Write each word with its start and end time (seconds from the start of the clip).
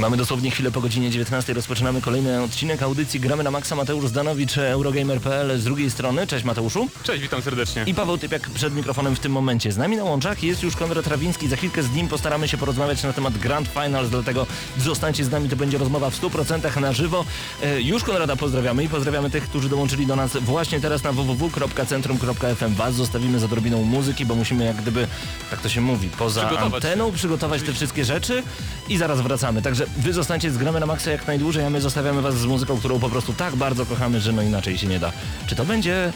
Mamy 0.00 0.16
dosłownie 0.16 0.50
chwilę 0.50 0.70
po 0.70 0.80
godzinie 0.80 1.10
19. 1.10 1.54
Rozpoczynamy 1.54 2.00
kolejny 2.00 2.42
odcinek 2.42 2.82
audycji 2.82 3.20
Gramy 3.20 3.42
na 3.42 3.50
Maxa. 3.50 3.76
Mateusz 3.76 4.08
Zdanowicz, 4.08 4.58
Eurogamer.pl 4.58 5.60
z 5.60 5.64
drugiej 5.64 5.90
strony. 5.90 6.26
Cześć 6.26 6.44
Mateuszu. 6.44 6.88
Cześć, 7.02 7.22
witam 7.22 7.42
serdecznie. 7.42 7.84
I 7.86 7.94
Paweł 7.94 8.18
Typiak 8.18 8.50
przed 8.50 8.74
mikrofonem 8.74 9.16
w 9.16 9.20
tym 9.20 9.32
momencie. 9.32 9.72
Z 9.72 9.76
nami 9.76 9.96
na 9.96 10.04
łączach 10.04 10.42
jest 10.42 10.62
już 10.62 10.76
Konrad 10.76 11.06
Rawiński. 11.06 11.48
Za 11.48 11.56
chwilkę 11.56 11.82
z 11.82 11.92
nim 11.92 12.08
postaramy 12.08 12.48
się 12.48 12.56
porozmawiać 12.56 13.02
na 13.02 13.12
temat 13.12 13.38
Grand 13.38 13.68
Finals, 13.68 14.10
dlatego 14.10 14.46
zostańcie 14.78 15.24
z 15.24 15.30
nami, 15.30 15.48
to 15.48 15.56
będzie 15.56 15.78
rozmowa 15.78 16.10
w 16.10 16.20
100% 16.20 16.80
na 16.80 16.92
żywo. 16.92 17.24
E, 17.62 17.80
już 17.80 18.04
Konrada 18.04 18.36
pozdrawiamy 18.36 18.84
i 18.84 18.88
pozdrawiamy 18.88 19.30
tych, 19.30 19.44
którzy 19.44 19.68
dołączyli 19.68 20.06
do 20.06 20.16
nas 20.16 20.36
właśnie 20.36 20.80
teraz 20.80 21.02
na 21.02 21.12
www.centrum.fm. 21.12 22.74
Was 22.74 22.94
zostawimy 22.94 23.38
za 23.38 23.46
odrobiną 23.46 23.82
muzyki, 23.82 24.26
bo 24.26 24.34
musimy 24.34 24.64
jak 24.64 24.76
gdyby, 24.76 25.06
tak 25.50 25.60
to 25.60 25.68
się 25.68 25.80
mówi, 25.80 26.08
poza 26.18 26.46
Przygotować 26.46 26.84
anteną 26.84 27.12
przygotować 27.12 27.62
te 27.62 27.72
wszystkie 27.72 28.04
rzeczy 28.04 28.42
i 28.88 28.96
zaraz 28.96 29.20
wracamy. 29.20 29.62
Także 29.62 29.89
wy 29.96 30.12
zostańcie 30.12 30.50
z 30.50 30.58
Gramy 30.58 30.80
na 30.80 30.86
Maxa 30.86 31.10
jak 31.10 31.26
najdłużej, 31.26 31.64
a 31.64 31.70
my 31.70 31.80
zostawiamy 31.80 32.22
was 32.22 32.34
z 32.34 32.46
muzyką, 32.46 32.78
którą 32.78 33.00
po 33.00 33.08
prostu 33.08 33.32
tak 33.32 33.56
bardzo 33.56 33.86
kochamy, 33.86 34.20
że 34.20 34.32
no 34.32 34.42
inaczej 34.42 34.78
się 34.78 34.86
nie 34.86 34.98
da. 34.98 35.12
Czy 35.46 35.56
to 35.56 35.64
będzie... 35.64 36.12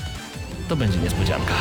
To 0.68 0.76
będzie 0.76 0.98
niespodzianka. 0.98 1.54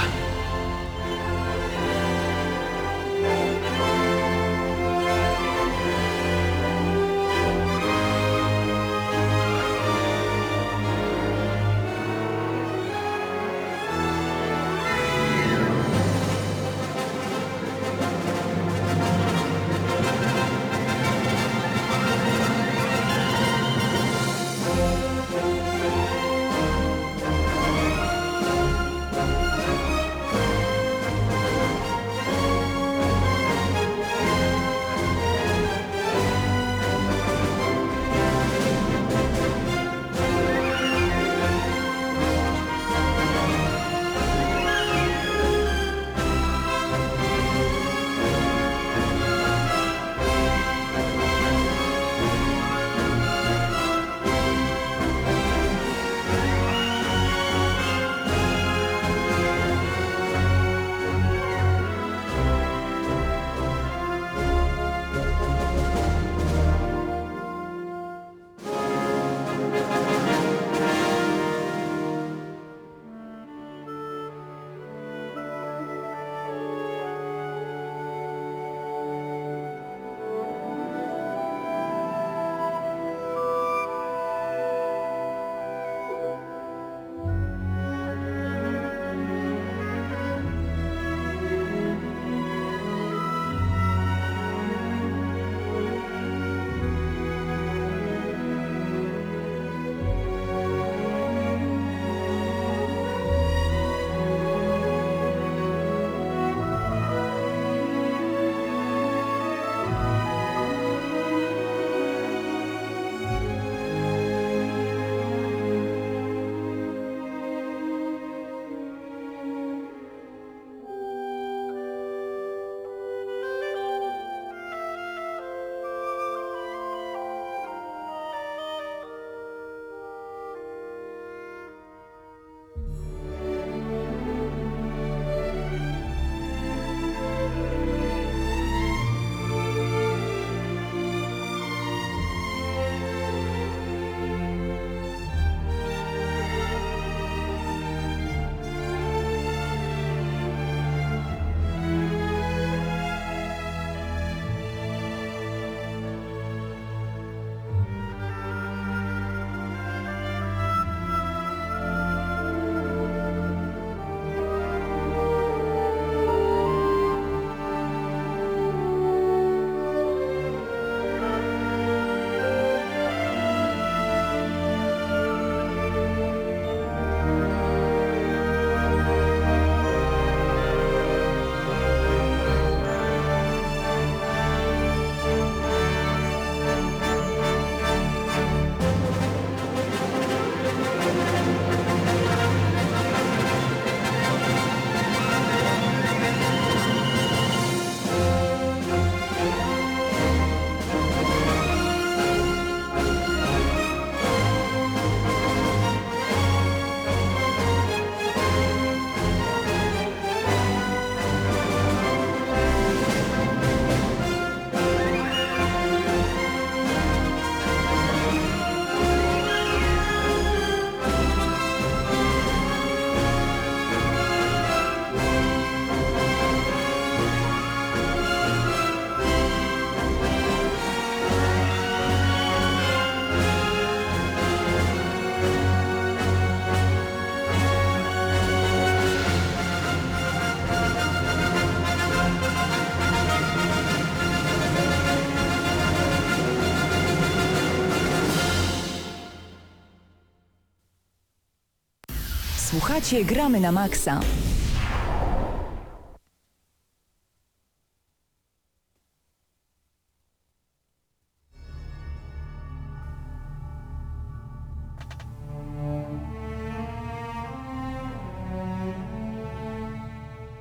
Słuchacie 252.93 253.25
Gramy 253.25 253.59
na 253.59 253.71
Maxa. 253.71 254.19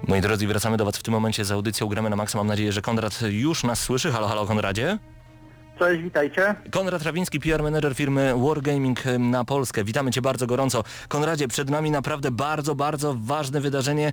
Moi 0.08 0.20
drodzy, 0.20 0.46
wracamy 0.46 0.76
do 0.76 0.84
Was 0.84 0.96
w 0.96 1.02
tym 1.02 1.14
momencie 1.14 1.44
z 1.44 1.50
audycją 1.52 1.86
Gramy 1.86 2.10
na 2.10 2.16
Maxa. 2.16 2.38
Mam 2.38 2.46
nadzieję, 2.46 2.72
że 2.72 2.82
Konrad 2.82 3.20
już 3.30 3.64
nas 3.64 3.80
słyszy. 3.80 4.12
Halo, 4.12 4.28
halo 4.28 4.46
Konradzie. 4.46 4.98
Cześć, 5.78 6.02
witajcie. 6.02 6.54
Konrad 6.70 7.02
Rawiński, 7.02 7.40
PR 7.40 7.62
manager 7.62 7.94
firmy 7.94 8.34
Wargaming 8.46 8.98
na 9.18 9.44
Polskę. 9.44 9.84
Witamy 9.84 10.10
Cię 10.10 10.22
bardzo 10.22 10.46
gorąco. 10.46 10.84
Konradzie, 11.08 11.48
przed 11.48 11.70
nami 11.70 11.90
naprawdę 11.90 12.30
bardzo, 12.30 12.74
bardzo 12.74 13.14
ważne 13.18 13.60
wydarzenie 13.60 14.12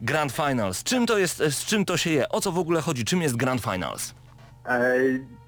Grand 0.00 0.32
Finals. 0.32 0.82
Czym 0.82 1.06
to 1.06 1.18
jest, 1.18 1.38
z 1.38 1.64
czym 1.64 1.84
to 1.84 1.96
się 1.96 2.10
je? 2.10 2.28
O 2.28 2.40
co 2.40 2.52
w 2.52 2.58
ogóle 2.58 2.80
chodzi? 2.80 3.04
Czym 3.04 3.22
jest 3.22 3.36
Grand 3.36 3.60
Finals? 3.60 4.14
E, 4.66 4.94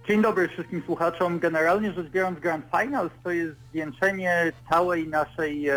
Dzień 0.08 0.22
dobry 0.22 0.48
wszystkim 0.48 0.82
słuchaczom. 0.86 1.38
Generalnie 1.38 1.92
rzecz 1.92 2.06
biorąc 2.10 2.40
Grand 2.40 2.64
Finals 2.80 3.12
to 3.24 3.30
jest 3.30 3.52
zwieńczenie 3.70 4.52
całej 4.70 5.08
naszej 5.08 5.68
e, 5.68 5.74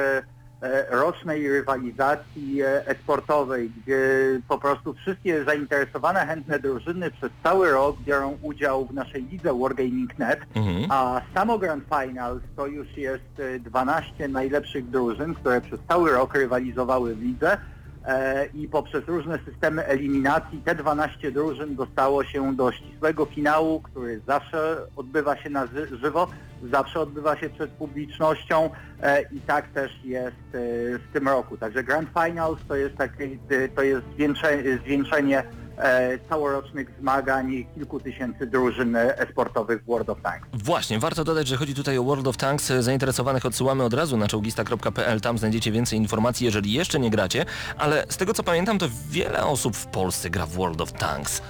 rocznej 0.90 1.50
rywalizacji 1.50 2.62
e, 2.62 2.88
esportowej, 2.88 3.72
gdzie 3.84 4.00
po 4.48 4.58
prostu 4.58 4.94
wszystkie 4.94 5.44
zainteresowane, 5.44 6.20
chętne 6.26 6.60
drużyny 6.60 7.12
przez 7.12 7.32
cały 7.44 7.72
rok 7.72 7.96
biorą 8.06 8.38
udział 8.42 8.86
w 8.86 8.94
naszej 8.94 9.24
lidze 9.24 9.54
Wargaming.net, 9.60 10.40
Mhm. 10.56 10.86
a 10.92 11.22
samo 11.34 11.60
Grand 11.60 11.84
Finals 11.84 12.42
to 12.56 12.68
już 12.68 12.98
jest 12.98 13.40
e, 13.56 13.60
12 13.60 14.28
najlepszych 14.28 14.90
drużyn, 14.90 15.34
które 15.36 15.62
przez 15.62 15.80
cały 15.88 16.12
rok 16.12 16.34
rywalizowały 16.36 17.16
w 17.16 17.22
lidze 17.22 17.58
e, 18.06 18.46
i 18.46 18.68
poprzez 18.68 19.08
różne 19.08 19.40
systemy 19.46 19.86
eliminacji 19.86 20.62
te 20.66 20.76
12 20.76 21.32
drużyn 21.32 21.76
dostało 21.76 22.24
się 22.24 22.56
do 22.56 22.72
ścisłego 22.72 23.26
finału, 23.26 23.82
który 23.82 24.22
zawsze 24.28 24.78
odbywa 24.96 25.38
się 25.38 25.50
na 25.50 25.68
ży- 25.68 25.98
żywo, 25.98 26.28
zawsze 26.72 27.00
odbywa 27.00 27.38
się 27.38 27.50
przed 27.50 27.72
publicznością 27.72 28.70
e, 29.02 29.22
i 29.22 29.42
tak 29.42 29.68
też 29.68 29.92
jest 30.04 30.28
e, 30.28 30.60
w 30.98 31.14
tym 31.14 31.28
roku. 31.28 31.58
Także 31.58 31.84
Grand 31.84 32.10
Finals 32.10 32.60
to 32.68 32.76
jest, 32.76 32.96
taki, 32.98 33.24
e, 33.24 33.70
to 33.76 33.82
jest 33.82 34.06
zwieńczenie, 34.14 34.78
zwieńczenie 34.86 35.44
e, 35.78 36.20
całorocznych 36.30 36.92
zmagań 37.00 37.66
kilku 37.76 38.00
tysięcy 38.00 38.48
drużyn 38.48 38.96
esportowych 38.96 39.84
w 39.84 39.86
World 39.86 40.10
of 40.10 40.22
Tanks. 40.22 40.50
Właśnie, 40.54 41.00
warto 41.00 41.24
dodać, 41.24 41.48
że 41.48 41.58
chodzi 41.58 41.76
tutaj 41.76 41.98
o 41.98 42.04
World 42.04 42.28
of 42.28 42.38
Tanks. 42.38 42.68
Zainteresowanych 42.68 43.46
odsyłamy 43.46 43.84
od 43.84 43.94
razu 43.94 44.18
na 44.18 44.28
czołgista.pl. 44.28 45.22
Tam 45.22 45.38
znajdziecie 45.38 45.72
więcej 45.72 46.00
informacji, 46.00 46.46
jeżeli 46.46 46.74
jeszcze 46.74 47.00
nie 47.00 47.10
gracie. 47.10 47.46
Ale 47.78 48.06
z 48.10 48.18
tego 48.18 48.34
co 48.34 48.44
pamiętam, 48.44 48.80
to 48.80 48.86
wiele 49.10 49.46
osób 49.46 49.76
w 49.76 49.86
Polsce 49.86 50.30
gra 50.30 50.46
w 50.46 50.52
World 50.52 50.82
of 50.82 50.94
Tanks. 50.94 51.42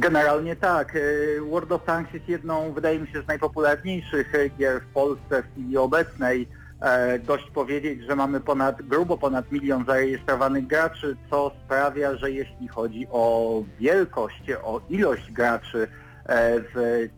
Generalnie 0.00 0.56
tak. 0.56 0.96
E, 0.96 1.00
World 1.40 1.72
of 1.72 1.84
Tanks 1.84 2.14
jest 2.14 2.28
jedną, 2.28 2.72
wydaje 2.72 2.98
mi 2.98 3.08
się, 3.08 3.22
z 3.22 3.26
najpopularniejszych 3.26 4.34
e, 4.34 4.48
gier 4.48 4.80
w 4.80 4.86
Polsce 4.86 5.42
w 5.42 5.52
chwili 5.52 5.76
obecnej. 5.76 6.48
E, 6.80 7.18
Dość 7.18 7.50
powiedzieć, 7.50 8.04
że 8.04 8.16
mamy 8.16 8.40
ponad, 8.40 8.82
grubo 8.82 9.18
ponad 9.18 9.52
milion 9.52 9.84
zarejestrowanych 9.86 10.66
graczy, 10.66 11.16
co 11.30 11.52
sprawia, 11.64 12.16
że 12.16 12.30
jeśli 12.30 12.68
chodzi 12.68 13.06
o 13.10 13.62
wielkość, 13.78 14.42
o 14.62 14.80
ilość 14.88 15.32
graczy, 15.32 15.88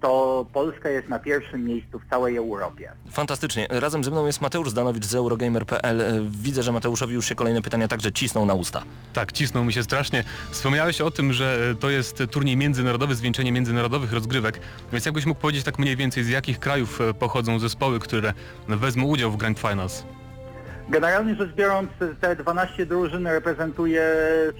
to 0.00 0.46
Polska 0.52 0.88
jest 0.88 1.08
na 1.08 1.18
pierwszym 1.18 1.64
miejscu 1.64 1.98
w 1.98 2.10
całej 2.10 2.36
Europie. 2.36 2.92
Fantastycznie. 3.10 3.66
Razem 3.70 4.04
ze 4.04 4.10
mną 4.10 4.26
jest 4.26 4.40
Mateusz 4.40 4.70
Zdanowicz 4.70 5.04
z 5.04 5.14
Eurogamer.pl. 5.14 6.00
E, 6.00 6.12
Widzę, 6.30 6.62
że 6.62 6.72
Mateuszowi 6.72 7.14
już 7.14 7.26
się 7.28 7.34
kolejne 7.34 7.62
pytania 7.62 7.88
także 7.88 8.12
cisną 8.12 8.46
na 8.46 8.54
usta. 8.54 8.82
Tak, 9.12 9.32
cisnął 9.32 9.64
mi 9.64 9.72
się 9.72 9.82
strasznie. 9.82 10.24
Wspomniałeś 10.50 11.00
o 11.00 11.10
tym, 11.10 11.32
że 11.32 11.70
e, 11.70 11.74
to 11.74 11.90
jest 11.90 12.22
turniej 12.30 12.56
międzynarodowy, 12.56 13.14
zwieńczenie 13.14 13.52
międzynarodowych 13.52 14.12
rozgrywek, 14.12 14.60
więc 14.92 15.04
jakbyś 15.04 15.26
mógł 15.26 15.40
powiedzieć 15.40 15.64
tak 15.64 15.78
mniej 15.78 15.96
więcej 15.96 16.24
z 16.24 16.28
jakich 16.28 16.58
krajów 16.58 17.00
e, 17.00 17.14
pochodzą 17.14 17.58
zespoły, 17.58 18.00
które 18.00 18.32
wezmą 18.68 19.06
udział 19.06 19.30
w 19.30 19.36
Grand 19.36 19.58
Finals? 19.58 20.04
Generalnie 20.92 21.34
rzecz 21.34 21.52
biorąc, 21.52 21.90
te 22.20 22.36
12 22.36 22.86
drużyn 22.86 23.26
reprezentuje 23.26 24.02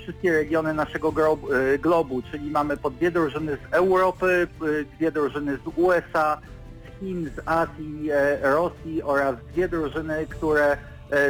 wszystkie 0.02 0.32
regiony 0.32 0.74
naszego 0.74 1.08
e, 1.08 1.78
globu, 1.78 2.22
czyli 2.30 2.50
mamy 2.50 2.76
po 2.76 2.90
dwie 2.90 3.10
drużyny 3.10 3.56
z 3.56 3.74
Europy, 3.74 4.48
e, 4.80 4.96
dwie 4.96 5.12
drużyny 5.12 5.56
z 5.56 5.78
USA, 5.78 6.38
z 6.84 7.00
Chin, 7.00 7.30
z 7.36 7.48
Azji, 7.48 8.10
e, 8.10 8.52
Rosji 8.52 9.02
oraz 9.02 9.36
dwie 9.52 9.68
drużyny, 9.68 10.26
które 10.28 10.76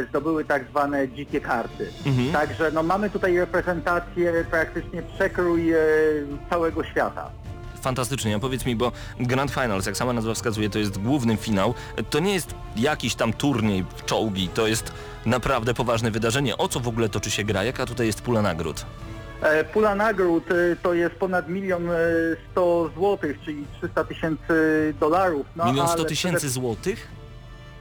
zdobyły 0.08 0.44
tak 0.44 0.64
zwane 0.70 1.08
dzikie 1.08 1.40
karty. 1.40 1.88
Mhm. 2.06 2.32
Także 2.32 2.70
no, 2.74 2.82
mamy 2.82 3.10
tutaj 3.10 3.38
reprezentację, 3.38 4.44
praktycznie 4.50 5.02
przekrój 5.02 5.72
całego 6.50 6.84
świata. 6.84 7.30
Fantastycznie, 7.82 8.36
a 8.36 8.38
powiedz 8.38 8.66
mi, 8.66 8.76
bo 8.76 8.92
Grand 9.20 9.50
Finals, 9.50 9.86
jak 9.86 9.96
sama 9.96 10.12
nazwa 10.12 10.34
wskazuje, 10.34 10.70
to 10.70 10.78
jest 10.78 10.98
główny 10.98 11.36
finał. 11.36 11.74
To 12.10 12.18
nie 12.20 12.34
jest 12.34 12.54
jakiś 12.76 13.14
tam 13.14 13.32
turniej 13.32 13.84
w 13.96 14.04
czołgi, 14.04 14.48
to 14.48 14.66
jest 14.66 14.92
naprawdę 15.26 15.74
poważne 15.74 16.10
wydarzenie. 16.10 16.56
O 16.58 16.68
co 16.68 16.80
w 16.80 16.88
ogóle 16.88 17.08
toczy 17.08 17.30
się 17.30 17.44
gra? 17.44 17.64
Jaka 17.64 17.86
tutaj 17.86 18.06
jest 18.06 18.22
pula 18.22 18.42
nagród? 18.42 18.86
E, 19.42 19.64
Pula 19.64 19.94
nagród 19.94 20.44
e, 20.50 20.76
to 20.82 20.94
jest 20.94 21.14
ponad 21.14 21.48
milion 21.48 21.90
e, 21.90 21.94
sto 22.52 22.90
złotych, 22.94 23.36
czyli 23.44 23.64
300 23.78 24.04
tysięcy 24.04 24.54
dolarów. 25.00 25.46
No, 25.56 25.64
Milion 25.64 25.86
sto 25.88 25.96
ale 25.98 26.04
tysięcy 26.08 26.36
przede- 26.38 26.52
złotych? 26.52 27.08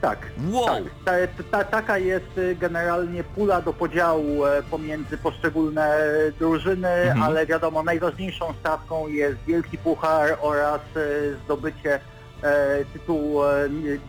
Tak. 0.02 0.18
Wow! 0.50 0.66
tak. 0.66 0.82
Ta, 1.04 1.12
ta, 1.50 1.64
taka 1.64 1.98
jest 1.98 2.38
e, 2.38 2.54
generalnie 2.54 3.24
pula 3.24 3.62
do 3.62 3.72
podziału 3.72 4.44
e, 4.46 4.62
pomiędzy 4.70 5.18
poszczególne 5.18 5.96
drużyny, 6.38 6.88
Mhm. 6.88 7.22
ale 7.22 7.46
wiadomo, 7.46 7.82
najważniejszą 7.82 8.54
stawką 8.60 9.08
jest 9.08 9.36
Wielki 9.46 9.78
Puchar 9.78 10.38
oraz 10.40 10.80
e, 10.96 11.00
zdobycie 11.44 12.00
e, 12.42 12.84
tytułu 12.92 13.40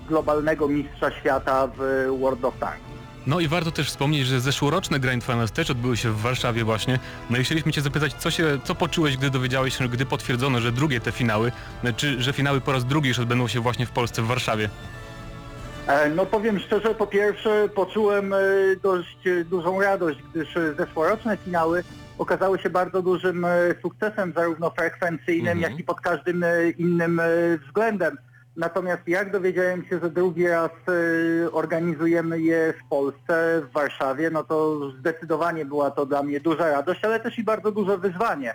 globalnego 0.10 0.68
mistrza 0.68 1.12
świata 1.12 1.68
w 1.78 2.08
World 2.20 2.46
of 2.46 2.54
Tanks. 2.60 2.80
No 3.28 3.40
i 3.40 3.48
warto 3.48 3.72
też 3.72 3.88
wspomnieć, 3.88 4.28
że 4.28 4.40
zeszłoroczne 4.42 5.00
Grand 5.00 5.24
Finals 5.24 5.52
też 5.52 5.70
odbyły 5.70 5.98
się 5.98 6.10
w 6.10 6.22
Warszawie 6.22 6.64
właśnie. 6.64 7.00
No 7.30 7.38
i 7.38 7.44
chcieliśmy 7.44 7.72
Cię 7.72 7.82
zapytać, 7.82 8.14
co 8.14 8.32
się, 8.32 8.60
co 8.64 8.76
poczułeś, 8.76 9.18
gdy 9.18 9.30
dowiedziałeś 9.30 9.78
się, 9.78 9.90
gdy 9.90 10.06
potwierdzono, 10.06 10.60
że 10.60 10.72
drugie 10.72 11.00
te 11.00 11.12
finały, 11.12 11.52
czy 11.98 12.22
że 12.22 12.34
finały 12.34 12.62
po 12.62 12.72
raz 12.72 12.86
drugi 12.86 13.08
już 13.10 13.20
odbędą 13.20 13.48
się 13.48 13.60
właśnie 13.60 13.86
w 13.86 13.92
Polsce, 13.92 14.22
w 14.22 14.26
Warszawie? 14.26 14.70
E, 15.88 16.10
No 16.10 16.26
powiem 16.26 16.60
szczerze, 16.60 16.96
po 16.96 17.08
pierwsze 17.08 17.70
poczułem 17.76 18.34
e, 18.34 18.38
dość 18.84 19.28
e, 19.28 19.44
dużą 19.46 19.82
radość, 19.82 20.20
gdyż 20.34 20.56
zeszłoroczne 20.78 21.38
finały 21.38 21.84
okazały 22.18 22.60
się 22.60 22.70
bardzo 22.70 23.02
dużym 23.02 23.46
sukcesem 23.82 24.34
zarówno 24.36 24.70
frekwencyjnym, 24.70 25.58
Mhm. 25.58 25.72
jak 25.72 25.80
i 25.80 25.84
pod 25.84 26.02
każdym 26.02 26.46
innym 26.78 27.22
względem. 27.68 28.18
Natomiast 28.56 29.08
jak 29.08 29.32
dowiedziałem 29.32 29.86
się, 29.86 30.00
że 30.00 30.10
drugi 30.10 30.48
raz 30.48 30.72
organizujemy 31.52 32.42
je 32.42 32.74
w 32.86 32.90
Polsce, 32.90 33.62
w 33.70 33.74
Warszawie, 33.74 34.30
no 34.30 34.44
to 34.44 34.80
zdecydowanie 35.00 35.66
była 35.66 35.92
to 35.92 36.06
dla 36.06 36.24
mnie 36.24 36.40
duża 36.40 36.70
radość, 36.72 37.06
ale 37.06 37.20
też 37.20 37.40
i 37.40 37.44
bardzo 37.44 37.72
duże 37.72 37.98
wyzwanie, 37.98 38.54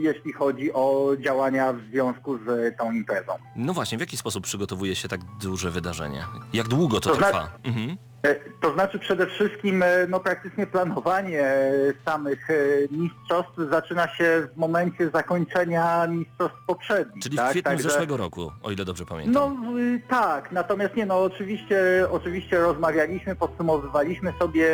jeśli 0.00 0.32
chodzi 0.32 0.72
o 0.72 1.10
działania 1.20 1.72
w 1.72 1.80
związku 1.90 2.38
z 2.38 2.76
tą 2.78 2.92
imprezą. 2.92 3.32
No 3.56 3.72
właśnie, 3.72 3.98
w 3.98 4.00
jaki 4.00 4.16
sposób 4.16 4.44
przygotowuje 4.44 4.94
się 4.96 5.08
tak 5.08 5.20
duże 5.40 5.70
wydarzenie? 5.70 6.24
Jak 6.52 6.68
długo 6.68 7.00
to 7.00 7.10
To 7.10 7.16
trwa? 7.16 7.30
znaczy- 7.30 7.48
Mhm. 7.64 7.96
E, 8.26 8.34
To 8.60 8.72
znaczy 8.72 8.98
przede 8.98 9.26
wszystkim 9.26 9.82
e, 9.82 10.06
no 10.08 10.20
praktycznie 10.20 10.66
planowanie 10.66 11.42
e, 11.42 11.70
samych 12.04 12.48
mistrzostw 12.90 13.52
zaczyna 13.70 14.08
się 14.08 14.48
w 14.54 14.56
momencie 14.56 15.10
zakończenia 15.10 16.06
mistrzostw 16.06 16.56
poprzednich. 16.66 17.22
Czyli 17.22 17.36
tak? 17.36 17.46
w 17.46 17.50
kwietniu 17.50 17.70
Także- 17.70 17.88
zeszłego 17.90 18.16
roku, 18.16 18.52
o 18.62 18.70
ile 18.70 18.84
dobrze 18.84 19.04
pamiętam. 19.06 19.34
No 19.34 19.78
y, 19.80 20.00
tak, 20.08 20.52
natomiast 20.52 20.96
nie 20.96 21.06
no 21.06 21.22
oczywiście, 21.22 21.78
oczywiście 22.10 22.58
rozmawialiśmy, 22.58 23.36
podsumowywaliśmy 23.36 24.32
sobie 24.38 24.68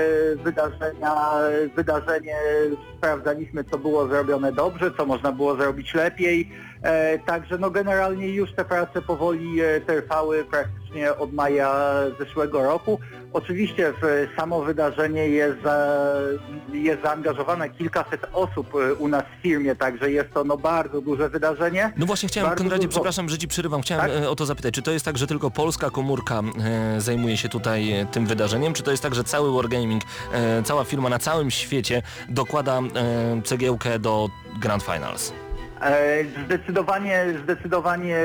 wydarzenia, 0.45 1.15
wydarzenie, 1.77 2.37
sprawdzaliśmy 2.99 3.65
co 3.65 3.79
było 3.79 4.09
zrobione 4.09 4.53
dobrze, 4.53 4.91
co 4.97 5.07
można 5.07 5.33
było 5.33 5.57
zrobić 5.57 5.95
lepiej. 5.95 6.53
E, 6.83 7.19
także 7.19 7.59
no 7.59 7.71
generalnie 7.71 8.29
już 8.29 8.53
te 8.53 8.65
prace 8.65 9.03
powoli 9.03 9.61
e, 9.61 9.81
trwały 9.81 10.45
praktycznie 10.45 11.17
od 11.17 11.33
maja 11.33 11.75
zeszłego 12.19 12.63
roku. 12.63 12.99
Oczywiście 13.33 13.93
w 14.03 14.29
samo 14.37 14.63
wydarzenie 14.63 15.29
jest, 15.29 15.59
jest 16.73 17.03
zaangażowane 17.03 17.71
kilkaset 17.71 18.27
osób 18.33 18.75
e, 18.75 18.95
u 18.95 19.09
nas 19.09 19.25
w 19.39 19.43
firmie, 19.43 19.77
także 19.77 20.11
jest 20.11 20.33
to 20.35 20.45
no 20.45 20.57
bardzo 20.57 21.01
duże 21.01 21.29
wydarzenie. 21.29 21.93
No 21.97 22.07
właśnie 22.07 22.29
chciałem, 22.29 22.49
Bardzo 22.51 22.65
Konradzie, 22.65 22.83
dużo. 22.87 22.95
przepraszam, 22.97 23.29
że 23.29 23.39
Ci 23.39 23.49
przerywam, 23.49 23.83
chciałem 23.83 24.11
Tak? 24.11 24.31
o 24.31 24.37
to 24.37 24.47
zapytać, 24.47 24.75
czy 24.75 24.83
to 24.83 24.91
jest 24.93 25.05
tak, 25.05 25.19
że 25.19 25.27
tylko 25.27 25.51
polska 25.51 25.91
komórka 25.91 26.43
zajmuje 26.99 27.37
się 27.37 27.49
tutaj 27.49 28.07
tym 28.13 28.27
wydarzeniem, 28.27 28.73
czy 28.73 28.83
to 28.83 28.91
jest 28.91 29.03
tak, 29.03 29.15
że 29.15 29.25
cały 29.25 29.53
Wargaming, 29.55 30.03
cała 30.65 30.85
firma 30.85 31.09
na 31.09 31.19
całym 31.19 31.51
świecie 31.51 32.03
dokłada 32.29 32.81
cegiełkę 33.45 33.99
do 33.99 34.29
Grand 34.61 34.83
Finals? 34.83 35.33
E, 35.83 36.25
Zdecydowanie, 36.47 37.25
zdecydowanie 37.45 38.17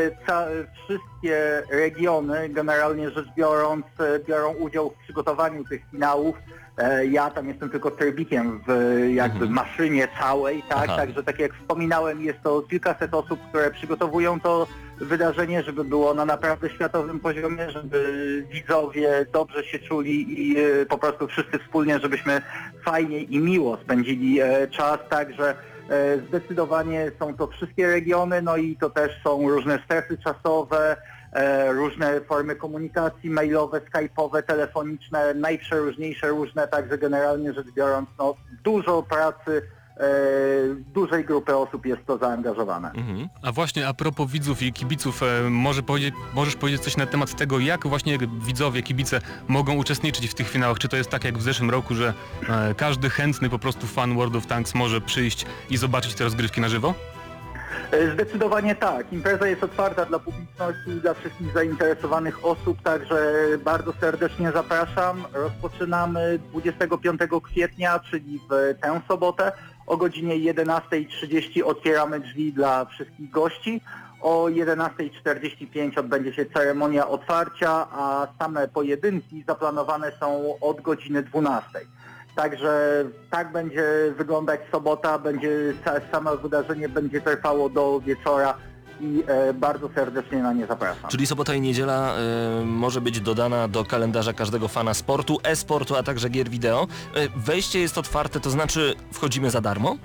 wszystkie 0.73 1.63
regiony, 1.71 2.49
generalnie 2.49 3.09
rzecz 3.09 3.27
biorąc, 3.37 3.85
e, 3.99 4.19
biorą 4.19 4.53
udział 4.53 4.89
w 4.89 5.03
przygotowaniu 5.03 5.63
tych 5.63 5.81
finałów. 5.91 6.35
E, 6.77 7.05
Ja 7.05 7.29
tam 7.29 7.47
jestem 7.47 7.69
tylko 7.69 7.91
trybikiem 7.91 8.61
w 8.67 8.99
jakby 9.13 9.49
maszynie 9.49 10.07
całej, 10.19 10.63
tak? 10.69 10.83
Aha. 10.83 10.95
Także 10.97 11.23
tak 11.23 11.39
jak 11.39 11.53
wspominałem, 11.53 12.21
jest 12.21 12.39
to 12.43 12.61
kilkaset 12.61 13.13
osób, 13.13 13.39
które 13.49 13.71
przygotowują 13.71 14.39
to 14.39 14.67
wydarzenie, 14.97 15.63
żeby 15.63 15.83
było 15.83 16.13
na 16.13 16.25
naprawdę 16.25 16.69
światowym 16.69 17.19
poziomie, 17.19 17.71
żeby 17.71 18.43
widzowie 18.51 19.25
dobrze 19.33 19.63
się 19.63 19.79
czuli 19.79 20.41
i 20.41 20.55
po 20.89 20.97
prostu 20.97 21.27
wszyscy 21.27 21.59
wspólnie, 21.59 21.99
żebyśmy 21.99 22.41
fajnie 22.85 23.19
i 23.19 23.39
miło 23.39 23.77
spędzili 23.77 24.39
czas, 24.71 24.99
także 25.09 25.55
zdecydowanie 26.27 27.11
są 27.19 27.35
to 27.35 27.47
wszystkie 27.47 27.87
regiony, 27.87 28.41
no 28.41 28.57
i 28.57 28.75
to 28.75 28.89
też 28.89 29.11
są 29.23 29.49
różne 29.49 29.79
strefy 29.85 30.17
czasowe, 30.17 30.97
e, 31.33 31.71
różne 31.71 32.21
formy 32.21 32.55
komunikacji 32.55 33.29
mailowe, 33.29 33.81
skype'owe, 33.81 34.43
telefoniczne, 34.43 35.33
najprzeróżniejsze 35.33 36.27
różne, 36.27 36.67
także 36.67 36.97
generalnie 36.97 37.53
rzecz 37.53 37.71
biorąc, 37.71 38.09
no 38.19 38.35
dużo 38.63 39.03
pracy, 39.03 39.61
e, 39.61 39.76
dużej 40.93 41.25
grupy 41.25 41.55
osób 41.55 41.85
jest 41.85 42.05
to 42.05 42.17
zaangażowane. 42.17 42.91
Mhm. 42.91 43.29
A 43.41 43.51
właśnie 43.51 43.87
a 43.87 43.93
propos 43.93 44.31
widzów 44.31 44.61
i 44.61 44.73
kibiców, 44.73 45.23
e, 45.23 45.49
może 45.49 45.83
powiedzieć, 45.83 46.15
możesz 46.33 46.55
powiedzieć 46.55 46.81
coś 46.81 46.97
na 46.97 47.05
temat 47.05 47.35
tego, 47.35 47.59
jak 47.59 47.87
właśnie 47.87 48.17
widzowie, 48.45 48.83
kibice 48.83 49.21
mogą 49.47 49.75
uczestniczyć 49.75 50.27
w 50.27 50.33
tych 50.33 50.49
finałach? 50.49 50.79
Czy 50.79 50.87
to 50.87 50.97
jest 50.97 51.09
tak 51.09 51.23
jak 51.23 51.37
w 51.37 51.41
zeszłym 51.41 51.69
roku, 51.69 51.95
że 51.95 52.13
e, 52.49 52.75
każdy 52.75 53.09
chętny 53.09 53.49
po 53.49 53.59
prostu 53.59 53.87
fan 53.87 54.15
World 54.15 54.35
of 54.35 54.47
Tanks 54.47 54.75
może 54.75 55.01
przyjść 55.01 55.45
i 55.69 55.77
zobaczyć 55.77 56.15
te 56.15 56.23
rozgrywki 56.23 56.61
na 56.61 56.69
żywo? 56.69 56.93
E, 57.91 58.13
Zdecydowanie 58.13 58.75
tak. 58.75 59.13
Impreza 59.13 59.47
jest 59.47 59.63
otwarta 59.63 60.05
dla 60.05 60.19
publiczności 60.19 60.89
i 60.89 61.01
dla 61.01 61.13
wszystkich 61.13 61.53
zainteresowanych 61.53 62.45
osób, 62.45 62.81
także 62.81 63.33
bardzo 63.65 63.93
serdecznie 63.99 64.51
zapraszam. 64.51 65.23
Rozpoczynamy 65.33 66.39
25 66.51 67.21
kwietnia, 67.43 67.99
czyli 67.99 68.39
w 68.49 68.79
tę 68.81 69.01
sobotę. 69.07 69.51
O 69.87 69.97
godzinie 69.97 70.53
11.30 70.53 71.63
otwieramy 71.63 72.19
drzwi 72.19 72.53
dla 72.53 72.85
wszystkich 72.85 73.29
gości. 73.29 73.81
O 74.21 74.45
11.45 74.45 75.99
odbędzie 75.99 76.33
się 76.33 76.45
ceremonia 76.45 77.07
otwarcia, 77.07 77.69
a 77.91 78.27
same 78.39 78.67
pojedynki 78.67 79.43
zaplanowane 79.47 80.11
są 80.19 80.59
od 80.61 80.81
godziny 80.81 81.23
12. 81.23 81.67
Także 82.35 83.03
tak 83.29 83.51
będzie 83.51 83.83
wyglądać 84.17 84.59
sobota, 84.71 85.19
będzie 85.19 85.73
samo 86.11 86.37
wydarzenie 86.37 86.89
będzie 86.89 87.21
trwało 87.21 87.69
do 87.69 87.99
wieczora 87.99 88.57
i 89.01 89.23
e, 89.27 89.53
bardzo 89.53 89.89
serdecznie 89.95 90.43
na 90.43 90.53
nie 90.53 90.65
zapraszam. 90.65 91.09
Czyli 91.09 91.27
sobota 91.27 91.53
i 91.53 91.61
niedziela 91.61 92.13
e, 92.15 92.65
może 92.65 93.01
być 93.01 93.19
dodana 93.21 93.67
do 93.67 93.85
kalendarza 93.85 94.33
każdego 94.33 94.67
fana 94.67 94.93
sportu, 94.93 95.37
e-sportu, 95.43 95.95
a 95.95 96.03
także 96.03 96.29
gier 96.29 96.49
wideo. 96.49 96.87
E, 97.15 97.27
wejście 97.35 97.79
jest 97.79 97.97
otwarte, 97.97 98.39
to 98.39 98.49
znaczy 98.49 98.95
wchodzimy 99.13 99.49
za 99.51 99.61
darmo? 99.61 99.97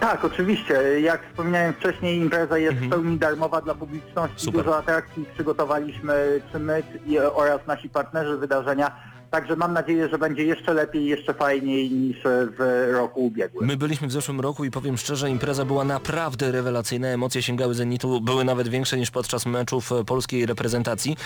Tak, 0.00 0.24
oczywiście. 0.24 1.00
Jak 1.00 1.26
wspomniałem 1.30 1.72
wcześniej, 1.74 2.18
impreza 2.18 2.58
jest 2.58 2.72
Mhm. 2.72 2.90
w 2.90 2.94
pełni 2.94 3.18
darmowa 3.18 3.60
dla 3.60 3.74
publiczności. 3.74 4.44
Super. 4.44 4.64
Dużo 4.64 4.78
atrakcji 4.78 5.24
przygotowaliśmy, 5.34 6.40
czy 6.52 6.58
my 6.58 6.82
i, 7.06 7.18
oraz 7.18 7.60
nasi 7.66 7.88
partnerzy 7.88 8.36
wydarzenia. 8.36 8.90
Także 9.30 9.56
mam 9.56 9.72
nadzieję, 9.72 10.08
że 10.08 10.18
będzie 10.18 10.44
jeszcze 10.44 10.74
lepiej, 10.74 11.06
jeszcze 11.06 11.34
fajniej 11.34 11.90
niż 11.90 12.16
w 12.24 12.88
roku 12.92 13.26
ubiegłym. 13.26 13.66
My 13.66 13.76
byliśmy 13.76 14.08
w 14.08 14.12
zeszłym 14.12 14.40
roku 14.40 14.64
i 14.64 14.70
powiem 14.70 14.98
szczerze, 14.98 15.30
impreza 15.30 15.64
była 15.64 15.84
naprawdę 15.84 16.52
rewelacyjna, 16.52 17.08
emocje 17.08 17.42
sięgały 17.42 17.74
zenitu, 17.74 18.20
były 18.20 18.44
nawet 18.44 18.68
większe 18.68 18.96
niż 18.96 19.10
podczas 19.10 19.46
meczów 19.46 19.92
e, 19.92 20.04
polskiej 20.04 20.46
reprezentacji. 20.46 21.16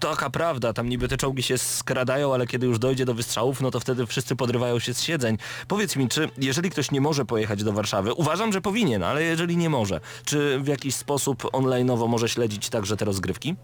Taka 0.00 0.30
prawda, 0.30 0.72
tam 0.72 0.88
niby 0.88 1.08
te 1.08 1.16
czołgi 1.16 1.42
się 1.42 1.58
skradają, 1.58 2.34
ale 2.34 2.46
kiedy 2.46 2.66
już 2.66 2.78
dojdzie 2.78 3.04
do 3.04 3.14
wystrzałów, 3.14 3.60
no 3.60 3.70
to 3.70 3.80
wtedy 3.80 4.06
wszyscy 4.06 4.36
podrywają 4.36 4.78
się 4.78 4.94
z 4.94 5.02
siedzeń. 5.02 5.38
Powiedz 5.68 5.96
mi, 5.96 6.08
czy 6.08 6.28
jeżeli 6.38 6.70
ktoś 6.70 6.90
nie 6.90 7.00
może 7.00 7.24
pojechać 7.24 7.64
do 7.64 7.72
Warszawy, 7.72 8.14
uważam, 8.14 8.52
że 8.52 8.60
powinien, 8.60 9.02
ale 9.02 9.22
jeżeli 9.22 9.56
nie 9.56 9.70
może, 9.70 10.00
czy 10.24 10.58
w 10.58 10.66
jakiś 10.66 10.94
sposób 10.94 11.42
online'owo 11.42 12.08
może 12.08 12.28
śledzić 12.28 12.68
także 12.70 12.96
te 12.96 13.04
rozgrywki? 13.04 13.56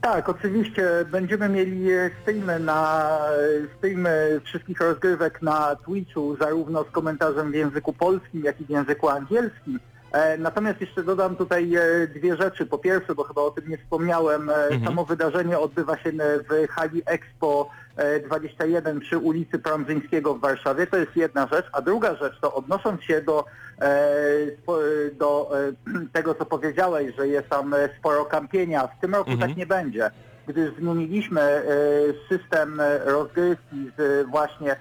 Tak, 0.00 0.28
oczywiście 0.28 0.88
będziemy 1.10 1.48
mieli 1.48 1.92
e, 1.92 2.10
streamy 2.22 2.60
na 2.60 3.08
e, 3.18 3.76
streamy 3.78 4.40
wszystkich 4.44 4.80
rozgrywek 4.80 5.42
na 5.42 5.76
Twitchu, 5.76 6.36
zarówno 6.36 6.84
z 6.84 6.90
komentarzem 6.90 7.52
w 7.52 7.54
języku 7.54 7.92
polskim, 7.92 8.44
jak 8.44 8.60
i 8.60 8.64
w 8.64 8.70
języku 8.70 9.08
angielskim. 9.08 9.80
E, 10.12 10.38
Natomiast 10.38 10.80
jeszcze 10.80 11.02
dodam 11.02 11.36
tutaj 11.36 11.72
dwie 12.14 12.36
rzeczy. 12.36 12.66
Po 12.66 12.78
pierwsze, 12.78 13.14
bo 13.14 13.24
chyba 13.24 13.42
o 13.42 13.50
tym 13.50 13.68
nie 13.68 13.78
wspomniałem, 13.78 14.50
e, 14.50 14.84
samo 14.84 15.04
wydarzenie 15.04 15.58
odbywa 15.58 15.98
się 15.98 16.12
w 16.50 16.68
hali 16.70 17.02
Expo 17.06 17.70
21 18.26 19.00
przy 19.00 19.18
ulicy 19.18 19.58
Prądzyńskiego 19.58 20.34
w 20.34 20.40
Warszawie. 20.40 20.86
To 20.86 20.96
jest 20.96 21.16
jedna 21.16 21.48
rzecz. 21.52 21.66
A 21.72 21.82
druga 21.82 22.14
rzecz 22.16 22.40
to 22.40 22.54
odnosząc 22.54 23.02
się 23.02 23.22
do, 23.22 23.44
e, 23.80 24.06
spo- 24.66 25.14
do 25.18 25.50
e, 25.60 26.06
tego, 26.12 26.34
co 26.34 26.46
powiedziałeś, 26.46 27.14
że 27.18 27.28
jest 27.28 27.48
tam 27.48 27.74
e, 27.74 27.88
sporo 27.98 28.24
kampienia. 28.24 28.86
W 28.86 29.00
tym 29.00 29.14
roku 29.14 29.30
Mhm. 29.30 29.48
tak 29.50 29.58
nie 29.58 29.66
będzie, 29.66 30.10
gdyż 30.46 30.74
zmieniliśmy 30.74 31.40
e, 31.40 31.64
system 32.28 32.80
e, 32.80 32.98
rozgrywki 32.98 33.90
z 33.98 34.26
właśnie 34.26 34.72
e, 34.72 34.78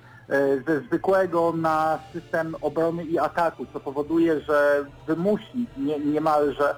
ze 0.68 0.80
zwykłego 0.80 1.54
na 1.58 2.00
system 2.14 2.56
obrony 2.62 3.04
i 3.04 3.20
ataku, 3.20 3.66
co 3.74 3.80
powoduje, 3.80 4.40
że 4.40 4.86
wymusi 5.08 5.66
nie, 5.78 6.00
niemalże 6.00 6.76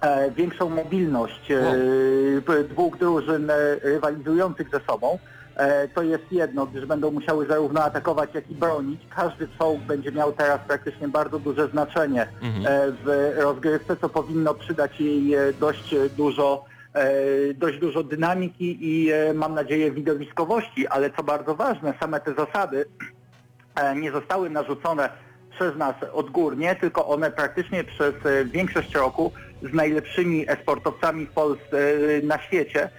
e, 0.00 0.30
większą 0.30 0.68
mobilność 0.70 1.50
e, 1.50 2.64
dwóch 2.68 2.98
drużyn 2.98 3.50
e, 3.50 3.54
rywalizujących 3.82 4.68
ze 4.70 4.80
sobą. 4.80 5.18
E, 5.58 5.88
to 5.88 6.02
jest 6.02 6.32
jedno, 6.32 6.66
gdyż 6.66 6.86
będą 6.86 7.10
musiały 7.10 7.46
zarówno 7.46 7.82
atakować, 7.84 8.30
jak 8.34 8.50
i 8.50 8.54
bronić. 8.54 9.00
Każdy 9.16 9.48
czołg 9.58 9.80
będzie 9.80 10.12
miał 10.12 10.32
teraz 10.32 10.60
praktycznie 10.68 11.08
bardzo 11.08 11.38
duże 11.38 11.68
znaczenie 11.68 12.22
e, 12.22 12.28
w 13.04 13.34
rozgrywce, 13.38 13.96
co 13.96 14.08
powinno 14.08 14.54
przydać 14.54 15.00
jej 15.00 15.34
e, 15.34 15.52
dość 15.52 15.94
dużo 16.16 16.64
dość 17.54 17.78
dużo 17.78 18.02
dynamiki 18.02 18.78
i 18.80 19.10
mam 19.34 19.54
nadzieję 19.54 19.90
widowiskowości, 19.90 20.86
ale 20.86 21.10
co 21.10 21.22
bardzo 21.22 21.54
ważne, 21.54 21.94
same 22.00 22.20
te 22.20 22.34
zasady 22.34 22.84
nie 23.96 24.12
zostały 24.12 24.50
narzucone 24.50 25.08
przez 25.50 25.76
nas 25.76 25.94
odgórnie, 26.12 26.76
tylko 26.76 27.06
one 27.06 27.30
praktycznie 27.30 27.84
przez 27.84 28.14
większość 28.44 28.94
roku 28.94 29.32
z 29.62 29.74
najlepszymi 29.74 30.50
esportowcami 30.50 31.26
w 31.26 31.30
Polsce, 31.30 31.94
na 32.22 32.38
świecie, 32.38 32.90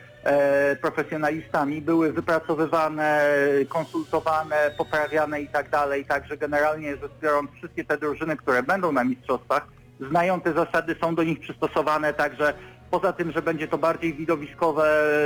profesjonalistami 0.81 1.81
były 1.81 2.13
wypracowywane, 2.13 3.23
konsultowane, 3.69 4.71
poprawiane 4.77 5.41
i 5.41 5.47
tak 5.47 5.69
dalej. 5.69 6.05
Także 6.05 6.37
generalnie 6.37 6.97
rzecz 6.97 7.11
biorąc 7.21 7.51
wszystkie 7.51 7.85
te 7.85 7.97
drużyny, 7.97 8.37
które 8.37 8.63
będą 8.63 8.91
na 8.91 9.03
mistrzostwach, 9.03 9.67
znają 10.09 10.41
te 10.41 10.53
zasady, 10.53 10.95
są 11.01 11.15
do 11.15 11.23
nich 11.23 11.39
przystosowane, 11.39 12.13
także 12.13 12.53
poza 12.91 13.13
tym, 13.13 13.31
że 13.31 13.41
będzie 13.41 13.67
to 13.67 13.77
bardziej 13.77 14.13
widowiskowe 14.13 14.83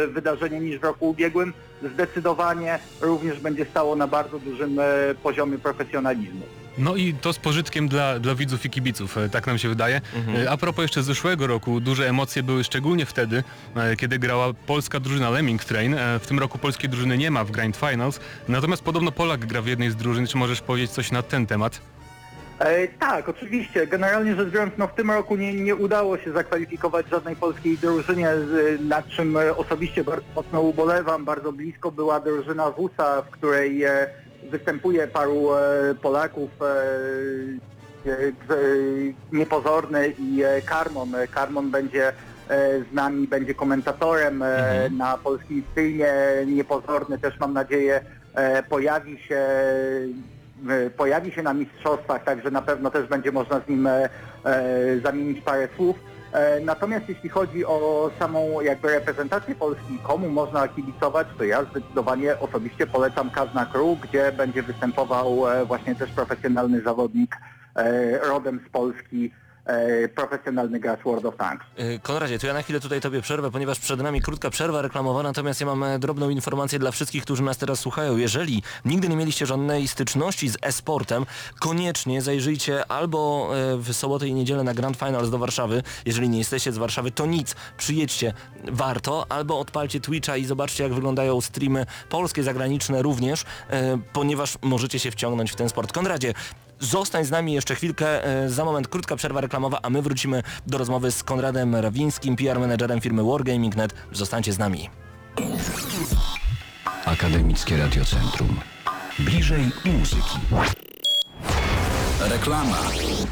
wydarzenie 0.08 0.60
niż 0.60 0.80
w 0.80 0.84
roku 0.84 1.10
ubiegłym, 1.10 1.54
zdecydowanie 1.94 2.80
również 3.02 3.40
będzie 3.40 3.66
stało 3.66 3.96
na 3.96 4.08
bardzo 4.08 4.40
dużym 4.40 4.80
e, 4.80 4.84
poziomie 5.24 5.58
profesjonalizmu. 5.58 6.63
No 6.78 6.96
i 6.96 7.14
to 7.14 7.34
z 7.34 7.40
pożytkiem 7.40 7.88
dla, 7.88 8.20
dla 8.20 8.36
widzów 8.36 8.66
i 8.66 8.70
kibiców, 8.70 9.18
e, 9.18 9.30
tak 9.30 9.48
nam 9.48 9.58
się 9.58 9.70
wydaje. 9.70 10.02
E, 10.44 10.52
A 10.52 10.58
propos 10.58 10.82
jeszcze 10.84 11.04
zeszłego 11.04 11.48
roku, 11.48 11.80
duże 11.80 12.10
emocje 12.10 12.44
były 12.44 12.64
szczególnie 12.64 13.06
wtedy, 13.06 13.44
e, 13.76 13.96
kiedy 13.96 14.20
grała 14.20 14.54
polska 14.68 15.00
drużyna 15.00 15.30
Lemming 15.30 15.64
Train. 15.66 15.96
W 16.20 16.28
tym 16.28 16.40
roku 16.40 16.58
polskiej 16.58 16.90
drużyny 16.90 17.18
nie 17.18 17.32
ma 17.32 17.44
w 17.44 17.52
Grand 17.52 17.78
Finals, 17.78 18.20
natomiast 18.48 18.84
podobno 18.84 19.12
Polak 19.12 19.46
gra 19.46 19.62
w 19.62 19.68
jednej 19.68 19.92
z 19.92 19.96
drużyn. 19.96 20.28
Czy 20.28 20.38
możesz 20.38 20.62
powiedzieć 20.62 20.92
coś 20.92 21.12
na 21.12 21.22
ten 21.22 21.46
temat? 21.48 21.82
E, 22.60 22.88
tak, 22.88 23.30
oczywiście. 23.30 23.88
Generalnie 23.88 24.36
rzecz 24.36 24.50
biorąc, 24.50 24.74
no 24.78 24.88
w 24.88 24.94
tym 24.96 25.12
roku 25.12 25.36
nie, 25.36 25.54
nie 25.54 25.76
udało 25.76 26.18
się 26.18 26.32
zakwalifikować 26.32 27.10
żadnej 27.10 27.36
polskiej 27.36 27.78
drużynie, 27.78 28.28
nad 28.80 29.08
czym 29.08 29.38
osobiście 29.58 30.04
bardzo 30.04 30.26
mocno 30.36 30.62
ubolewam. 30.62 31.26
Bardzo 31.26 31.52
blisko 31.54 31.92
była 31.92 32.20
drużyna 32.20 32.72
WUSA, 32.72 33.22
w 33.22 33.30
której 33.30 33.84
e, 33.84 34.08
występuje 34.52 35.08
paru 35.08 35.56
e, 35.56 35.60
Polaków, 36.02 36.50
e, 36.62 38.12
e, 38.12 38.32
Niepozorny 39.32 40.14
i 40.20 40.44
Karmon. 40.66 41.12
Karmon 41.32 41.72
będzie 41.72 42.14
z 42.92 42.94
nami, 42.94 43.28
będzie 43.28 43.54
komentatorem 43.54 44.44
e, 44.44 44.90
na 44.98 45.18
polskim 45.18 45.64
streamie. 45.72 46.14
Niepozorny 46.46 47.18
też 47.18 47.40
mam 47.40 47.54
nadzieję 47.54 48.02
pojawi 48.70 49.20
się 49.20 49.48
pojawi 50.98 51.32
się 51.32 51.44
na 51.44 51.54
mistrzostwach, 51.54 52.24
także 52.24 52.52
na 52.52 52.62
pewno 52.62 52.92
też 52.92 53.08
będzie 53.08 53.32
można 53.32 53.60
z 53.60 53.70
nim 53.70 53.90
zamienić 55.04 55.42
parę 55.42 55.68
słów. 55.76 55.96
E, 56.34 56.60
Natomiast 56.60 57.10
jeśli 57.10 57.30
chodzi 57.30 57.66
o 57.66 58.10
samą 58.20 58.62
jakby 58.62 58.88
reprezentację 58.88 59.56
Polski, 59.56 60.00
komu 60.04 60.30
można 60.30 60.68
kibicować, 60.68 61.28
to 61.38 61.44
ja 61.44 61.64
zdecydowanie 61.64 62.40
osobiście 62.40 62.88
polecam 62.88 63.30
Kazna 63.30 63.66
Crew, 63.66 64.00
gdzie 64.02 64.32
będzie 64.32 64.64
występował 64.64 65.50
e, 65.50 65.66
właśnie 65.66 65.96
też 65.96 66.12
profesjonalny 66.12 66.82
zawodnik 66.82 67.38
e, 67.76 68.18
rodem 68.18 68.60
z 68.68 68.70
Polski, 68.70 69.32
profesjonalny 70.16 70.80
gracz 70.80 71.04
World 71.04 71.26
of 71.26 71.36
Tanks. 71.38 71.66
Y, 71.80 72.00
Konradzie, 72.04 72.40
to 72.40 72.48
ja 72.48 72.54
na 72.54 72.62
chwilę 72.62 72.80
tutaj 72.80 73.02
Tobie 73.02 73.22
przerwę, 73.22 73.52
ponieważ 73.52 73.80
przed 73.80 74.02
nami 74.02 74.22
krótka 74.22 74.50
przerwa 74.50 74.82
reklamowa, 74.82 75.24
natomiast 75.24 75.60
ja 75.60 75.66
mam 75.66 75.84
e, 75.84 76.00
drobną 76.00 76.30
informację 76.30 76.80
dla 76.80 76.92
wszystkich, 76.92 77.24
którzy 77.24 77.44
nas 77.44 77.58
teraz 77.58 77.80
słuchają. 77.80 78.18
Jeżeli 78.18 78.64
nigdy 78.86 79.10
nie 79.10 79.16
mieliście 79.16 79.46
żadnej 79.46 79.88
styczności 79.88 80.50
z 80.50 80.58
e-sportem, 80.62 81.26
koniecznie 81.60 82.22
zajrzyjcie 82.22 82.92
albo 82.92 83.50
e, 83.56 83.78
w 83.78 83.94
sobotę 83.94 84.28
i 84.28 84.34
niedzielę 84.34 84.64
na 84.64 84.74
Grand 84.74 84.98
Finals 84.98 85.30
do 85.30 85.38
Warszawy. 85.38 85.84
Jeżeli 86.06 86.30
nie 86.30 86.38
jesteście 86.38 86.72
z 86.72 86.78
Warszawy, 86.78 87.12
to 87.12 87.26
nic, 87.26 87.56
przyjedźcie, 87.78 88.34
warto, 88.64 89.26
albo 89.30 89.60
odpalcie 89.60 90.00
Twitcha 90.00 90.38
i 90.38 90.46
zobaczcie, 90.46 90.84
jak 90.84 90.94
wyglądają 90.94 91.42
streamy 91.42 91.86
polskie, 92.10 92.44
zagraniczne 92.44 93.02
również, 93.02 93.46
e, 93.70 93.98
ponieważ 94.14 94.58
możecie 94.62 95.00
się 95.00 95.12
wciągnąć 95.12 95.52
w 95.52 95.56
ten 95.56 95.70
sport. 95.70 95.92
Konradzie, 95.92 96.34
Zostań 96.84 97.26
z 97.26 97.32
nami 97.32 97.54
jeszcze 97.54 97.76
chwilkę, 97.76 98.26
e, 98.26 98.50
za 98.50 98.66
moment 98.66 98.88
krótka 98.88 99.16
przerwa 99.16 99.42
reklamowa, 99.42 99.80
a 99.82 99.90
my 99.90 100.02
wrócimy 100.02 100.44
do 100.68 100.78
rozmowy 100.78 101.12
z 101.12 101.24
Konradem 101.24 101.76
Rawińskim, 101.76 102.36
PR 102.36 102.60
menedżerem 102.60 103.02
firmy 103.02 103.24
Wargaming.net. 103.24 103.94
Zostańcie 104.12 104.54
z 104.54 104.60
nami. 104.60 104.90
Akademickie 107.06 107.78
Radiocentrum. 107.78 108.60
Bliżej 109.20 109.72
muzyki. 109.86 110.40
Reklama. 112.28 112.78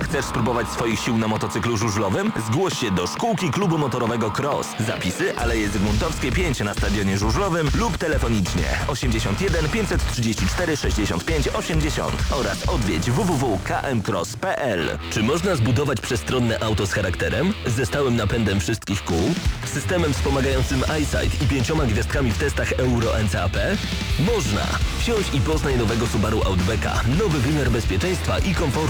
Chcesz 0.04 0.26
spróbować 0.26 0.68
swoich 0.68 1.00
sił 1.00 1.18
na 1.18 1.28
motocyklu 1.28 1.78
żużlowym? 1.78 2.32
Zgłoś 2.48 2.80
się 2.80 2.92
do 2.92 3.08
szkółki 3.08 3.50
klubu 3.50 3.78
motorowego 3.78 4.32
Cross. 4.38 4.68
Zapisy 4.80 5.38
Aleje 5.38 5.70
Zygmuntowskie 5.70 6.32
5 6.32 6.60
na 6.60 6.74
stadionie 6.74 7.18
żużlowym 7.18 7.70
lub 7.76 7.98
telefonicznie 7.98 8.64
81 8.88 9.70
534 9.70 10.78
65 10.78 11.48
80 11.48 12.16
oraz 12.32 12.70
odwiedź 12.70 13.12
www.kmcross.pl. 13.12 14.98
Czy 15.12 15.24
można 15.24 15.56
zbudować 15.56 16.02
przestronne 16.02 16.60
auto 16.60 16.88
z 16.88 16.94
charakterem? 16.94 17.54
Ze 17.66 17.86
stałym 17.86 18.16
napędem 18.16 18.60
wszystkich 18.60 19.04
kół? 19.04 19.34
Systemem 19.66 20.14
wspomagającym 20.14 20.84
EyeSight 20.90 21.42
i 21.42 21.48
pięcioma 21.48 21.86
gwiazdkami 21.86 22.32
w 22.32 22.38
testach 22.38 22.72
Euro 22.72 23.12
NCAP? 23.24 23.58
Można! 24.20 24.68
Wsiądź 25.00 25.34
i 25.34 25.42
poznaj 25.42 25.78
nowego 25.78 26.08
Subaru 26.08 26.42
Outbacka. 26.46 27.02
Nowy 27.20 27.40
wymiar 27.40 27.70
bezpieczeństwa 27.70 28.40
i 28.40 28.56
komfortu. 28.56 28.81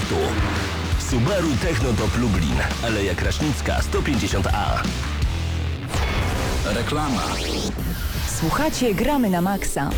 Subaru 1.10 1.52
Technotop 1.60 2.16
Lublin, 2.16 2.56
Aleja 2.84 3.14
Kraśnicka 3.14 3.80
150A. 3.80 4.82
Reklama. 6.64 7.22
Słuchacie 8.40 8.94
Gramy 8.94 9.30
na 9.30 9.40
Maxa. 9.40 9.90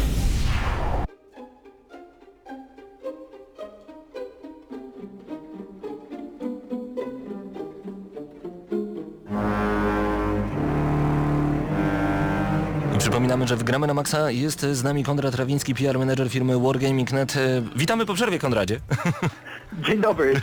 I 12.94 12.98
przypominamy, 12.98 13.48
że 13.48 13.56
w 13.56 13.62
Gramy 13.62 13.86
na 13.86 13.94
Maxa 13.94 14.30
jest 14.30 14.60
z 14.60 14.82
nami 14.82 15.04
Konrad 15.04 15.34
Rawiński, 15.34 15.74
PR 15.74 15.98
menedżer 15.98 16.30
firmy 16.30 16.58
Wargaming.net. 16.58 17.36
E, 17.36 17.62
Witamy 17.76 18.06
po 18.06 18.14
przerwie, 18.14 18.38
Konradzie. 18.38 18.80
Dzień 19.78 20.00
dobry, 20.00 20.40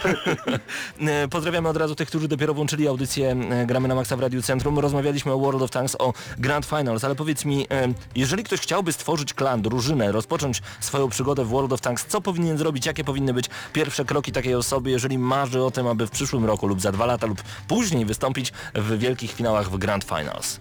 Pozdrawiamy 1.29 1.69
od 1.69 1.77
razu 1.77 1.95
tych, 1.95 2.07
którzy 2.07 2.27
dopiero 2.27 2.53
włączyli 2.53 2.87
audycję 2.87 3.31
e, 3.31 3.65
Gramy 3.65 3.87
na 3.87 3.95
Maxa 3.95 4.17
w 4.17 4.19
Radiu 4.19 4.41
Centrum. 4.41 4.79
Rozmawialiśmy 4.79 5.31
o 5.31 5.39
World 5.39 5.61
of 5.61 5.71
Tanks, 5.71 5.95
o 5.99 6.13
Grand 6.37 6.65
Finals, 6.65 7.03
ale 7.03 7.15
powiedz 7.15 7.45
mi, 7.45 7.67
e, 7.71 7.93
jeżeli 8.15 8.43
ktoś 8.43 8.59
chciałby 8.59 8.93
stworzyć 8.93 9.33
klan, 9.33 9.61
drużynę, 9.61 10.11
rozpocząć 10.11 10.61
swoją 10.79 11.09
przygodę 11.09 11.45
w 11.45 11.47
World 11.47 11.73
of 11.73 11.81
Tanks, 11.81 12.05
co 12.05 12.21
powinien 12.21 12.57
zrobić, 12.57 12.85
jakie 12.85 13.03
powinny 13.03 13.33
być 13.33 13.49
pierwsze 13.73 14.05
kroki 14.05 14.31
takiej 14.31 14.55
osoby, 14.55 14.89
jeżeli 14.89 15.17
marzy 15.17 15.63
o 15.63 15.71
tym, 15.71 15.87
aby 15.87 16.07
w 16.07 16.11
przyszłym 16.11 16.45
roku 16.45 16.67
lub 16.67 16.81
za 16.81 16.91
dwa 16.91 17.05
lata 17.05 17.27
lub 17.27 17.41
później 17.67 18.05
wystąpić 18.05 18.53
w 18.75 18.97
wielkich 18.97 19.31
finałach 19.31 19.69
w 19.69 19.77
Grand 19.77 20.03
Finals? 20.03 20.59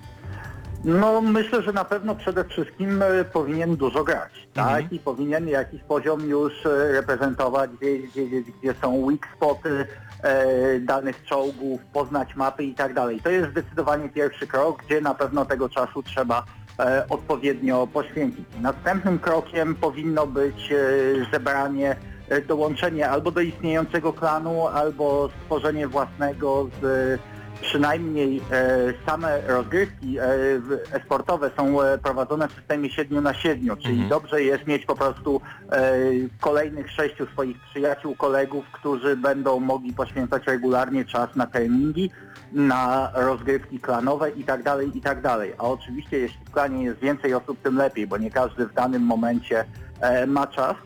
No 0.84 1.20
myślę, 1.20 1.62
że 1.62 1.72
na 1.72 1.84
pewno 1.84 2.14
przede 2.14 2.44
wszystkim 2.44 3.02
e, 3.02 3.24
powinien 3.24 3.76
dużo 3.76 4.04
grać, 4.04 4.48
tak? 4.54 4.92
I 4.92 4.98
powinien 4.98 5.48
jakiś 5.48 5.82
poziom 5.82 6.28
już 6.28 6.66
e, 6.66 6.92
reprezentować, 6.92 7.70
wiedzieć, 7.80 8.14
wiedzieć 8.14 8.46
gdzie 8.62 8.74
są 8.82 9.06
weak 9.06 9.28
spoty 9.36 9.86
e, 10.22 10.80
danych 10.80 11.24
czołgów, 11.24 11.80
poznać 11.92 12.36
mapy 12.36 12.64
i 12.64 12.74
tak 12.74 12.94
dalej. 12.94 13.20
To 13.20 13.30
jest 13.30 13.50
zdecydowanie 13.50 14.08
pierwszy 14.08 14.46
krok, 14.46 14.82
gdzie 14.86 15.00
na 15.00 15.14
pewno 15.14 15.44
tego 15.44 15.68
czasu 15.68 16.02
trzeba 16.02 16.44
e, 16.78 17.04
odpowiednio 17.08 17.86
poświęcić. 17.86 18.44
Następnym 18.60 19.18
krokiem 19.18 19.74
powinno 19.74 20.26
być 20.26 20.72
e, 20.72 20.76
zebranie, 21.32 21.96
e, 22.28 22.40
dołączenie 22.40 23.10
albo 23.10 23.30
do 23.30 23.40
istniejącego 23.40 24.12
klanu, 24.12 24.66
albo 24.66 25.28
stworzenie 25.42 25.88
własnego 25.88 26.68
z 26.82 27.20
przynajmniej 27.60 28.40
e, 28.50 28.92
same 29.06 29.40
rozgrywki 29.46 30.18
e, 30.18 30.24
esportowe 30.92 31.50
są 31.56 31.82
e, 31.82 31.98
prowadzone 31.98 32.48
w 32.48 32.52
systemie 32.52 32.90
7 32.90 33.24
na 33.24 33.34
7, 33.34 33.76
czyli 33.76 34.08
dobrze 34.08 34.42
jest 34.42 34.66
mieć 34.66 34.86
po 34.86 34.96
prostu 34.96 35.40
kolejnych 36.40 36.90
sześciu 36.90 37.26
swoich 37.26 37.60
przyjaciół, 37.70 38.16
kolegów, 38.16 38.64
którzy 38.72 39.16
będą 39.16 39.60
mogli 39.60 39.92
poświęcać 39.92 40.46
regularnie 40.46 41.04
czas 41.04 41.36
na 41.36 41.46
treningi, 41.46 42.10
na 42.52 43.10
rozgrywki 43.14 43.80
klanowe 43.80 44.30
i 44.30 44.44
tak 44.44 44.62
dalej, 44.62 44.98
i 44.98 45.00
tak 45.00 45.22
dalej. 45.22 45.52
A 45.58 45.62
oczywiście 45.62 46.18
jeśli 46.18 46.44
w 46.44 46.50
klanie 46.50 46.84
jest 46.84 47.00
więcej 47.00 47.34
osób, 47.34 47.62
tym 47.62 47.76
lepiej, 47.76 48.06
bo 48.06 48.18
nie 48.18 48.30
każdy 48.30 48.66
w 48.66 48.74
danym 48.74 49.02
momencie 49.02 49.64
ma 50.26 50.46
czas. 50.46 50.76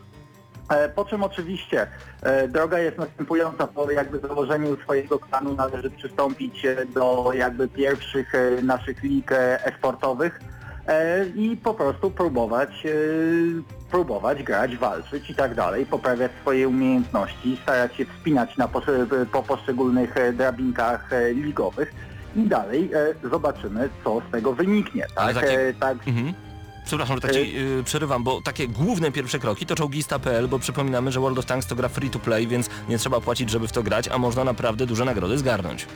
E, 0.69 0.89
Po 0.89 1.05
czym 1.05 1.23
oczywiście 1.23 1.87
e, 2.21 2.47
droga 2.47 2.79
jest 2.79 2.97
następująca, 2.97 3.67
po 3.67 3.91
jakby 3.91 4.19
założeniu 4.19 4.77
swojego 4.83 5.19
klanu 5.19 5.53
należy 5.55 5.89
przystąpić 5.91 6.65
e, 6.65 6.85
do 6.85 7.31
jakby 7.33 7.67
pierwszych 7.67 8.33
naszych 8.63 9.03
lig 9.03 9.31
e-sportowych 9.31 10.39
i 11.35 11.57
po 11.63 11.73
prostu 11.73 12.11
próbować, 12.11 12.83
próbować 13.91 14.43
grać, 14.43 14.77
walczyć 14.77 15.29
i 15.29 15.35
tak 15.35 15.55
dalej, 15.55 15.85
poprawiać 15.85 16.31
swoje 16.41 16.67
umiejętności, 16.67 17.57
starać 17.63 17.95
się 17.95 18.05
wspinać 18.05 18.57
na 18.57 18.67
po 19.31 19.43
poszczególnych 19.43 20.15
drabinkach 20.33 21.09
ligowych 21.33 21.93
i 22.35 22.43
dalej 22.43 22.91
zobaczymy, 23.23 23.89
co 24.03 24.21
z 24.29 24.31
tego 24.31 24.53
wyniknie. 24.53 25.05
Tak, 25.15 25.33
takie- 25.35 25.73
tak 25.79 25.97
Mhm. 26.07 26.33
Przepraszam, 26.85 27.17
że 27.17 27.21
tak 27.21 27.31
ci 27.31 27.59
y, 27.79 27.83
przerywam, 27.83 28.23
bo 28.23 28.41
takie 28.41 28.67
główne 28.67 29.11
pierwsze 29.11 29.39
kroki 29.39 29.65
to 29.65 29.75
czołgista.pl, 29.75 30.47
bo 30.47 30.59
przypominamy, 30.59 31.11
że 31.11 31.19
World 31.19 31.39
of 31.39 31.45
Tanks 31.45 31.67
to 31.67 31.75
gra 31.75 31.89
free 31.89 32.09
to 32.09 32.19
play, 32.19 32.47
więc 32.47 32.69
nie 32.89 32.97
trzeba 32.97 33.21
płacić, 33.21 33.49
żeby 33.49 33.67
w 33.67 33.71
to 33.71 33.83
grać, 33.83 34.07
a 34.07 34.17
można 34.17 34.43
naprawdę 34.43 34.85
duże 34.85 35.05
nagrody 35.05 35.37
zgarnąć. 35.37 35.87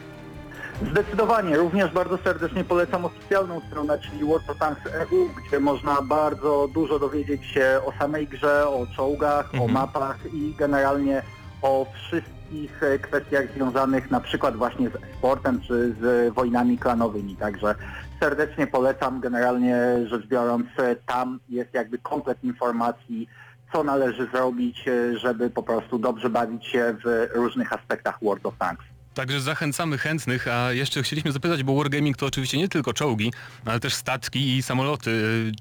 Zdecydowanie. 0.91 1.57
Również 1.57 1.91
bardzo 1.91 2.17
serdecznie 2.17 2.63
polecam 2.63 3.05
oficjalną 3.05 3.61
stronę, 3.67 3.99
czyli 3.99 4.25
World 4.25 4.49
of 4.49 4.57
Tanks 4.57 4.85
EU, 4.85 5.29
gdzie 5.47 5.59
można 5.59 6.01
bardzo 6.01 6.67
dużo 6.73 6.99
dowiedzieć 6.99 7.45
się 7.45 7.81
o 7.85 7.93
samej 7.99 8.27
grze, 8.27 8.67
o 8.67 8.87
czołgach, 8.95 9.51
o 9.61 9.67
mapach 9.67 10.17
i 10.33 10.53
generalnie 10.57 11.21
o 11.61 11.85
wszystkich 11.93 12.83
e, 12.83 12.99
kwestiach 12.99 13.53
związanych 13.55 14.11
na 14.11 14.19
przykład 14.19 14.55
właśnie 14.55 14.89
z 14.89 15.17
sportem 15.17 15.61
czy 15.61 15.95
z 16.01 16.33
wojnami 16.33 16.77
klanowymi. 16.77 17.35
Także 17.35 17.75
serdecznie 18.19 18.67
polecam. 18.67 19.19
Generalnie 19.19 19.77
rzecz 20.05 20.27
biorąc, 20.27 20.65
e, 20.77 20.95
tam 20.95 21.39
jest 21.49 21.73
jakby 21.73 21.97
komplet 21.97 22.43
informacji, 22.43 23.27
co 23.73 23.83
należy 23.83 24.27
zrobić, 24.33 24.87
e, 24.87 25.17
żeby 25.17 25.49
po 25.49 25.63
prostu 25.63 25.99
dobrze 25.99 26.29
bawić 26.29 26.65
się 26.65 26.95
w 27.05 27.27
różnych 27.33 27.73
aspektach 27.73 28.17
World 28.21 28.45
of 28.45 28.57
Tanks. 28.57 28.85
Także 29.13 29.41
zachęcamy 29.41 29.97
chętnych, 29.97 30.47
a 30.47 30.71
jeszcze 30.71 31.03
chcieliśmy 31.03 31.31
zapytać, 31.31 31.63
bo 31.63 31.75
Wargaming 31.75 32.17
to 32.17 32.25
oczywiście 32.25 32.57
nie 32.57 32.67
tylko 32.67 32.93
czołgi, 32.93 33.33
ale 33.65 33.79
też 33.79 33.93
statki 33.93 34.57
i 34.57 34.61
samoloty. 34.61 35.11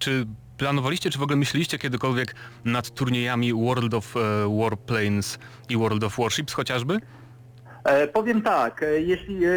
Czy 0.00 0.26
planowaliście, 0.58 1.10
czy 1.10 1.18
w 1.18 1.22
ogóle 1.22 1.36
myśleliście 1.36 1.78
kiedykolwiek 1.78 2.34
nad 2.64 2.90
turniejami 2.90 3.54
World 3.54 3.94
of 3.94 4.16
e, 4.16 4.20
Warplanes 4.60 5.38
i 5.68 5.76
World 5.76 6.04
of 6.04 6.16
Warships 6.18 6.52
chociażby? 6.52 6.98
E, 7.84 8.08
powiem 8.08 8.42
tak, 8.42 8.82
e, 8.82 9.00
jeśli 9.00 9.44
e, 9.44 9.50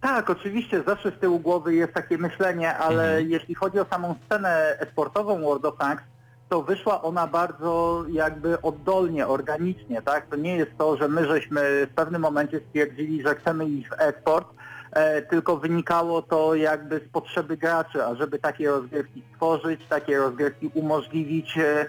tak, 0.00 0.30
oczywiście 0.30 0.82
zawsze 0.86 1.10
z 1.10 1.20
tyłu 1.20 1.38
głowy 1.38 1.74
jest 1.74 1.92
takie 1.92 2.18
myślenie, 2.18 2.76
ale 2.76 3.22
jeśli 3.22 3.54
chodzi 3.54 3.80
o 3.80 3.86
samą 3.90 4.14
scenę 4.26 4.76
esportową 4.80 5.40
World 5.40 5.64
of 5.64 5.78
Tanks, 5.78 6.02
to 6.48 6.62
wyszła 6.62 7.02
ona 7.02 7.26
bardzo 7.26 8.04
jakby 8.08 8.62
oddolnie, 8.62 9.26
organicznie, 9.26 10.02
tak? 10.02 10.26
To 10.26 10.36
nie 10.36 10.56
jest 10.56 10.70
to, 10.78 10.96
że 10.96 11.08
my 11.08 11.26
żeśmy 11.26 11.86
w 11.86 11.94
pewnym 11.94 12.22
momencie 12.22 12.60
stwierdzili, 12.68 13.22
że 13.22 13.34
chcemy 13.34 13.66
iść 13.68 13.88
w 13.88 14.00
e-sport, 14.00 14.48
e, 14.92 15.22
tylko 15.22 15.56
wynikało 15.56 16.22
to 16.22 16.54
jakby 16.54 17.00
z 17.08 17.12
potrzeby 17.12 17.56
graczy, 17.56 18.04
a 18.04 18.14
żeby 18.14 18.38
takie 18.38 18.68
rozgrywki 18.70 19.22
stworzyć, 19.34 19.80
takie 19.88 20.18
rozgrywki 20.18 20.70
umożliwić 20.74 21.58
e, 21.58 21.86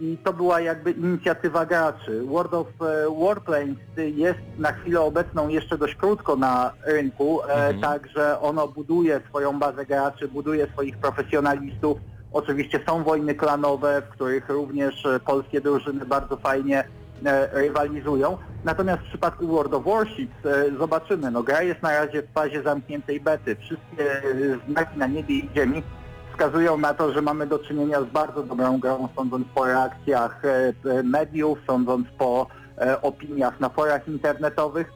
i 0.00 0.18
to 0.24 0.32
była 0.32 0.60
jakby 0.60 0.90
inicjatywa 0.90 1.66
graczy. 1.66 2.22
World 2.24 2.54
of 2.54 2.66
e, 2.66 3.24
Warplanes 3.24 3.76
jest 3.96 4.38
na 4.58 4.72
chwilę 4.72 5.00
obecną 5.00 5.48
jeszcze 5.48 5.78
dość 5.78 5.94
krótko 5.94 6.36
na 6.36 6.72
rynku, 6.86 7.40
e, 7.48 7.74
także 7.74 8.40
ono 8.40 8.68
buduje 8.68 9.20
swoją 9.28 9.58
bazę 9.58 9.86
graczy, 9.86 10.28
buduje 10.28 10.66
swoich 10.66 10.98
profesjonalistów. 10.98 11.98
Oczywiście 12.32 12.80
są 12.86 13.04
wojny 13.04 13.34
klanowe, 13.34 14.02
w 14.02 14.08
których 14.08 14.48
również 14.48 15.06
e, 15.06 15.20
polskie 15.20 15.60
drużyny 15.60 16.06
bardzo 16.06 16.36
fajnie 16.36 16.84
e, 17.24 17.60
rywalizują. 17.60 18.38
Natomiast 18.64 19.02
w 19.02 19.08
przypadku 19.08 19.46
World 19.46 19.74
of 19.74 19.84
Warships 19.84 20.46
e, 20.46 20.78
zobaczymy, 20.78 21.30
no 21.30 21.42
gra 21.42 21.62
jest 21.62 21.82
na 21.82 22.04
razie 22.04 22.22
w 22.22 22.32
fazie 22.32 22.62
zamkniętej 22.62 23.20
bety. 23.20 23.56
Wszystkie 23.56 24.12
e, 24.12 24.22
znaki 24.68 24.98
na 24.98 25.06
niebie 25.06 25.34
i 25.34 25.48
ziemi 25.56 25.82
wskazują 26.40 26.78
na 26.78 26.94
to, 26.94 27.12
że 27.12 27.22
mamy 27.22 27.46
do 27.46 27.58
czynienia 27.58 28.00
z 28.00 28.04
bardzo 28.04 28.42
dobrą 28.42 28.78
grą, 28.78 29.08
sądząc 29.16 29.46
po 29.54 29.64
reakcjach 29.64 30.44
e, 30.44 30.72
e, 30.90 31.02
mediów, 31.02 31.58
sądząc 31.66 32.06
po 32.18 32.46
e, 32.78 33.02
opiniach 33.02 33.60
na 33.60 33.68
forach 33.68 34.08
internetowych. 34.08 34.92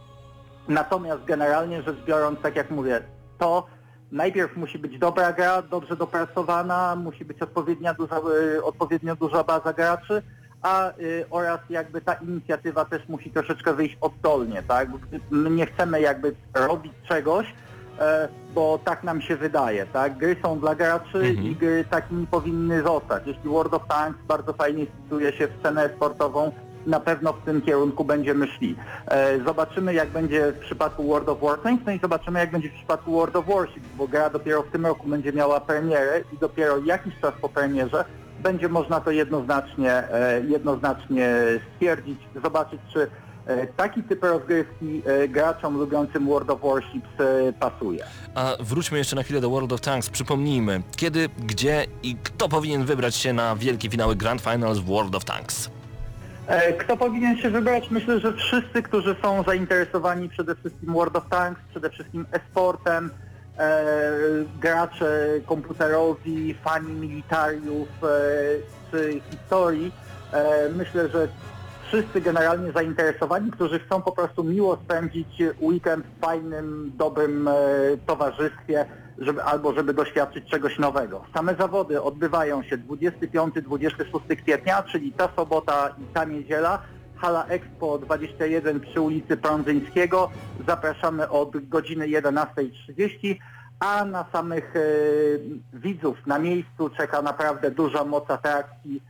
Natomiast 0.68 1.24
generalnie 1.24 1.82
rzecz 1.82 1.96
biorąc, 2.06 2.40
tak 2.40 2.56
jak 2.56 2.70
mówię, 2.70 3.00
to 3.38 3.66
najpierw 4.12 4.56
musi 4.56 4.78
być 4.78 4.98
dobra 4.98 5.32
gra, 5.32 5.62
dobrze 5.62 5.96
dopracowana, 5.96 6.96
musi 6.96 7.24
być 7.24 7.42
odpowiednia 7.42 7.94
duża, 7.94 8.20
odpowiednio 8.62 9.16
duża 9.16 9.44
baza 9.44 9.72
graczy, 9.72 10.22
a 10.62 10.92
oraz 11.30 11.60
jakby 11.70 12.00
ta 12.00 12.14
inicjatywa 12.14 12.84
też 12.84 13.08
musi 13.08 13.30
troszeczkę 13.30 13.74
wyjść 13.74 13.98
oddolnie, 14.00 14.62
tak? 14.62 14.88
My 15.30 15.50
nie 15.50 15.66
chcemy 15.66 16.00
jakby 16.00 16.34
robić 16.54 16.92
czegoś, 17.08 17.54
bo 18.54 18.78
tak 18.84 19.04
nam 19.04 19.20
się 19.20 19.36
wydaje, 19.36 19.86
tak? 19.86 20.16
Gry 20.18 20.36
są 20.42 20.58
dla 20.60 20.74
graczy 20.74 21.18
Mhm. 21.18 21.46
i 21.46 21.56
gry 21.56 21.84
takimi 21.90 22.26
powinny 22.26 22.82
zostać. 22.82 23.22
Jeśli 23.26 23.50
World 23.50 23.74
of 23.74 23.82
Tanks 23.88 24.18
bardzo 24.28 24.52
fajnie 24.52 24.86
wpisuje 24.86 25.32
się 25.32 25.46
w 25.48 25.58
scenę 25.60 25.90
sportową, 25.96 26.52
na 26.86 27.00
pewno 27.00 27.32
w 27.32 27.44
tym 27.44 27.62
kierunku 27.62 28.04
będziemy 28.04 28.46
szli. 28.46 28.76
E, 29.08 29.38
Zobaczymy 29.46 29.94
jak 29.94 30.08
będzie 30.08 30.52
w 30.52 30.58
przypadku 30.58 31.08
World 31.08 31.28
of 31.28 31.40
Warplanes, 31.40 31.80
no 31.86 31.92
i 31.92 31.98
zobaczymy 31.98 32.38
jak 32.40 32.50
będzie 32.50 32.68
w 32.68 32.74
przypadku 32.74 33.12
World 33.12 33.36
of 33.36 33.46
Warships, 33.46 33.86
bo 33.96 34.08
gra 34.08 34.30
dopiero 34.30 34.62
w 34.62 34.70
tym 34.70 34.86
roku 34.86 35.08
będzie 35.08 35.32
miała 35.32 35.60
premierę 35.60 36.20
i 36.32 36.38
dopiero 36.38 36.78
jakiś 36.78 37.20
czas 37.20 37.32
po 37.40 37.48
premierze 37.48 38.04
będzie 38.42 38.68
można 38.68 39.00
to 39.00 39.10
jednoznacznie, 39.10 39.92
e, 39.92 40.40
jednoznacznie 40.48 41.34
stwierdzić, 41.74 42.18
zobaczyć 42.42 42.80
czy 42.92 43.02
e, 43.02 43.06
taki 43.76 44.02
typ 44.02 44.22
rozgrywki 44.24 45.02
e, 45.06 45.28
graczom 45.28 45.78
lubiącym 45.78 46.26
World 46.26 46.50
of 46.50 46.60
Warships 46.60 47.08
e, 47.20 47.52
pasuje. 47.52 48.04
A 48.34 48.52
wróćmy 48.60 48.98
jeszcze 48.98 49.16
na 49.16 49.22
chwilę 49.22 49.40
do 49.40 49.50
World 49.50 49.72
of 49.72 49.80
Tanks. 49.80 50.10
Przypomnijmy, 50.10 50.82
kiedy, 50.96 51.28
gdzie 51.38 51.86
i 52.02 52.16
kto 52.22 52.48
powinien 52.48 52.84
wybrać 52.84 53.14
się 53.16 53.32
na 53.32 53.56
wielkie 53.56 53.90
finały 53.90 54.16
Grand 54.16 54.40
Finals 54.40 54.78
w 54.78 54.84
World 54.84 55.14
of 55.14 55.24
Tanks. 55.24 55.70
E, 56.46 56.72
Kto 56.72 56.96
powinien 56.96 57.38
się 57.38 57.50
wybrać? 57.50 57.90
Myślę, 57.90 58.20
że 58.20 58.32
wszyscy, 58.32 58.82
którzy 58.82 59.16
są 59.22 59.42
zainteresowani 59.42 60.28
przede 60.28 60.54
wszystkim 60.56 60.92
World 60.92 61.16
of 61.16 61.24
Tanks, 61.30 61.60
przede 61.70 61.90
wszystkim 61.90 62.26
e-sportem, 62.32 63.10
e, 63.58 63.82
gracze 64.60 65.28
komputerowi, 65.46 66.54
fani 66.54 66.92
militariów 66.92 67.88
e, 68.02 68.06
czy 68.90 69.20
historii. 69.30 69.92
E, 70.32 70.68
myślę, 70.68 71.08
że 71.08 71.28
wszyscy 71.86 72.20
generalnie 72.20 72.72
zainteresowani, 72.72 73.50
którzy 73.50 73.78
chcą 73.78 74.02
po 74.02 74.12
prostu 74.12 74.44
miło 74.44 74.76
spędzić 74.84 75.42
weekend 75.60 76.06
w 76.06 76.20
fajnym, 76.20 76.92
dobrym 76.96 77.48
e, 77.48 77.52
towarzystwie, 78.06 78.86
żeby, 79.18 79.42
albo 79.42 79.74
żeby 79.74 79.94
doświadczyć 79.94 80.50
czegoś 80.50 80.78
nowego. 80.78 81.24
Same 81.34 81.54
zawody 81.54 82.02
odbywają 82.02 82.62
się 82.62 82.78
25-26 82.78 84.36
kwietnia, 84.42 84.82
czyli 84.82 85.12
ta 85.12 85.28
sobota 85.36 85.94
i 85.98 86.14
ta 86.14 86.24
niedziela. 86.24 86.82
Hala 87.16 87.46
Expo 87.46 87.98
21 87.98 88.80
przy 88.80 89.00
ulicy 89.00 89.36
Prądzyńskiego. 89.36 90.30
Zapraszamy 90.68 91.28
od 91.28 91.68
godziny 91.68 92.06
11.30, 92.06 93.36
a 93.80 94.04
na 94.04 94.24
samych 94.32 94.76
e, 94.76 94.80
widzów 95.72 96.26
na 96.26 96.38
miejscu 96.38 96.90
czeka 96.90 97.22
naprawdę 97.22 97.70
duża 97.70 98.04
moc 98.04 98.30
atrakcji 98.30 99.02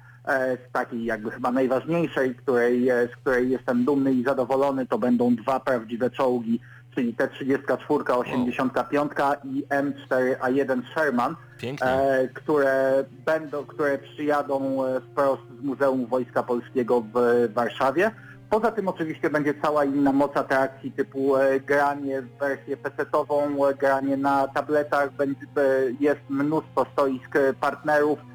z 0.69 0.73
takiej 0.73 1.05
jakby 1.05 1.31
chyba 1.31 1.53
najważniejszej, 1.53 2.35
której, 2.35 2.89
e, 2.89 3.09
z 3.09 3.17
której 3.17 3.51
jestem 3.51 3.85
dumny 3.85 4.13
i 4.13 4.25
zadowolony, 4.25 4.87
to 4.87 4.99
będą 4.99 5.37
dwa 5.37 5.61
prawdziwe 5.61 6.11
czołgi, 6.11 6.61
czyli 6.95 7.15
T-34, 7.15 8.19
85 8.19 9.13
i 9.45 9.65
M4A1 9.67 10.83
Sherman, 10.93 11.37
e, 11.81 12.29
które 12.29 13.05
będą, 13.27 13.65
które 13.65 13.99
przyjadą 13.99 14.85
e, 14.85 15.01
wprost 15.01 15.43
z 15.61 15.65
Muzeum 15.65 16.07
Wojska 16.07 16.43
Polskiego 16.43 17.05
w 17.15 17.49
Warszawie. 17.55 18.11
Poza 18.51 18.71
tym 18.71 18.89
oczywiście 18.89 19.31
będzie 19.31 19.55
cała 19.63 19.85
inna 19.85 20.13
moc 20.13 20.37
atrakcji 20.37 20.93
typu 20.93 21.37
e, 21.37 21.61
granie 21.61 22.23
w 22.23 22.39
wersję 22.39 22.77
PC-ową, 22.77 23.67
e, 23.69 23.75
granie 23.75 24.17
na 24.17 24.49
tabletach, 24.49 25.13
będzie, 25.13 25.47
e, 25.57 25.61
jest 26.01 26.21
mnóstwo 26.29 26.87
stoisk 26.93 27.37
e, 27.37 27.55
partnerów 27.55 28.19
e, 28.19 28.34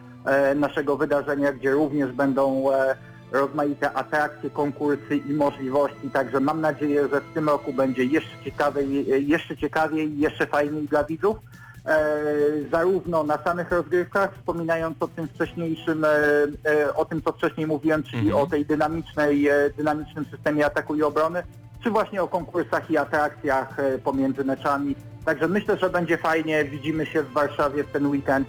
naszego 0.55 0.97
wydarzenia, 0.97 1.53
gdzie 1.53 1.71
również 1.71 2.11
będą 2.11 2.73
e, 2.73 2.95
rozmaite 3.31 3.93
atrakcje, 3.93 4.49
konkursy 4.49 5.17
i 5.29 5.33
możliwości, 5.33 6.09
także 6.13 6.39
mam 6.39 6.61
nadzieję, 6.61 7.07
że 7.13 7.21
w 7.21 7.33
tym 7.33 7.49
roku 7.49 7.73
będzie 7.73 8.03
jeszcze 8.03 8.43
ciekawiej, 8.45 9.13
e, 9.13 9.19
jeszcze 9.19 9.57
ciekawiej 9.57 10.09
i 10.13 10.19
jeszcze 10.19 10.47
fajniej 10.47 10.87
dla 10.87 11.03
widzów. 11.03 11.37
E, 11.85 12.15
zarówno 12.71 13.23
na 13.23 13.37
samych 13.43 13.71
rozgrywkach, 13.71 14.35
wspominając 14.35 14.97
o 14.99 15.07
tym 15.07 15.27
wcześniejszym, 15.27 16.05
e, 16.05 16.09
e, 16.65 16.93
o 16.95 17.05
tym 17.05 17.21
co 17.21 17.31
wcześniej 17.31 17.67
mówiłem, 17.67 18.03
czyli 18.03 18.27
Mhm. 18.27 18.43
o 18.43 18.47
tej 18.47 18.65
dynamicznej, 18.65 19.47
e, 19.47 19.69
dynamicznym 19.77 20.25
systemie 20.31 20.65
ataku 20.65 20.95
i 20.95 21.03
obrony, 21.03 21.43
czy 21.83 21.89
właśnie 21.89 22.23
o 22.23 22.27
konkursach 22.27 22.91
i 22.91 22.97
atrakcjach 22.97 23.79
e, 23.79 23.97
pomiędzy 23.97 24.43
meczami. 24.43 24.95
Także 25.25 25.47
myślę, 25.47 25.77
że 25.77 25.89
będzie 25.89 26.17
fajnie, 26.17 26.65
widzimy 26.65 27.05
się 27.05 27.23
w 27.23 27.31
Warszawie 27.31 27.83
w 27.83 27.91
ten 27.91 28.07
weekend. 28.07 28.47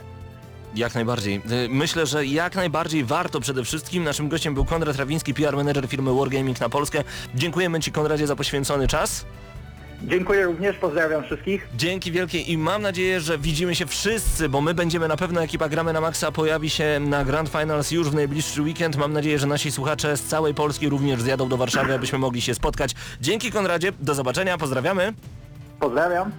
Jak 0.74 0.94
najbardziej. 0.94 1.34
Y, 1.36 1.68
Myślę, 1.70 2.06
że 2.06 2.26
jak 2.26 2.54
najbardziej 2.54 3.04
warto 3.04 3.40
przede 3.40 3.64
wszystkim. 3.64 4.04
Naszym 4.04 4.28
gościem 4.28 4.54
był 4.54 4.64
Konrad 4.64 4.96
Rawiński, 4.96 5.34
PR 5.34 5.56
manager 5.56 5.88
firmy 5.88 6.14
Wargaming 6.14 6.60
na 6.60 6.68
Polskę. 6.68 7.04
Dziękujemy 7.34 7.80
Ci 7.80 7.92
Konradzie 7.92 8.26
za 8.26 8.36
poświęcony 8.36 8.88
czas. 8.88 9.24
Dziękuję 10.02 10.44
również, 10.44 10.76
pozdrawiam 10.76 11.24
wszystkich. 11.24 11.68
Dzięki 11.76 12.12
wielkie 12.12 12.40
i 12.40 12.58
mam 12.58 12.82
nadzieję, 12.82 13.20
że 13.20 13.38
widzimy 13.38 13.74
się 13.74 13.86
wszyscy, 13.86 14.48
bo 14.48 14.60
my 14.60 14.74
będziemy 14.74 15.08
na 15.08 15.16
pewno, 15.16 15.42
ekipa 15.42 15.68
Gramy 15.68 15.92
na 15.92 16.00
Maxa 16.00 16.32
pojawi 16.32 16.70
się 16.70 17.00
na 17.00 17.24
Grand 17.24 17.48
Finals 17.48 17.90
już 17.90 18.10
w 18.10 18.14
najbliższy 18.14 18.62
weekend. 18.62 18.96
Mam 18.96 19.12
nadzieję, 19.12 19.38
że 19.38 19.46
nasi 19.46 19.72
słuchacze 19.72 20.16
z 20.16 20.22
całej 20.24 20.54
Polski 20.54 20.88
również 20.88 21.22
zjadą 21.22 21.48
do 21.48 21.56
Warszawy, 21.56 21.94
abyśmy 21.94 22.18
mogli 22.18 22.40
się 22.40 22.54
spotkać. 22.54 22.94
Dzięki 23.20 23.52
Konradzie, 23.52 23.92
do 24.00 24.14
zobaczenia, 24.14 24.58
pozdrawiamy. 24.58 25.12
Pozdrawiam. 25.80 26.30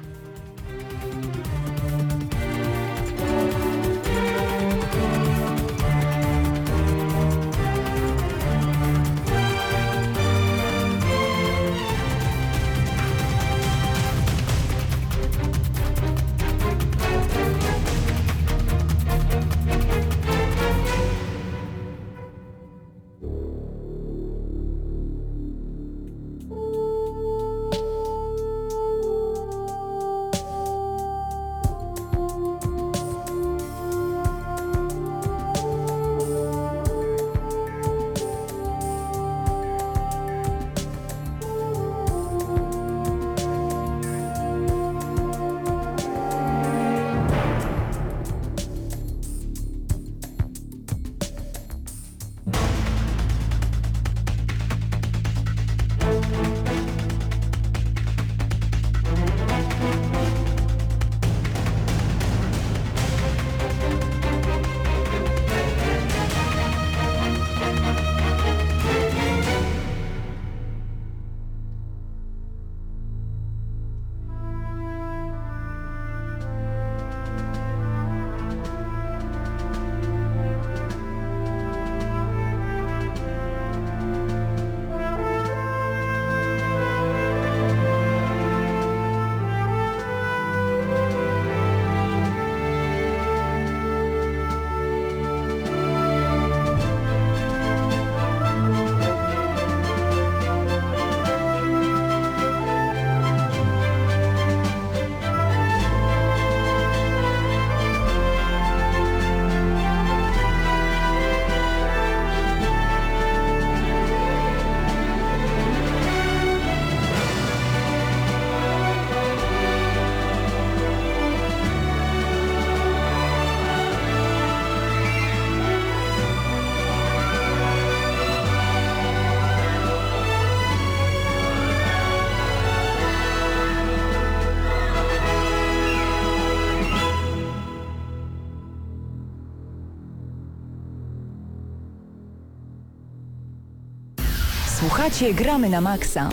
Słuchacie 145.11 145.33
Gramy 145.33 145.69
na 145.69 145.81
Maxa. 145.81 146.29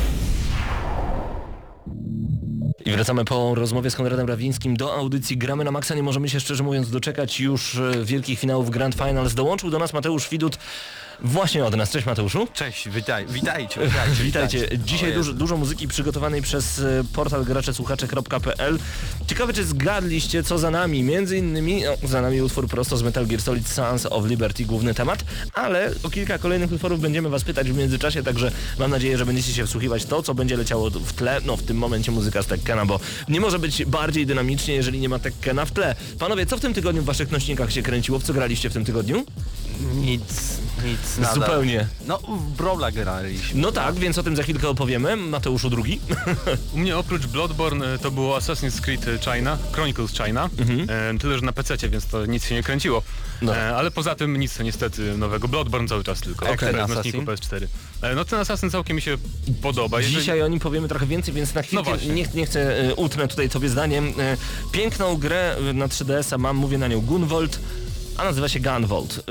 I 2.87 2.91
wracamy 2.91 3.25
po 3.25 3.55
rozmowie 3.55 3.91
z 3.91 3.97
Konradem 3.97 4.29
Rawińskim 4.29 4.77
do 4.77 4.95
audycji 4.95 5.39
Gramy 5.39 5.65
na 5.65 5.71
Maxa. 5.71 5.95
Nie 5.95 6.03
możemy 6.03 6.29
się 6.29 6.41
szczerze 6.41 6.63
mówiąc 6.65 6.91
doczekać 6.91 7.41
już 7.41 7.77
e, 7.77 8.05
wielkich 8.05 8.39
finałów 8.39 8.71
Grand 8.71 8.95
Finals. 8.95 9.35
Dołączył 9.35 9.71
do 9.71 9.79
nas 9.79 9.93
Mateusz 9.93 10.29
Widut 10.29 10.59
właśnie 11.21 11.65
od 11.65 11.77
nas. 11.77 11.91
Cześć 11.91 12.07
Mateuszu. 12.07 12.49
Cześć, 12.55 12.89
witaj, 12.89 13.27
witajcie, 13.27 13.81
witajcie. 13.81 14.25
Witajcie. 14.29 14.69
Dzisiaj 14.79 15.15
dużo, 15.15 15.33
dużo 15.33 15.57
muzyki 15.57 15.89
przygotowanej 15.89 16.43
przez 16.43 16.79
e, 16.79 17.05
portal 17.13 17.45
graczesłuchacze.pl. 17.45 18.79
Ciekawe 19.27 19.53
czy 19.53 19.65
zgadliście 19.65 20.43
co 20.43 20.59
za 20.59 20.71
nami. 20.71 21.03
Między 21.03 21.39
innymi 21.39 21.83
no, 21.83 22.09
za 22.09 22.23
nami 22.23 22.43
utwór 22.43 22.69
prosto 22.69 22.97
z 22.97 23.03
Metal 23.03 23.27
Gear 23.27 23.43
Solid 23.43 23.69
Sons 23.69 24.07
of 24.07 24.27
Liberty, 24.27 24.65
główny 24.65 24.95
temat, 24.95 25.25
ale 25.55 25.91
o 26.03 26.11
kilka 26.11 26.39
kolejnych 26.39 26.73
utworów 26.73 27.01
będziemy 27.01 27.29
was 27.29 27.45
pytać 27.45 27.71
w 27.73 27.77
międzyczasie, 27.77 28.23
także 28.23 28.53
mam 28.79 28.91
nadzieję, 28.91 29.19
że 29.19 29.27
będziecie 29.27 29.53
się 29.53 29.67
wsłuchiwać 29.67 30.05
to, 30.05 30.23
co 30.23 30.35
będzie 30.35 30.57
leciało 30.57 30.91
w 30.91 31.13
tle. 31.13 31.41
No 31.47 31.57
w 31.57 31.63
tym 31.63 31.77
momencie 31.77 32.13
muzyka 32.13 32.43
z 32.43 32.47
Tekkena, 32.47 32.87
bo 32.87 33.01
nie 33.29 33.41
może 33.41 33.59
być 33.59 33.85
bardziej 33.85 34.27
dynamicznie, 34.27 34.75
jeżeli 34.75 35.01
nie 35.01 35.09
ma 35.09 35.19
Tekkena 35.19 35.65
w 35.65 35.71
tle. 35.71 35.95
Panowie, 36.19 36.47
co 36.47 36.57
w 36.57 36.61
tym 36.61 36.75
tygodniu 36.75 37.03
w 37.03 37.05
waszych 37.05 37.31
nośnikach 37.31 37.73
się 37.73 37.83
kręciło? 37.83 38.19
W 38.19 38.23
co 38.23 38.33
graliście 38.33 38.71
w 38.71 38.73
tym 38.73 38.85
tygodniu? 38.85 39.25
Nic, 39.95 40.59
nic, 40.85 41.19
nada. 41.19 41.35
Zupełnie. 41.35 41.89
No, 42.07 42.19
w 42.19 42.57
Brawla 42.57 42.91
graliśmy. 42.91 43.61
No 43.61 43.73
tak, 43.73 43.95
więc 43.95 44.19
o 44.19 44.23
tym 44.23 44.37
za 44.37 44.43
chwilkę 44.43 44.69
opowiemy. 44.69 45.17
Mateuszu 45.17 45.71
drugi. 45.71 46.01
U 46.75 46.79
mnie 46.79 46.97
oprócz 46.97 47.27
Bloodborne 47.27 47.95
e, 47.95 47.99
to 47.99 48.11
było 48.11 48.39
Assassin's 48.39 48.81
Creed 48.81 49.01
China, 49.25 49.59
Chronicles 49.73 50.13
China, 50.13 50.49
e, 50.89 51.19
tyle 51.19 51.39
że 51.39 51.45
na 51.45 51.53
PC, 51.53 51.77
więc 51.89 52.07
to 52.07 52.27
nic 52.27 52.45
się 52.45 52.55
nie 52.55 52.63
kręciło. 52.63 53.03
No. 53.43 53.57
E, 53.57 53.77
ale 53.77 53.91
poza 53.91 54.15
tym 54.15 54.37
nic 54.37 54.59
niestety 54.59 55.19
nowego. 55.19 55.49
Bloodborne 55.49 55.89
cały 55.89 56.05
czas 56.05 56.21
tylko. 56.21 56.47
Jak 56.47 56.61
ten 56.61 56.77
nośniku 56.77 57.19
PS4. 57.19 57.67
E, 58.03 58.15
no 58.15 58.25
ten 58.25 58.39
Assassin 58.41 58.71
całkiem 58.71 58.97
mi 58.97 59.03
się 59.03 59.17
podoba. 59.63 60.01
Jeżeli- 60.01 60.17
Dzisiaj 60.17 60.43
o 60.43 60.49
nim 60.49 60.61
powiemy 60.61 60.89
trochę 60.89 61.07
więcej, 61.07 61.35
więc 61.35 61.55
na 61.55 61.63
chwilkę 61.63 61.91
No 61.91 62.15
nie, 62.15 62.27
nie 62.35 62.47
chcę 62.47 62.79
e, 62.79 62.95
utnę 62.95 63.29
tutaj 63.29 63.49
tobie 63.49 63.69
zdaniem. 63.69 64.09
E, 64.19 64.37
piękną 64.73 65.17
grę 65.17 65.57
e, 65.71 65.73
na 65.73 65.87
3DS-a 65.89 66.39
mam, 66.39 66.57
mówię 66.57 66.79
na 66.79 66.89
nią 66.89 67.01
Gunvolt, 67.01 67.61
a 68.19 68.25
nazywa 68.25 68.49
się 68.49 68.61
Gunvolt. 68.61 69.25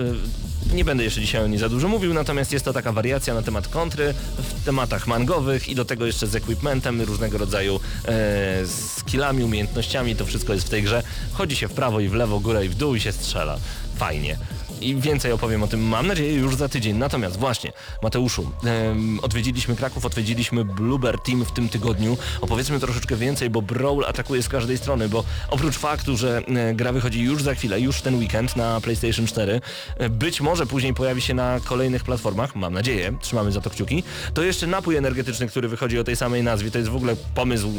E, 0.72 0.76
nie 0.76 0.86
będę 0.86 1.04
jeszcze 1.04 1.22
dzisiaj 1.22 1.44
o 1.44 1.48
niej 1.48 1.60
za 1.60 1.70
dużo 1.70 1.88
mówił, 1.88 2.14
natomiast 2.14 2.52
jest 2.52 2.66
to 2.66 2.74
taka 2.74 2.92
wariacja 2.92 3.34
na 3.34 3.42
temat 3.42 3.68
kontry 3.68 4.14
w 4.38 4.66
tematach 4.66 5.08
mangowych 5.08 5.70
i 5.70 5.76
do 5.76 5.86
tego 5.86 6.06
jeszcze 6.06 6.28
z 6.28 6.36
equipmentem, 6.36 7.02
różnego 7.02 7.38
rodzaju 7.38 7.80
e, 8.06 8.68
skillami, 8.98 9.44
umiejętnościami, 9.44 10.16
to 10.16 10.26
wszystko 10.26 10.54
jest 10.54 10.68
w 10.68 10.70
tej 10.70 10.84
grze. 10.84 11.04
Chodzi 11.34 11.56
się 11.56 11.68
w 11.68 11.74
prawo 11.74 12.00
i 12.00 12.10
w 12.10 12.14
lewo, 12.14 12.40
górę 12.40 12.66
i 12.66 12.70
w 12.70 12.76
dół 12.76 12.96
i 12.96 13.00
się 13.00 13.12
strzela. 13.12 13.58
Fajnie. 13.96 14.38
I 14.82 14.96
więcej 14.96 15.32
opowiem 15.32 15.64
o 15.64 15.68
tym, 15.68 15.80
mam 15.84 16.08
nadzieję, 16.08 16.34
już 16.34 16.56
za 16.56 16.70
tydzień. 16.70 16.98
Natomiast 16.98 17.38
właśnie, 17.38 17.72
Mateuszu, 18.04 18.52
em, 18.66 19.20
odwiedziliśmy 19.22 19.76
Kraków, 19.76 20.06
odwiedziliśmy 20.06 20.66
Bluebird 20.66 21.26
Team 21.26 21.46
w 21.46 21.52
tym 21.52 21.70
tygodniu. 21.70 22.18
Opowiedzmy 22.42 22.80
troszeczkę 22.80 23.16
więcej, 23.16 23.50
bo 23.50 23.62
Brawl 23.62 24.04
atakuje 24.06 24.44
z 24.44 24.50
każdej 24.50 24.78
strony, 24.78 25.10
bo 25.10 25.24
oprócz 25.50 25.78
faktu, 25.78 26.18
że 26.18 26.42
e, 26.48 26.74
gra 26.76 26.92
wychodzi 26.94 27.22
już 27.24 27.44
za 27.44 27.56
chwilę, 27.56 27.82
już 27.82 28.02
ten 28.02 28.16
weekend 28.20 28.56
na 28.56 28.82
PlayStation 28.82 29.28
4, 29.28 29.62
e, 29.98 30.10
być 30.10 30.42
może 30.42 30.66
później 30.66 30.94
pojawi 30.94 31.22
się 31.22 31.34
na 31.34 31.60
kolejnych 31.66 32.04
platformach, 32.04 32.56
mam 32.56 32.74
nadzieję, 32.74 33.14
trzymamy 33.22 33.52
za 33.52 33.62
to 33.62 33.70
kciuki, 33.70 34.04
to 34.34 34.44
jeszcze 34.44 34.68
napój 34.68 34.96
energetyczny, 34.96 35.48
który 35.48 35.68
wychodzi 35.68 36.00
o 36.00 36.04
tej 36.04 36.16
samej 36.16 36.44
nazwie, 36.44 36.72
to 36.72 36.78
jest 36.78 36.90
w 36.90 36.96
ogóle 36.96 37.16
pomysł 37.36 37.74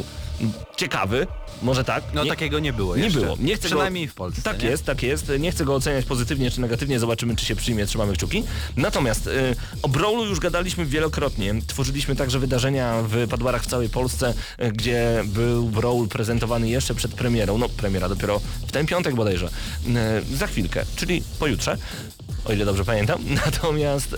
ciekawy, 0.77 1.27
może 1.61 1.83
tak? 1.83 2.03
No 2.13 2.23
Nie- 2.23 2.29
takiego 2.29 2.59
nie 2.59 2.73
było 2.73 2.95
nie 2.95 3.03
jeszcze. 3.03 3.19
było. 3.19 3.37
Nie 3.39 3.55
chcę 3.55 3.67
Przynajmniej 3.67 4.05
go... 4.05 4.11
w 4.11 4.15
Polsce. 4.15 4.41
Tak 4.41 4.63
nie? 4.63 4.69
jest, 4.69 4.85
tak 4.85 5.03
jest. 5.03 5.31
Nie 5.39 5.51
chcę 5.51 5.65
go 5.65 5.75
oceniać 5.75 6.05
pozytywnie 6.05 6.51
czy 6.51 6.61
negatywnie, 6.61 6.88
zobaczymy 6.97 7.35
czy 7.35 7.45
się 7.45 7.55
przyjmie, 7.55 7.85
trzymamy 7.85 8.13
kciuki. 8.13 8.43
Natomiast 8.77 9.27
y, 9.27 9.55
o 9.81 9.89
Brawlu 9.89 10.25
już 10.25 10.39
gadaliśmy 10.39 10.85
wielokrotnie. 10.85 11.55
Tworzyliśmy 11.67 12.15
także 12.15 12.39
wydarzenia 12.39 13.03
w 13.07 13.27
Padwarach 13.27 13.63
w 13.63 13.67
całej 13.67 13.89
Polsce, 13.89 14.33
y, 14.63 14.71
gdzie 14.71 15.23
był 15.25 15.69
Brawl 15.69 16.07
prezentowany 16.07 16.69
jeszcze 16.69 16.95
przed 16.95 17.13
premierą. 17.13 17.57
No, 17.57 17.69
premiera 17.69 18.09
dopiero 18.09 18.41
w 18.67 18.71
ten 18.71 18.85
piątek 18.85 19.15
bodajże. 19.15 19.49
Y, 20.31 20.37
za 20.37 20.47
chwilkę, 20.47 20.85
czyli 20.95 21.23
pojutrze. 21.39 21.77
O 22.45 22.53
ile 22.53 22.65
dobrze 22.65 22.85
pamiętam. 22.85 23.21
Natomiast 23.45 24.13
y, 24.13 24.17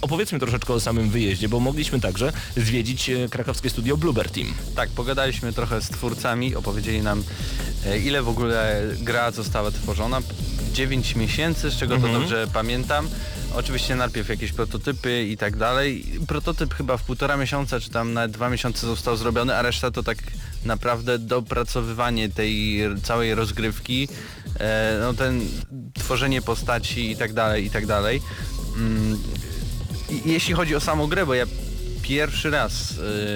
opowiedzmy 0.00 0.38
troszeczkę 0.38 0.72
o 0.72 0.80
samym 0.80 1.10
wyjeździe, 1.10 1.48
bo 1.48 1.60
mogliśmy 1.60 2.00
także 2.00 2.32
zwiedzić 2.56 3.10
y, 3.10 3.28
krakowskie 3.30 3.70
studio 3.70 3.96
Bluebird 3.96 4.34
Team. 4.34 4.54
Tak, 4.74 4.90
pogadaliśmy 4.90 5.52
trochę 5.52 5.80
z 5.80 5.88
twórcami, 5.88 6.54
opowiedzieli 6.54 7.02
nam 7.02 7.24
e, 7.86 7.98
ile 7.98 8.22
w 8.22 8.28
ogóle 8.28 8.82
gra 9.00 9.30
została 9.30 9.70
tworzona. 9.70 10.20
9 10.76 11.16
miesięcy, 11.16 11.70
z 11.70 11.76
czego 11.76 11.94
Mhm. 11.94 12.12
to 12.14 12.20
dobrze 12.20 12.46
pamiętam. 12.52 13.08
Oczywiście 13.54 13.96
najpierw 13.96 14.28
jakieś 14.28 14.52
prototypy 14.52 15.24
i 15.24 15.36
tak 15.36 15.56
dalej. 15.56 16.04
Prototyp 16.28 16.74
chyba 16.74 16.96
w 16.96 17.02
półtora 17.02 17.36
miesiąca, 17.36 17.80
czy 17.80 17.90
tam 17.90 18.12
nawet 18.12 18.30
dwa 18.30 18.50
miesiące 18.50 18.86
został 18.86 19.16
zrobiony, 19.16 19.56
a 19.56 19.62
reszta 19.62 19.90
to 19.90 20.02
tak 20.02 20.18
naprawdę 20.64 21.18
dopracowywanie 21.18 22.28
tej 22.28 22.80
całej 23.02 23.34
rozgrywki, 23.34 24.08
e, 24.60 24.98
no 25.00 25.14
ten 25.14 25.40
tworzenie 25.94 26.42
postaci 26.42 27.10
i 27.10 27.16
tak 27.16 27.32
dalej, 27.32 27.64
i 27.64 27.70
tak 27.70 27.86
dalej. 27.86 28.22
Mm, 28.76 29.18
jeśli 30.24 30.54
chodzi 30.54 30.76
o 30.76 30.80
samą 30.80 31.06
grę, 31.06 31.26
bo 31.26 31.34
ja 31.34 31.44
pierwszy 32.08 32.50
raz 32.50 32.90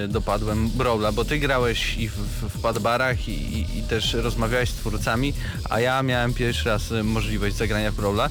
y, 0.05 0.09
dopadłem 0.09 0.69
Brawla, 0.69 1.13
bo 1.13 1.25
ty 1.25 1.39
grałeś 1.39 1.97
i 1.99 2.09
w, 2.09 2.13
w, 2.15 2.61
padbarach 2.61 3.29
i, 3.29 3.33
i, 3.33 3.79
i 3.79 3.83
też 3.83 4.15
rozmawiałeś 4.15 4.71
z 4.71 4.75
twórcami, 4.75 5.35
a 5.71 5.81
ja 5.81 6.03
miałem 6.03 6.35
pierwszy 6.35 6.69
raz 6.69 6.91
y, 6.91 7.05
możliwość 7.05 7.57
zagrania 7.57 7.93
w 7.93 7.95
Brawla. 7.95 8.29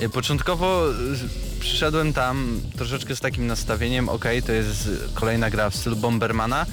Y, 0.00 0.08
początkowo 0.08 0.90
y, 0.90 1.60
przyszedłem 1.60 2.12
tam 2.12 2.60
troszeczkę 2.76 3.16
z 3.16 3.20
takim 3.20 3.46
nastawieniem, 3.46 4.08
ok, 4.08 4.24
to 4.46 4.52
jest 4.52 4.88
kolejna 5.14 5.50
gra 5.50 5.70
w 5.70 5.76
stylu 5.76 5.96
Bombermana, 5.96 6.66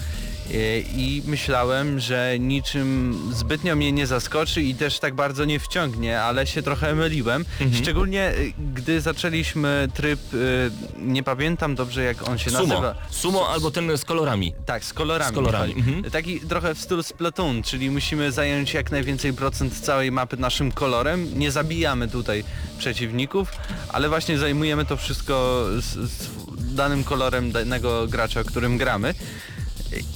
i 0.96 1.22
myślałem, 1.26 2.00
że 2.00 2.40
niczym 2.40 3.20
zbytnio 3.34 3.76
mnie 3.76 3.92
nie 3.92 4.08
zaskoczy 4.08 4.62
i 4.62 4.76
też 4.76 5.00
tak 5.00 5.16
bardzo 5.16 5.46
nie 5.46 5.60
wciągnie, 5.60 6.22
ale 6.22 6.48
się 6.48 6.62
trochę 6.62 6.96
myliłem. 6.96 7.46
Szczególnie 7.82 8.32
y, 8.32 8.54
gdy 8.74 9.02
zaczęliśmy 9.02 9.88
tryb, 9.94 10.34
y, 10.34 10.72
nie 10.98 11.24
pamiętam 11.24 11.76
dobrze 11.76 12.04
jak 12.04 12.30
on 12.30 12.38
się 12.38 12.50
Sumo. 12.50 12.68
nazywa. 12.68 12.96
Sumo 13.10 13.50
albo 13.50 13.72
ten 13.72 13.98
z 13.98 14.06
kolorami. 14.06 14.54
Tak, 14.66 14.86
z 14.86 14.94
kolorami. 14.94 15.32
Z 15.32 15.36
kolorami, 15.36 15.74
mhm. 15.74 16.04
Taki 16.12 16.40
trochę 16.40 16.76
w 16.76 16.80
stylu 16.80 17.04
Splatoon, 17.04 17.64
czyli 17.64 17.92
musimy 17.92 18.32
zająć 18.32 18.74
jak 18.74 18.92
najwięcej 18.92 19.34
procent 19.34 19.80
całej 19.80 20.12
mapy 20.12 20.38
naszym 20.38 20.72
kolorem. 20.72 21.40
Nie 21.40 21.52
zabijamy 21.52 22.08
tutaj 22.08 22.44
przeciwników, 22.78 23.52
ale 23.90 24.10
właśnie 24.10 24.38
zajmujemy 24.38 24.86
to 24.86 24.98
wszystko 24.98 25.66
z, 25.80 26.12
z 26.12 26.30
danym 26.76 27.04
kolorem 27.04 27.52
danego 27.52 28.08
gracza, 28.08 28.44
którym 28.44 28.78
gramy. 28.78 29.14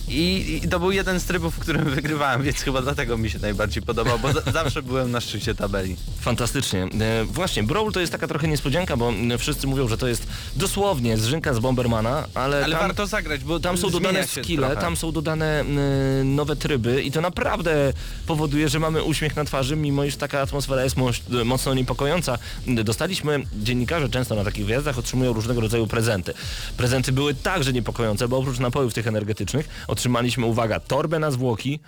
I, 0.07 0.60
I 0.63 0.67
to 0.69 0.79
był 0.79 0.91
jeden 0.91 1.19
z 1.19 1.23
trybów, 1.25 1.55
w 1.55 1.60
którym 1.60 1.89
wygrywałem, 1.95 2.43
więc 2.43 2.57
chyba 2.57 2.81
dlatego 2.81 3.17
mi 3.17 3.29
się 3.29 3.39
najbardziej 3.39 3.84
podobał, 3.84 4.19
bo 4.19 4.34
za, 4.34 4.41
zawsze 4.62 4.81
byłem 4.84 5.12
na 5.12 5.21
szczycie 5.21 5.55
tabeli. 5.55 5.95
Fantastycznie. 6.21 6.84
E, 7.01 7.25
właśnie, 7.25 7.63
Brawl 7.63 7.91
to 7.91 7.99
jest 7.99 8.12
taka 8.12 8.27
trochę 8.27 8.47
niespodzianka, 8.47 8.97
bo 8.97 9.10
m, 9.10 9.38
wszyscy 9.38 9.67
mówią, 9.67 9.88
że 9.88 9.97
to 9.97 10.07
jest 10.07 10.27
dosłownie 10.55 11.17
zrzynka 11.17 11.53
z 11.53 11.60
Bombermana, 11.60 12.27
ale, 12.34 12.63
Ale 12.63 12.75
tam, 12.75 12.88
warto 12.88 13.07
zagrać, 13.07 13.43
bo 13.43 13.60
tam 13.60 13.77
są 13.77 13.89
dodane 13.89 14.27
skille, 14.27 14.67
trochę. 14.67 14.81
tam 14.81 14.95
są 14.97 15.12
dodane 15.12 15.60
m, 15.60 16.36
nowe 16.36 16.55
tryby 16.55 17.03
i 17.03 17.12
to 17.12 17.21
naprawdę 17.21 17.93
powoduje, 18.27 18.69
że 18.69 18.79
mamy 18.79 19.03
uśmiech 19.03 19.36
na 19.36 19.45
twarzy, 19.45 19.75
mimo 19.75 20.03
iż 20.03 20.15
taka 20.15 20.41
atmosfera 20.41 20.84
jest 20.84 20.97
moś, 20.97 21.21
mocno 21.45 21.73
niepokojąca. 21.73 22.38
Dostaliśmy, 22.67 23.43
dziennikarze 23.53 24.10
często 24.10 24.36
na 24.36 24.43
takich 24.43 24.65
wyjazdach 24.65 24.97
otrzymują 24.97 25.34
różnego 25.34 25.62
rodzaju 25.62 25.88
prezenty. 25.88 26.34
Prezenty 26.77 27.12
były 27.12 27.34
także 27.34 27.73
niepokojące, 27.73 28.27
bo 28.27 28.38
oprócz 28.38 28.60
napojów 28.60 28.93
tych 28.93 29.07
energetycznych 29.07 29.61
otrzymaliśmy, 29.88 30.45
uwaga, 30.45 30.80
torbę 30.80 31.19
na 31.19 31.32
zwłoki, 31.32 31.80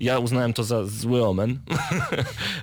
ja 0.00 0.18
uznałem 0.18 0.52
to 0.52 0.64
za 0.64 0.84
zły 0.84 1.26
omen. 1.26 1.58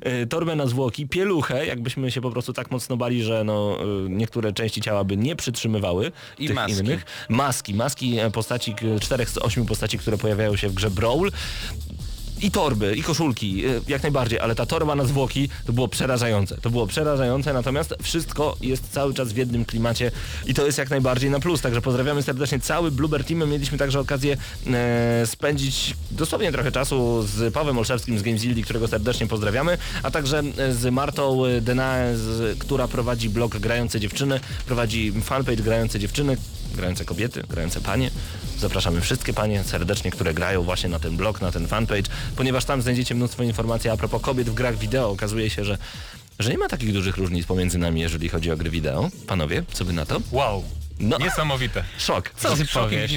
E, 0.01 0.25
Torbę 0.31 0.55
na 0.55 0.67
zwłoki, 0.67 1.07
pieluchę, 1.07 1.65
jakbyśmy 1.65 2.11
się 2.11 2.21
po 2.21 2.31
prostu 2.31 2.53
tak 2.53 2.71
mocno 2.71 2.97
bali, 2.97 3.23
że 3.23 3.43
no, 3.43 3.77
e, 3.81 4.09
niektóre 4.09 4.53
części 4.53 4.81
ciała 4.81 5.03
by 5.03 5.17
nie 5.17 5.35
przytrzymywały 5.35 6.11
I 6.39 6.47
tych 6.47 6.55
maski. 6.55 6.79
innych. 6.79 7.05
Maski, 7.29 7.73
maski 7.73 8.19
e, 8.19 8.31
postaci, 8.31 8.75
czterech 9.01 9.29
z 9.29 9.37
ośmiu 9.37 9.65
postaci, 9.65 9.97
które 9.97 10.17
pojawiają 10.17 10.55
się 10.55 10.69
w 10.69 10.73
grze 10.73 10.91
Brawl. 10.91 11.29
I 12.41 12.51
torby, 12.51 12.95
i 12.95 13.03
koszulki, 13.03 13.65
e, 13.65 13.81
jak 13.87 14.03
najbardziej, 14.03 14.39
ale 14.39 14.55
ta 14.55 14.65
torba 14.65 14.95
na 14.95 15.05
zwłoki 15.05 15.49
to 15.65 15.73
było 15.73 15.87
przerażające. 15.87 16.57
To 16.57 16.69
było 16.69 16.87
przerażające, 16.87 17.53
natomiast 17.53 17.95
wszystko 18.01 18.57
jest 18.61 18.91
cały 18.91 19.13
czas 19.13 19.33
w 19.33 19.37
jednym 19.37 19.65
klimacie 19.65 20.11
i 20.47 20.53
to 20.53 20.65
jest 20.65 20.77
jak 20.77 20.89
najbardziej 20.89 21.29
na 21.29 21.39
plus. 21.39 21.61
Także 21.61 21.81
pozdrawiamy 21.81 22.23
serdecznie 22.23 22.59
cały 22.59 22.91
Bluebird 22.91 23.27
Team. 23.27 23.49
Mieliśmy 23.49 23.77
także 23.77 23.99
okazję 23.99 24.37
e, 24.67 25.25
spędzić 25.25 25.95
dosłownie 26.11 26.51
trochę 26.51 26.71
czasu 26.71 27.23
z 27.23 27.53
Pawłem 27.53 27.77
Olszewskim 27.77 28.19
z 28.19 28.21
Gamezildi, 28.21 28.63
którego 28.63 28.87
serdecznie 28.87 29.27
pozdrawiamy, 29.27 29.77
a 30.03 30.11
także 30.11 30.43
e, 30.57 30.73
z 30.73 30.93
Martą 30.93 31.45
e, 31.45 31.61
Denae, 31.61 32.17
z, 32.17 32.59
która 32.59 32.87
prowadzi 32.87 33.29
blog 33.29 33.57
Grające 33.57 33.99
Dziewczyny, 33.99 34.39
prowadzi 34.65 35.13
fanpage 35.21 35.63
Grające 35.63 35.99
Dziewczyny, 35.99 36.37
grające 36.75 37.05
kobiety, 37.05 37.43
grające 37.49 37.81
panie. 37.81 38.11
Zapraszamy 38.59 39.01
wszystkie 39.01 39.33
panie 39.33 39.63
serdecznie, 39.63 40.11
które 40.11 40.33
grają 40.33 40.63
właśnie 40.63 40.89
na 40.89 40.99
ten 40.99 41.17
blog, 41.17 41.41
na 41.41 41.51
ten 41.51 41.67
fanpage, 41.67 42.09
ponieważ 42.35 42.65
tam 42.65 42.81
znajdziecie 42.81 43.15
mnóstwo 43.15 43.43
informacji 43.43 43.89
a 43.89 43.97
propos 43.97 44.21
kobiet 44.21 44.49
w 44.49 44.53
grach 44.53 44.77
wideo. 44.77 45.09
Okazuje 45.09 45.49
się, 45.49 45.65
że, 45.65 45.77
że 46.39 46.51
nie 46.51 46.57
ma 46.57 46.67
takich 46.67 46.93
dużych 46.93 47.17
różnic 47.17 47.45
pomiędzy 47.45 47.77
nami, 47.77 48.01
jeżeli 48.01 48.29
chodzi 48.29 48.51
o 48.51 48.57
gry 48.57 48.69
wideo. 48.69 49.09
Panowie, 49.27 49.63
co 49.73 49.85
by 49.85 49.93
na 49.93 50.05
to? 50.05 50.21
Wow. 50.31 50.80
No, 50.99 51.17
Niesamowite. 51.17 51.83
szok. 51.97 52.29
Co 52.37 52.55
ty 52.55 52.65
powiesz? 52.65 53.11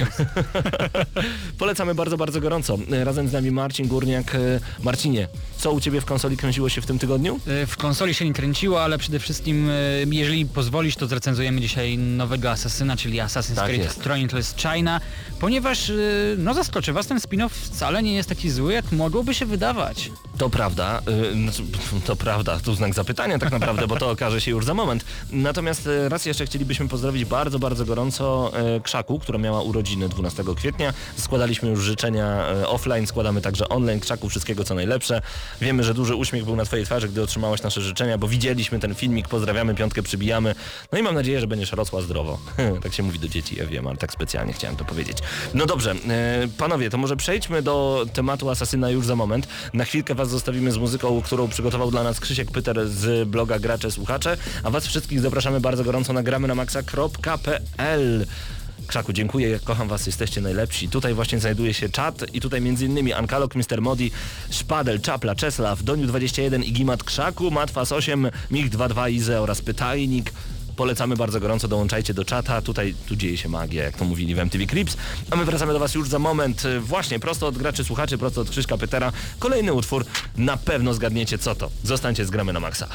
Polecamy 1.57 1.95
bardzo, 1.95 2.17
bardzo 2.17 2.41
gorąco. 2.41 2.77
Razem 3.03 3.27
z 3.27 3.33
nami 3.33 3.51
Marcin 3.51 3.87
Górniak. 3.87 4.37
Marcinie, 4.83 5.27
co 5.57 5.71
u 5.71 5.79
Ciebie 5.81 6.01
w 6.01 6.05
konsoli 6.05 6.37
kręciło 6.37 6.69
się 6.69 6.81
w 6.81 6.85
tym 6.85 6.99
tygodniu? 6.99 7.39
E, 7.47 7.65
W 7.65 7.77
konsoli 7.77 8.13
się 8.13 8.25
nie 8.25 8.33
kręciło, 8.33 8.83
ale 8.83 8.97
przede 8.97 9.19
wszystkim, 9.19 9.69
e, 9.69 9.73
jeżeli 10.11 10.45
pozwolisz, 10.45 10.95
to 10.95 11.07
zrecenzujemy 11.07 11.61
dzisiaj 11.61 11.97
nowego 11.97 12.51
Asasyna, 12.51 12.97
czyli 12.97 13.17
Assassin's 13.17 13.55
Tak 13.55 13.65
Creed 13.65 13.83
jest. 13.83 14.03
Chronicles 14.03 14.55
China, 14.55 15.01
ponieważ, 15.39 15.89
e, 15.89 15.93
no 16.37 16.53
zaskoczy 16.53 16.93
Was, 16.93 17.07
ten 17.07 17.17
spin-off 17.17 17.49
wcale 17.49 18.03
nie 18.03 18.15
jest 18.15 18.29
taki 18.29 18.49
zły, 18.51 18.73
jak 18.73 18.91
mogłoby 18.91 19.33
się 19.33 19.45
wydawać. 19.45 20.11
To 20.37 20.49
prawda, 20.49 21.01
znaczy, 21.43 21.63
to 22.05 22.15
prawda, 22.15 22.59
tu 22.59 22.75
znak 22.75 22.93
zapytania 22.93 23.39
tak 23.39 23.51
naprawdę, 23.51 23.87
bo 23.87 23.95
to 23.97 24.09
okaże 24.15 24.41
się 24.41 24.51
już 24.51 24.65
za 24.65 24.73
moment. 24.73 25.05
Natomiast 25.31 25.89
raz 26.07 26.25
jeszcze 26.25 26.45
chcielibyśmy 26.45 26.87
pozdrowić 26.87 27.25
bardzo, 27.25 27.59
bardzo 27.59 27.64
gorąco 27.73 28.51
y, 28.77 28.81
Krzaku, 28.81 29.19
która 29.19 29.39
miała 29.39 29.61
urodziny 29.61 30.09
12 30.09 30.43
kwietnia. 30.55 30.93
Składaliśmy 31.17 31.69
już 31.69 31.79
życzenia 31.79 32.45
y, 32.61 32.67
offline, 32.67 33.07
składamy 33.07 33.41
także 33.41 33.69
online. 33.69 33.99
Krzaku 33.99 34.29
wszystkiego 34.29 34.63
co 34.63 34.75
najlepsze. 34.75 35.21
Wiemy, 35.61 35.83
że 35.83 35.93
duży 35.93 36.15
uśmiech 36.15 36.45
był 36.45 36.55
na 36.55 36.65
Twojej 36.65 36.85
twarzy, 36.85 37.07
gdy 37.07 37.21
otrzymałaś 37.21 37.63
nasze 37.63 37.81
życzenia, 37.81 38.17
bo 38.17 38.27
widzieliśmy 38.27 38.79
ten 38.79 38.95
filmik, 38.95 39.27
pozdrawiamy, 39.27 39.75
piątkę 39.75 40.03
przybijamy. 40.03 40.55
No 40.91 40.97
i 40.97 41.03
mam 41.03 41.15
nadzieję, 41.15 41.39
że 41.39 41.47
będziesz 41.47 41.71
rosła 41.71 42.01
zdrowo. 42.01 42.39
tak 42.83 42.93
się 42.93 43.03
mówi 43.03 43.19
do 43.19 43.27
dzieci, 43.27 43.55
ja 43.55 43.65
wiem, 43.65 43.87
ale 43.87 43.97
tak 43.97 44.11
specjalnie 44.11 44.53
chciałem 44.53 44.75
to 44.75 44.85
powiedzieć. 44.85 45.17
No 45.53 45.65
dobrze, 45.65 45.91
y, 45.93 46.47
panowie, 46.57 46.89
to 46.89 46.97
może 46.97 47.15
przejdźmy 47.15 47.61
do 47.61 48.05
tematu 48.13 48.49
Asasyna 48.49 48.89
już 48.89 49.05
za 49.05 49.15
moment. 49.15 49.47
Na 49.73 49.85
chwilkę 49.85 50.15
Was 50.15 50.29
zostawimy 50.29 50.71
z 50.71 50.77
muzyką, 50.77 51.21
którą 51.21 51.47
przygotował 51.47 51.91
dla 51.91 52.03
nas 52.03 52.19
Krzysiek 52.19 52.51
Pyter 52.51 52.89
z 52.89 53.29
bloga 53.29 53.59
Gracze 53.59 53.91
Słuchacze, 53.91 54.37
a 54.63 54.69
Was 54.69 54.87
wszystkich 54.87 55.19
zapraszamy 55.19 55.59
bardzo 55.59 55.83
gorąco 55.83 56.13
na 56.13 56.23
gramy 56.23 56.47
na 56.47 56.55
maxa.pl. 56.55 57.54
Krzaku, 58.87 59.13
dziękuję, 59.13 59.59
kocham 59.63 59.87
was, 59.87 60.05
jesteście 60.07 60.41
najlepsi. 60.41 60.89
Tutaj 60.89 61.13
właśnie 61.13 61.39
znajduje 61.39 61.73
się 61.73 61.89
czat 61.89 62.33
i 62.33 62.41
tutaj 62.41 62.61
innymi 62.61 63.13
Ankalog, 63.13 63.55
Mr. 63.55 63.81
Modi, 63.81 64.11
Szpadel, 64.49 65.01
Czapla, 65.01 65.35
Czesław, 65.35 65.83
Doniu21, 65.83 66.63
Igimat 66.63 67.03
Krzaku, 67.03 67.51
Matwas 67.51 67.91
8, 67.91 68.29
Mig22, 68.51 69.11
Ize 69.11 69.41
oraz 69.41 69.61
Pytajnik. 69.61 70.31
Polecamy 70.75 71.15
bardzo 71.15 71.39
gorąco, 71.39 71.67
dołączajcie 71.67 72.13
do 72.13 72.25
czata. 72.25 72.61
Tutaj 72.61 72.95
tu 73.07 73.15
dzieje 73.15 73.37
się 73.37 73.49
magia, 73.49 73.83
jak 73.83 73.97
to 73.97 74.05
mówili 74.05 74.35
w 74.35 74.39
MTV 74.39 74.67
Clips. 74.67 74.97
A 75.31 75.35
my 75.35 75.45
wracamy 75.45 75.73
do 75.73 75.79
Was 75.79 75.95
już 75.95 76.09
za 76.09 76.19
moment. 76.19 76.63
Właśnie, 76.81 77.19
prosto 77.19 77.47
od 77.47 77.57
graczy 77.57 77.83
słuchaczy, 77.83 78.17
prosto 78.17 78.41
od 78.41 78.49
Krzyśka 78.49 78.77
Pytera. 78.77 79.11
Kolejny 79.39 79.73
utwór. 79.73 80.05
Na 80.37 80.57
pewno 80.57 80.93
zgadniecie 80.93 81.37
co 81.37 81.55
to. 81.55 81.69
Zostańcie 81.83 82.25
z 82.25 82.29
gramy 82.29 82.53
na 82.53 82.59
maksa. 82.59 82.87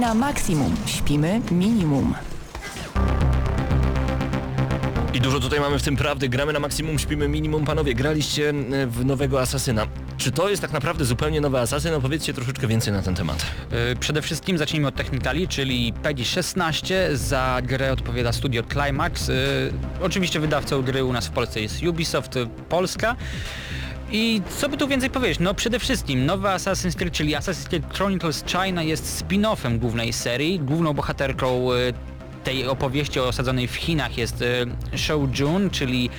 Na 0.00 0.14
maksimum, 0.14 0.74
śpimy 0.86 1.40
minimum. 1.50 2.14
I 5.14 5.20
dużo 5.20 5.40
tutaj 5.40 5.60
mamy 5.60 5.78
w 5.78 5.82
tym 5.82 5.96
prawdy. 5.96 6.28
Gramy 6.28 6.52
na 6.52 6.60
maksimum, 6.60 6.98
śpimy 6.98 7.28
minimum. 7.28 7.64
Panowie, 7.64 7.94
graliście 7.94 8.50
e, 8.50 8.86
w 8.86 9.04
nowego 9.04 9.40
Asasyna. 9.40 9.86
Czy 10.16 10.32
to 10.32 10.48
jest 10.50 10.62
tak 10.62 10.72
naprawdę 10.72 11.04
zupełnie 11.04 11.40
nowy 11.40 11.58
Assassin? 11.58 11.94
Opowiedzcie 11.94 12.34
troszeczkę 12.34 12.66
więcej 12.66 12.92
na 12.92 13.02
ten 13.02 13.14
temat. 13.14 13.46
Y, 13.92 13.96
Przede 13.96 14.22
wszystkim 14.22 14.58
zacznijmy 14.58 14.88
od 14.88 14.94
technikali, 14.94 15.48
czyli 15.48 15.92
PEGI 16.02 16.24
16. 16.24 17.16
Za 17.16 17.58
grę 17.62 17.92
odpowiada 17.92 18.32
studio 18.32 18.62
Climax. 18.72 19.28
Y, 19.28 19.72
Oczywiście 20.02 20.40
wydawcą 20.40 20.82
gry 20.82 21.04
u 21.04 21.12
nas 21.12 21.26
w 21.26 21.30
Polsce 21.30 21.60
jest 21.60 21.82
Ubisoft 21.82 22.34
Polska. 22.68 23.16
I 24.12 24.42
co 24.58 24.68
by 24.68 24.76
tu 24.76 24.88
więcej 24.88 25.10
powiedzieć? 25.10 25.38
No 25.38 25.54
przede 25.54 25.78
wszystkim 25.78 26.26
nowy 26.26 26.48
Assassin's 26.48 26.96
Creed, 26.96 27.14
czyli 27.14 27.34
Assassin's 27.34 27.68
Creed 27.68 27.94
Chronicles 27.94 28.44
China 28.44 28.82
jest 28.82 29.22
spin-offem 29.22 29.78
głównej 29.78 30.12
serii. 30.12 30.60
Główną 30.60 30.94
bohaterką 30.94 31.72
y, 31.72 31.94
tej 32.44 32.66
opowieści 32.66 33.20
osadzonej 33.20 33.68
w 33.68 33.74
Chinach 33.74 34.18
jest 34.18 34.42
y, 34.42 34.66
Shou 34.96 35.28
Jun, 35.38 35.70
czyli 35.70 36.10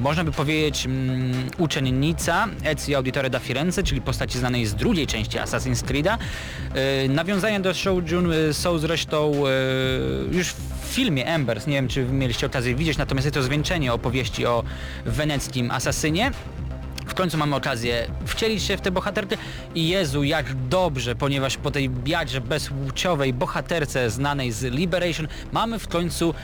można 0.00 0.24
by 0.24 0.32
powiedzieć 0.32 0.86
mm, 0.86 1.32
uczennica 1.58 2.46
Ezio 2.64 2.96
Auditore 2.96 3.30
da 3.30 3.38
Firenze, 3.38 3.82
czyli 3.82 4.00
postaci 4.00 4.38
znanej 4.38 4.66
z 4.66 4.74
drugiej 4.74 5.06
części 5.06 5.38
Assassin's 5.38 5.84
Creed'a. 5.84 6.18
Y, 7.04 7.08
nawiązania 7.08 7.60
do 7.60 7.74
Shou 7.74 8.00
Jun 8.00 8.32
są 8.52 8.78
zresztą 8.78 9.32
już 10.32 10.48
w 10.48 10.86
filmie 10.88 11.26
Embers, 11.26 11.66
nie 11.66 11.74
wiem 11.74 11.88
czy 11.88 12.04
mieliście 12.04 12.46
okazję 12.46 12.74
widzieć, 12.74 12.98
natomiast 12.98 13.24
jest 13.24 13.34
to 13.34 13.42
zwieńczenie 13.42 13.92
opowieści 13.92 14.46
o 14.46 14.64
weneckim 15.06 15.70
asasynie. 15.70 16.30
Końcu 17.16 17.38
mamy 17.38 17.56
okazję 17.56 18.06
wcielić 18.26 18.62
się 18.62 18.76
w 18.76 18.80
tę 18.80 18.90
bohaterkę 18.90 19.36
i 19.74 19.88
Jezu, 19.88 20.24
jak 20.24 20.68
dobrze, 20.68 21.14
ponieważ 21.14 21.56
po 21.56 21.70
tej 21.70 21.90
jakże 22.06 22.40
bezpłciowej 22.40 23.32
bohaterce 23.32 24.10
znanej 24.10 24.52
z 24.52 24.62
Liberation 24.62 25.28
mamy 25.52 25.78
w 25.78 25.88
końcu 25.88 26.34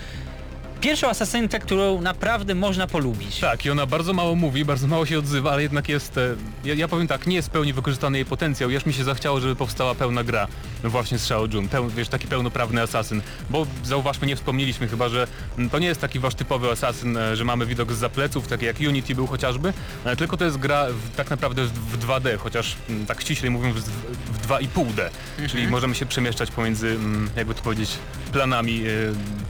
pierwszą 0.82 1.08
asasynkę, 1.08 1.58
którą 1.58 2.00
naprawdę 2.00 2.54
można 2.54 2.86
polubić. 2.86 3.40
Tak, 3.40 3.64
i 3.64 3.70
ona 3.70 3.86
bardzo 3.86 4.12
mało 4.12 4.34
mówi, 4.34 4.64
bardzo 4.64 4.86
mało 4.86 5.06
się 5.06 5.18
odzywa, 5.18 5.52
ale 5.52 5.62
jednak 5.62 5.88
jest, 5.88 6.18
e, 6.18 6.36
ja, 6.64 6.74
ja 6.74 6.88
powiem 6.88 7.06
tak, 7.08 7.26
nie 7.26 7.36
jest 7.36 7.48
w 7.48 7.50
pełni 7.50 7.72
wykorzystany 7.72 8.18
jej 8.18 8.24
potencjał. 8.24 8.70
Już 8.70 8.86
mi 8.86 8.92
się 8.92 9.04
zachciało, 9.04 9.40
żeby 9.40 9.56
powstała 9.56 9.94
pełna 9.94 10.24
gra 10.24 10.46
właśnie 10.84 11.18
z 11.18 11.24
Shao 11.24 11.46
Jun, 11.46 11.68
Peł, 11.68 11.88
wiesz, 11.88 12.08
taki 12.08 12.26
pełnoprawny 12.26 12.82
asasyn. 12.82 13.22
Bo 13.50 13.66
zauważmy, 13.84 14.26
nie 14.26 14.36
wspomnieliśmy 14.36 14.88
chyba, 14.88 15.08
że 15.08 15.26
mm, 15.58 15.70
to 15.70 15.78
nie 15.78 15.86
jest 15.86 16.00
taki 16.00 16.18
wasz 16.18 16.34
typowy 16.34 16.70
asasyn, 16.70 17.16
e, 17.16 17.36
że 17.36 17.44
mamy 17.44 17.66
widok 17.66 17.92
z 17.92 17.96
zapleców, 17.96 18.48
taki 18.48 18.64
jak 18.64 18.76
Unity 18.80 19.14
był 19.14 19.26
chociażby, 19.26 19.72
e, 20.04 20.16
tylko 20.16 20.36
to 20.36 20.44
jest 20.44 20.56
gra 20.56 20.86
w, 20.86 21.16
tak 21.16 21.30
naprawdę 21.30 21.64
w, 21.64 21.72
w 21.72 22.06
2D, 22.06 22.36
chociaż 22.38 22.76
mm, 22.88 23.06
tak 23.06 23.20
ściślej 23.20 23.50
mówiąc 23.50 23.76
w, 23.76 23.90
w 24.32 24.48
2,5D, 24.48 25.10
czyli 25.48 25.68
możemy 25.68 25.94
się 25.94 26.06
przemieszczać 26.06 26.50
pomiędzy, 26.50 26.88
mm, 26.88 27.30
jakby 27.36 27.54
to 27.54 27.62
powiedzieć, 27.62 27.98
planami 28.32 28.82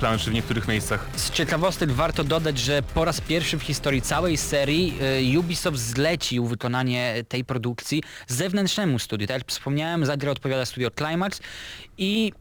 planszy 0.01 0.30
w 0.30 0.35
niektórych 0.35 0.68
miejscach. 0.68 1.07
Z 1.23 1.31
ciekawostek 1.31 1.93
warto 1.93 2.25
dodać, 2.25 2.59
że 2.59 2.83
po 2.95 3.05
raz 3.05 3.20
pierwszy 3.20 3.59
w 3.59 3.62
historii 3.62 4.03
całej 4.03 4.37
serii 4.37 4.95
y, 5.35 5.39
Ubisoft 5.39 5.79
zlecił 5.79 6.47
wykonanie 6.47 7.14
tej 7.29 7.45
produkcji 7.45 8.03
zewnętrznemu 8.27 8.99
studiu. 8.99 9.27
Tak 9.27 9.37
jak 9.37 9.49
wspomniałem, 9.49 10.07
za 10.07 10.16
grę 10.16 10.31
odpowiada 10.31 10.64
studio 10.64 10.91
Climax 10.91 11.41
i 11.99 12.33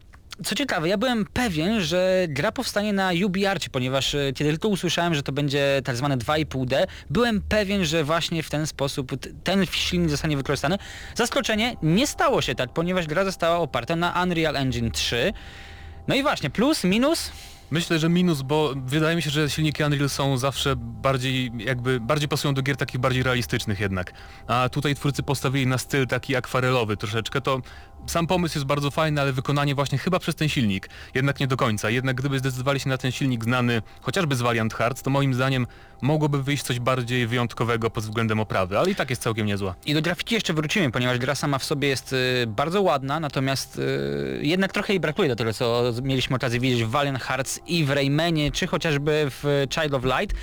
co 0.45 0.55
ciekawe, 0.55 0.89
ja 0.89 0.97
byłem 0.97 1.25
pewien, 1.33 1.81
że 1.81 2.25
gra 2.29 2.51
powstanie 2.51 2.93
na 2.93 3.11
UbiArcie, 3.25 3.69
ponieważ 3.69 4.13
y, 4.13 4.33
kiedy 4.35 4.49
tylko 4.49 4.67
usłyszałem, 4.67 5.15
że 5.15 5.23
to 5.23 5.31
będzie 5.31 5.81
tak 5.83 5.95
zwane 5.95 6.17
2,5D, 6.17 6.87
byłem 7.09 7.41
pewien, 7.41 7.85
że 7.85 8.03
właśnie 8.03 8.43
w 8.43 8.49
ten 8.49 8.67
sposób 8.67 9.11
ten 9.43 9.65
silnik 9.65 10.09
zostanie 10.09 10.37
wykorzystany. 10.37 10.77
Zaskoczenie, 11.15 11.75
nie 11.83 12.07
stało 12.07 12.41
się 12.41 12.55
tak, 12.55 12.73
ponieważ 12.73 13.07
gra 13.07 13.25
została 13.25 13.57
oparta 13.57 13.95
na 13.95 14.23
Unreal 14.23 14.57
Engine 14.57 14.91
3. 14.91 15.33
No 16.07 16.15
i 16.15 16.21
właśnie, 16.21 16.49
plus, 16.49 16.83
minus, 16.83 17.31
Myślę, 17.71 17.99
że 17.99 18.09
minus, 18.09 18.41
bo 18.41 18.73
wydaje 18.85 19.15
mi 19.15 19.21
się, 19.21 19.29
że 19.29 19.49
silniki 19.49 19.83
Unreal 19.83 20.09
są 20.09 20.37
zawsze 20.37 20.75
bardziej, 20.77 21.51
jakby, 21.57 21.99
bardziej 21.99 22.29
pasują 22.29 22.53
do 22.53 22.61
gier 22.61 22.77
takich 22.77 23.01
bardziej 23.01 23.23
realistycznych 23.23 23.79
jednak. 23.79 24.13
A 24.47 24.69
tutaj 24.69 24.95
twórcy 24.95 25.23
postawili 25.23 25.67
na 25.67 25.77
styl 25.77 26.07
taki 26.07 26.35
akwarelowy 26.35 26.97
troszeczkę, 26.97 27.41
to 27.41 27.61
sam 28.05 28.27
pomysł 28.27 28.57
jest 28.57 28.65
bardzo 28.65 28.91
fajny, 28.91 29.21
ale 29.21 29.33
wykonanie 29.33 29.75
właśnie 29.75 29.97
chyba 29.97 30.19
przez 30.19 30.35
ten 30.35 30.49
silnik, 30.49 30.89
jednak 31.15 31.39
nie 31.39 31.47
do 31.47 31.57
końca. 31.57 31.89
Jednak 31.89 32.15
gdyby 32.15 32.39
zdecydowali 32.39 32.79
się 32.79 32.89
na 32.89 32.97
ten 32.97 33.11
silnik 33.11 33.43
znany 33.43 33.81
chociażby 34.01 34.35
z 34.35 34.41
Valiant 34.41 34.73
Hearts, 34.73 35.01
to 35.01 35.09
moim 35.09 35.33
zdaniem 35.33 35.67
mogłoby 36.01 36.43
wyjść 36.43 36.63
coś 36.63 36.79
bardziej 36.79 37.27
wyjątkowego 37.27 37.89
pod 37.89 38.03
względem 38.03 38.39
oprawy, 38.39 38.79
ale 38.79 38.91
i 38.91 38.95
tak 38.95 39.09
jest 39.09 39.21
całkiem 39.21 39.47
niezła. 39.47 39.75
I 39.85 39.93
do 39.93 40.01
grafiki 40.01 40.35
jeszcze 40.35 40.53
wrócimy, 40.53 40.91
ponieważ 40.91 41.17
gra 41.17 41.35
sama 41.35 41.57
w 41.57 41.63
sobie 41.63 41.87
jest 41.87 42.13
y, 42.13 42.47
bardzo 42.47 42.81
ładna, 42.81 43.19
natomiast 43.19 43.79
y, 43.79 44.39
jednak 44.41 44.71
trochę 44.71 44.93
jej 44.93 44.99
brakuje 44.99 45.29
do 45.29 45.35
tego, 45.35 45.53
co 45.53 45.83
mieliśmy 46.03 46.35
okazję 46.35 46.59
widzieć 46.59 46.83
w 46.83 46.89
Valiant 46.89 47.19
Hearts 47.19 47.59
i 47.67 47.85
w 47.85 47.89
Raymanie, 47.89 48.51
czy 48.51 48.67
chociażby 48.67 49.27
w 49.29 49.65
Child 49.73 49.93
of 49.93 50.03
Light. 50.03 50.37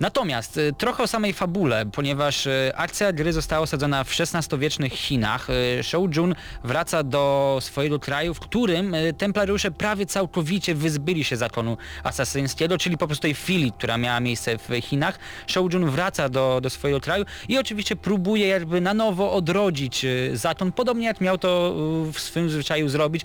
Natomiast 0.00 0.56
y, 0.56 0.72
trochę 0.78 1.02
o 1.02 1.06
samej 1.06 1.32
fabule, 1.32 1.86
ponieważ 1.86 2.46
y, 2.46 2.72
akcja 2.74 3.12
gry 3.12 3.32
została 3.32 3.62
osadzona 3.62 4.04
w 4.04 4.20
XVI-wiecznych 4.20 4.92
Chinach. 4.92 5.50
Y, 5.50 5.82
Shou 5.82 6.08
Jun 6.16 6.34
wraca 6.64 7.02
do 7.02 7.58
swojego 7.60 7.98
kraju, 7.98 8.34
w 8.34 8.40
którym 8.40 8.96
templariusze 9.18 9.70
prawie 9.70 10.06
całkowicie 10.06 10.74
wyzbyli 10.74 11.24
się 11.24 11.36
zakonu 11.36 11.76
asasyńskiego, 12.04 12.78
czyli 12.78 12.98
po 12.98 13.06
prostu 13.06 13.22
tej 13.22 13.34
filii, 13.34 13.72
która 13.72 13.98
miała 13.98 14.20
miejsce 14.20 14.58
w 14.58 14.68
Chinach. 14.80 15.18
Shou 15.46 15.68
Jun 15.72 15.90
wraca 15.90 16.28
do, 16.28 16.60
do 16.62 16.70
swojego 16.70 17.00
kraju 17.00 17.24
i 17.48 17.58
oczywiście 17.58 17.96
próbuje 17.96 18.46
jakby 18.46 18.80
na 18.80 18.94
nowo 18.94 19.32
odrodzić 19.32 20.06
zakon, 20.32 20.72
podobnie 20.72 21.06
jak 21.06 21.20
miał 21.20 21.38
to 21.38 21.74
w 22.12 22.20
swym 22.20 22.50
zwyczaju 22.50 22.88
zrobić 22.88 23.24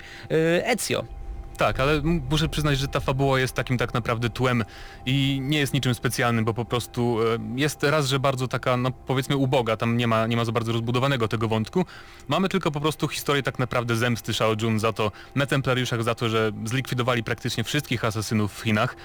Ezio. 0.64 1.15
Tak, 1.56 1.80
ale 1.80 2.00
muszę 2.30 2.48
przyznać, 2.48 2.78
że 2.78 2.88
ta 2.88 3.00
fabuła 3.00 3.40
jest 3.40 3.54
takim 3.54 3.78
tak 3.78 3.94
naprawdę 3.94 4.30
tłem 4.30 4.64
i 5.06 5.38
nie 5.42 5.58
jest 5.58 5.74
niczym 5.74 5.94
specjalnym, 5.94 6.44
bo 6.44 6.54
po 6.54 6.64
prostu 6.64 7.18
e, 7.22 7.38
jest 7.60 7.82
raz, 7.82 8.06
że 8.06 8.20
bardzo 8.20 8.48
taka, 8.48 8.76
no 8.76 8.90
powiedzmy 8.90 9.36
uboga, 9.36 9.76
tam 9.76 9.96
nie 9.96 10.06
ma, 10.06 10.26
nie 10.26 10.36
ma 10.36 10.44
za 10.44 10.52
bardzo 10.52 10.72
rozbudowanego 10.72 11.28
tego 11.28 11.48
wątku. 11.48 11.84
Mamy 12.28 12.48
tylko 12.48 12.70
po 12.70 12.80
prostu 12.80 13.08
historię 13.08 13.42
tak 13.42 13.58
naprawdę 13.58 13.96
zemsty 13.96 14.34
Shao 14.34 14.54
Jun 14.62 14.78
za 14.80 14.92
to, 14.92 15.12
na 15.34 15.46
Templariuszach 15.46 16.02
za 16.02 16.14
to, 16.14 16.28
że 16.28 16.52
zlikwidowali 16.64 17.22
praktycznie 17.22 17.64
wszystkich 17.64 18.04
asasynów 18.04 18.54
w 18.54 18.62
Chinach. 18.62 18.96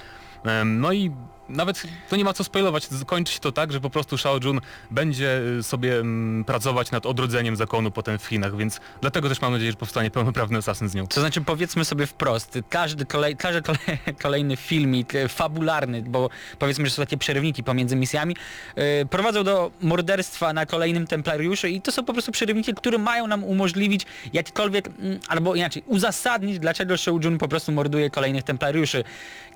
No 0.64 0.92
i 0.92 1.10
nawet 1.48 1.82
to 2.08 2.16
nie 2.16 2.24
ma 2.24 2.32
co 2.32 2.44
spoilować, 2.44 2.88
kończy 3.06 3.32
się 3.32 3.40
to 3.40 3.52
tak, 3.52 3.72
że 3.72 3.80
po 3.80 3.90
prostu 3.90 4.18
Shao 4.18 4.38
Jun 4.44 4.60
będzie 4.90 5.40
y, 5.58 5.62
sobie 5.62 5.98
mm, 5.98 6.44
pracować 6.44 6.90
nad 6.90 7.06
odrodzeniem 7.06 7.56
zakonu 7.56 7.90
potem 7.90 8.18
w 8.18 8.26
Chinach, 8.26 8.56
więc 8.56 8.80
dlatego 9.00 9.28
też 9.28 9.40
mam 9.40 9.52
nadzieję, 9.52 9.70
że 9.70 9.76
powstanie 9.76 10.10
pełnoprawny 10.10 10.58
asasyn 10.58 10.88
z 10.88 10.94
nią. 10.94 11.06
To 11.06 11.20
znaczy 11.20 11.40
powiedzmy 11.40 11.84
sobie 11.84 12.06
wprost, 12.06 12.58
każdy, 12.68 13.06
kolej, 13.06 13.36
każdy 13.36 13.62
kolej, 13.62 13.80
kolejny 14.22 14.56
filmik 14.56 15.14
e, 15.14 15.28
fabularny, 15.28 16.02
bo 16.02 16.30
powiedzmy, 16.58 16.86
że 16.86 16.90
są 16.90 17.02
takie 17.02 17.16
przerywniki 17.16 17.64
pomiędzy 17.64 17.96
misjami, 17.96 18.36
e, 18.74 19.06
prowadzą 19.06 19.44
do 19.44 19.70
morderstwa 19.80 20.52
na 20.52 20.66
kolejnym 20.66 21.06
templariuszu 21.06 21.66
i 21.66 21.80
to 21.80 21.92
są 21.92 22.04
po 22.04 22.12
prostu 22.12 22.32
przerywniki, 22.32 22.74
które 22.74 22.98
mają 22.98 23.26
nam 23.26 23.44
umożliwić 23.44 24.06
jakkolwiek, 24.32 24.86
mm, 24.86 25.20
albo 25.28 25.54
inaczej, 25.54 25.82
uzasadnić, 25.86 26.58
dlaczego 26.58 26.96
Shou 26.96 27.20
Jun 27.24 27.38
po 27.38 27.48
prostu 27.48 27.72
morduje 27.72 28.10
kolejnych 28.10 28.42
templariuszy. 28.42 29.04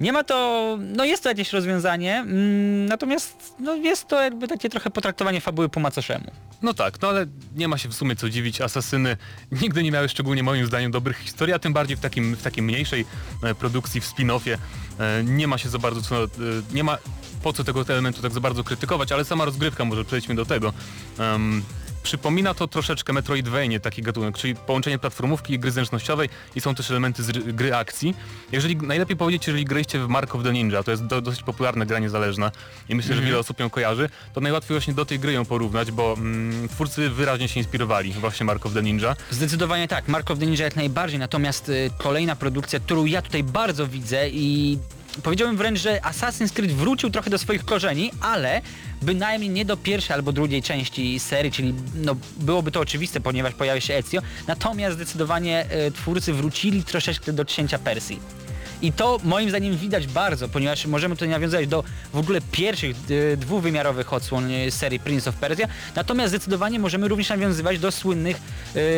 Nie 0.01 0.13
ma 0.13 0.25
to, 0.25 0.79
no 0.81 1.05
jest 1.05 1.23
to 1.23 1.29
jakieś 1.29 1.53
rozwiązanie, 1.53 1.76
mm, 2.21 2.87
natomiast 2.87 3.55
no 3.61 3.75
jest 3.75 4.09
to 4.09 4.23
jakby 4.23 4.49
takie 4.49 4.69
trochę 4.69 4.91
potraktowanie 4.91 5.41
fabuły 5.41 5.69
po 5.69 5.81
macoszemu. 5.81 6.31
No 6.63 6.75
tak, 6.75 7.03
no 7.03 7.09
ale 7.09 7.27
nie 7.57 7.69
ma 7.69 7.79
się 7.79 7.89
w 7.89 7.95
sumie 7.95 8.17
co 8.17 8.31
dziwić, 8.31 8.61
asasyny 8.61 9.17
nigdy 9.53 9.83
nie 9.83 9.91
miały 9.91 10.09
szczególnie 10.09 10.43
moim 10.43 10.67
zdaniem 10.67 10.91
dobrych 10.91 11.19
historii, 11.19 11.55
a 11.55 11.59
tym 11.59 11.73
bardziej 11.73 11.97
w 11.97 12.01
takim, 12.01 12.37
w 12.37 12.43
takiej 12.43 12.63
mniejszej 12.63 13.05
e, 13.43 13.55
produkcji, 13.55 14.01
w 14.01 14.05
spin-offie 14.05 14.59
e, 14.99 15.25
nie 15.25 15.49
ma 15.49 15.59
się 15.59 15.69
za 15.69 15.79
bardzo 15.79 16.03
co, 16.03 16.25
e, 16.25 16.29
nie 16.73 16.85
ma 16.85 16.99
po 17.43 17.53
co 17.53 17.65
tego 17.65 17.85
elementu 17.89 18.23
tak 18.23 18.33
za 18.33 18.41
bardzo 18.41 18.65
krytykować, 18.65 19.13
ale 19.13 19.25
sama 19.25 19.45
rozgrywka, 19.45 19.85
może 19.85 20.05
przejdźmy 20.05 20.35
do 20.35 20.47
tego. 20.47 20.73
Em, 21.19 21.63
Przypomina 22.11 22.55
to 22.55 22.69
troszeczkę 22.69 23.13
Metroidvania, 23.13 23.81
taki 23.81 24.03
gatunek, 24.03 24.39
czyli 24.39 24.55
połączenie 24.55 24.99
platformówki 24.99 25.55
i 25.55 25.59
gry 25.59 25.71
zręcznościowej 25.71 26.29
i 26.57 26.61
są 26.61 26.75
też 26.75 26.91
elementy 26.91 27.23
z 27.23 27.29
ry- 27.31 27.53
gry 27.53 27.75
akcji. 27.75 28.15
Jeżeli, 28.53 28.77
najlepiej 28.77 29.17
powiedzieć, 29.17 29.47
jeżeli 29.47 29.65
graliście 29.65 29.99
w 29.99 30.09
Mark 30.09 30.35
of 30.35 30.43
the 30.43 30.53
Ninja, 30.53 30.83
to 30.83 30.91
jest 30.91 31.07
do, 31.07 31.21
dosyć 31.21 31.43
popularna 31.43 31.85
gra 31.87 31.99
niezależna 31.99 32.51
i 32.89 32.95
myślę, 32.95 33.15
że 33.17 33.23
wiele 33.23 33.39
osób 33.39 33.61
ją 33.61 33.71
kojarzy, 33.71 34.09
to 34.35 34.41
najłatwiej 34.41 34.75
właśnie 34.75 34.95
do 34.95 35.05
tej 35.05 35.19
gry 35.19 35.33
ją 35.33 35.45
porównać, 35.45 35.91
bo 35.91 36.13
mm, 36.19 36.69
twórcy 36.69 37.11
wyraźnie 37.11 37.49
się 37.49 37.61
inspirowali 37.61 38.13
właśnie 38.13 38.47
Mark 38.47 38.67
of 38.67 38.73
the 38.75 38.83
Ninja. 38.83 39.17
Zdecydowanie 39.31 39.89
tak, 39.89 40.09
Mark 40.09 40.31
of 40.31 40.39
the 40.39 40.47
Ninja 40.47 40.65
jak 40.65 40.77
najbardziej, 40.77 41.19
natomiast 41.19 41.69
y, 41.69 41.91
kolejna 41.99 42.37
produkcja, 42.37 42.81
którą 42.81 43.05
ja 43.05 43.23
tutaj 43.23 43.43
bardzo 43.45 43.87
widzę 43.87 44.29
i 44.29 44.79
powiedziałbym 45.23 45.57
wręcz, 45.57 45.79
że 45.79 46.01
Assassin's 46.01 46.53
Creed 46.53 46.73
wrócił 46.73 47.11
trochę 47.11 47.31
do 47.31 47.39
swoich 47.39 47.65
korzeni, 47.65 48.11
ale 48.21 48.63
bynajmniej 49.03 49.51
nie 49.51 49.65
do 49.65 49.77
pierwszej 49.77 50.15
albo 50.15 50.33
drugiej 50.33 50.63
części 50.63 51.19
serii, 51.19 51.53
czyli 51.53 51.75
no, 51.95 52.17
byłoby 52.37 52.71
to 52.71 52.81
oczywiste, 52.81 53.21
ponieważ 53.21 53.55
pojawia 53.55 53.81
się 53.81 53.95
Ezio, 53.95 54.21
natomiast 54.47 54.97
zdecydowanie 54.97 55.67
y, 55.89 55.93
twórcy 55.93 56.33
wrócili 56.33 56.85
troszeczkę 56.85 57.33
do 57.33 57.45
księcia 57.45 57.79
Persji. 57.79 58.46
I 58.83 58.93
to 58.93 59.19
moim 59.25 59.49
zdaniem 59.49 59.77
widać 59.77 60.07
bardzo, 60.07 60.49
ponieważ 60.49 60.87
możemy 60.87 61.15
tutaj 61.15 61.29
nawiązać 61.29 61.67
do 61.67 61.85
w 62.13 62.19
ogóle 62.19 62.41
pierwszych 62.53 62.97
y, 63.11 63.37
dwuwymiarowych 63.37 64.13
odsłon 64.13 64.51
y, 64.51 64.71
serii 64.71 65.01
Prince 65.01 65.29
of 65.29 65.35
Persia, 65.35 65.69
natomiast 65.97 66.29
zdecydowanie 66.31 66.79
możemy 66.79 67.09
również 67.09 67.29
nawiązywać 67.29 67.79
do 67.79 67.93
słynnych 67.93 68.37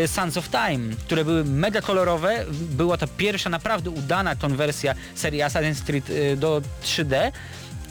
y, 0.05 0.09
Sons 0.09 0.37
of 0.37 0.49
Time, 0.49 0.97
które 0.97 1.24
były 1.24 1.45
mega 1.45 1.81
kolorowe. 1.81 2.45
Była 2.51 2.97
to 2.97 3.07
pierwsza 3.09 3.51
naprawdę 3.51 3.91
udana 3.91 4.37
konwersja 4.37 4.95
serii 5.14 5.41
Assassin's 5.41 5.85
Creed 5.85 6.11
y, 6.11 6.37
do 6.37 6.62
3D. 6.85 7.33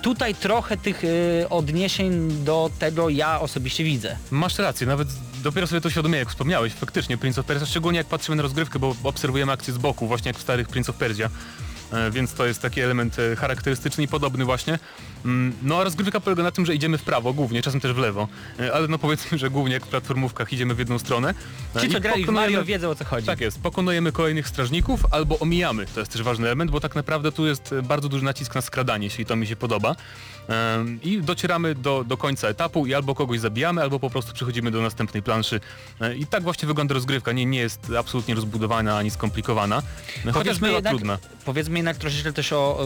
tutaj 0.01 0.35
trochę 0.35 0.77
tych 0.77 1.03
y, 1.03 1.45
odniesień 1.49 2.43
do 2.43 2.69
tego 2.79 3.09
ja 3.09 3.39
osobiście 3.39 3.83
widzę. 3.83 4.17
Masz 4.31 4.57
rację, 4.57 4.88
nawet 4.88 5.07
dopiero 5.43 5.67
sobie 5.67 5.81
to 5.81 5.89
świadomię, 5.89 6.19
jak 6.19 6.29
wspomniałeś, 6.29 6.73
faktycznie 6.73 7.17
Prince 7.17 7.39
of 7.39 7.45
Persia, 7.45 7.65
szczególnie 7.65 7.97
jak 7.97 8.07
patrzymy 8.07 8.35
na 8.35 8.43
rozgrywkę, 8.43 8.79
bo 8.79 8.95
obserwujemy 9.03 9.51
akcję 9.51 9.73
z 9.73 9.77
boku, 9.77 10.07
właśnie 10.07 10.29
jak 10.29 10.38
w 10.38 10.41
starych 10.41 10.67
Prince 10.67 10.89
of 10.89 10.95
Persia. 10.95 11.29
E, 11.93 12.11
Więc 12.11 12.33
to 12.33 12.45
jest 12.45 12.61
taki 12.61 12.81
element 12.81 13.17
e, 13.19 13.35
charakterystyczny 13.35 14.03
i 14.03 14.07
podobny 14.07 14.45
właśnie. 14.45 14.79
Mm, 15.25 15.53
No 15.61 15.79
a 15.79 15.83
rozgrywka 15.83 16.19
polega 16.19 16.43
na 16.43 16.51
tym, 16.51 16.65
że 16.65 16.75
idziemy 16.75 16.97
w 16.97 17.03
prawo 17.03 17.33
głównie, 17.33 17.61
czasem 17.61 17.79
też 17.79 17.93
w 17.93 17.97
lewo. 17.97 18.27
E, 18.59 18.73
Ale 18.73 18.88
no 18.88 18.97
powiedzmy, 18.97 19.38
że 19.38 19.49
głównie 19.49 19.73
jak 19.73 19.85
w 19.85 19.89
platformówkach 19.89 20.53
idziemy 20.53 20.75
w 20.75 20.79
jedną 20.79 20.99
stronę. 20.99 21.33
Ci, 21.81 21.89
co 21.89 21.97
i 21.97 22.01
grali 22.01 22.25
w 22.25 22.29
Mario 22.29 22.63
wiedzą 22.65 22.89
o 22.89 22.95
co 22.95 23.05
chodzi. 23.05 23.27
tak 23.27 23.41
jest, 23.41 23.59
pokonujemy 23.61 24.11
kolejnych 24.11 24.47
strażników 24.47 25.05
albo 25.11 25.39
omijamy. 25.39 25.85
To 25.85 25.99
jest 25.99 26.11
też 26.11 26.23
ważny 26.23 26.45
element, 26.47 26.71
bo 26.71 26.79
tak 26.79 26.95
naprawdę 26.95 27.31
tu 27.31 27.47
jest 27.47 27.75
bardzo 27.83 28.09
duży 28.09 28.23
nacisk 28.25 28.55
na 28.55 28.61
skradanie, 28.61 29.03
jeśli 29.05 29.25
to 29.25 29.35
mi 29.35 29.47
się 29.47 29.55
podoba. 29.55 29.95
I 31.03 31.21
docieramy 31.21 31.75
do, 31.75 32.03
do 32.03 32.17
końca 32.17 32.47
etapu 32.47 32.85
i 32.85 32.93
albo 32.93 33.15
kogoś 33.15 33.39
zabijamy, 33.39 33.81
albo 33.81 33.99
po 33.99 34.09
prostu 34.09 34.33
przechodzimy 34.33 34.71
do 34.71 34.81
następnej 34.81 35.23
planszy. 35.23 35.59
E, 36.01 36.15
I 36.15 36.25
tak 36.25 36.43
właśnie 36.43 36.67
wygląda 36.67 36.93
rozgrywka. 36.93 37.31
Nie, 37.31 37.45
nie 37.45 37.59
jest 37.59 37.91
absolutnie 37.99 38.35
rozbudowana 38.35 38.97
ani 38.97 39.11
skomplikowana. 39.11 39.81
E, 40.25 40.31
Chociaż 40.31 40.59
była 40.59 40.71
jednak, 40.71 40.91
trudna. 40.93 41.17
Powiedzmy 41.45 41.79
jednak 41.79 41.97
troszeczkę 41.97 42.33
też 42.33 42.53
o 42.53 42.79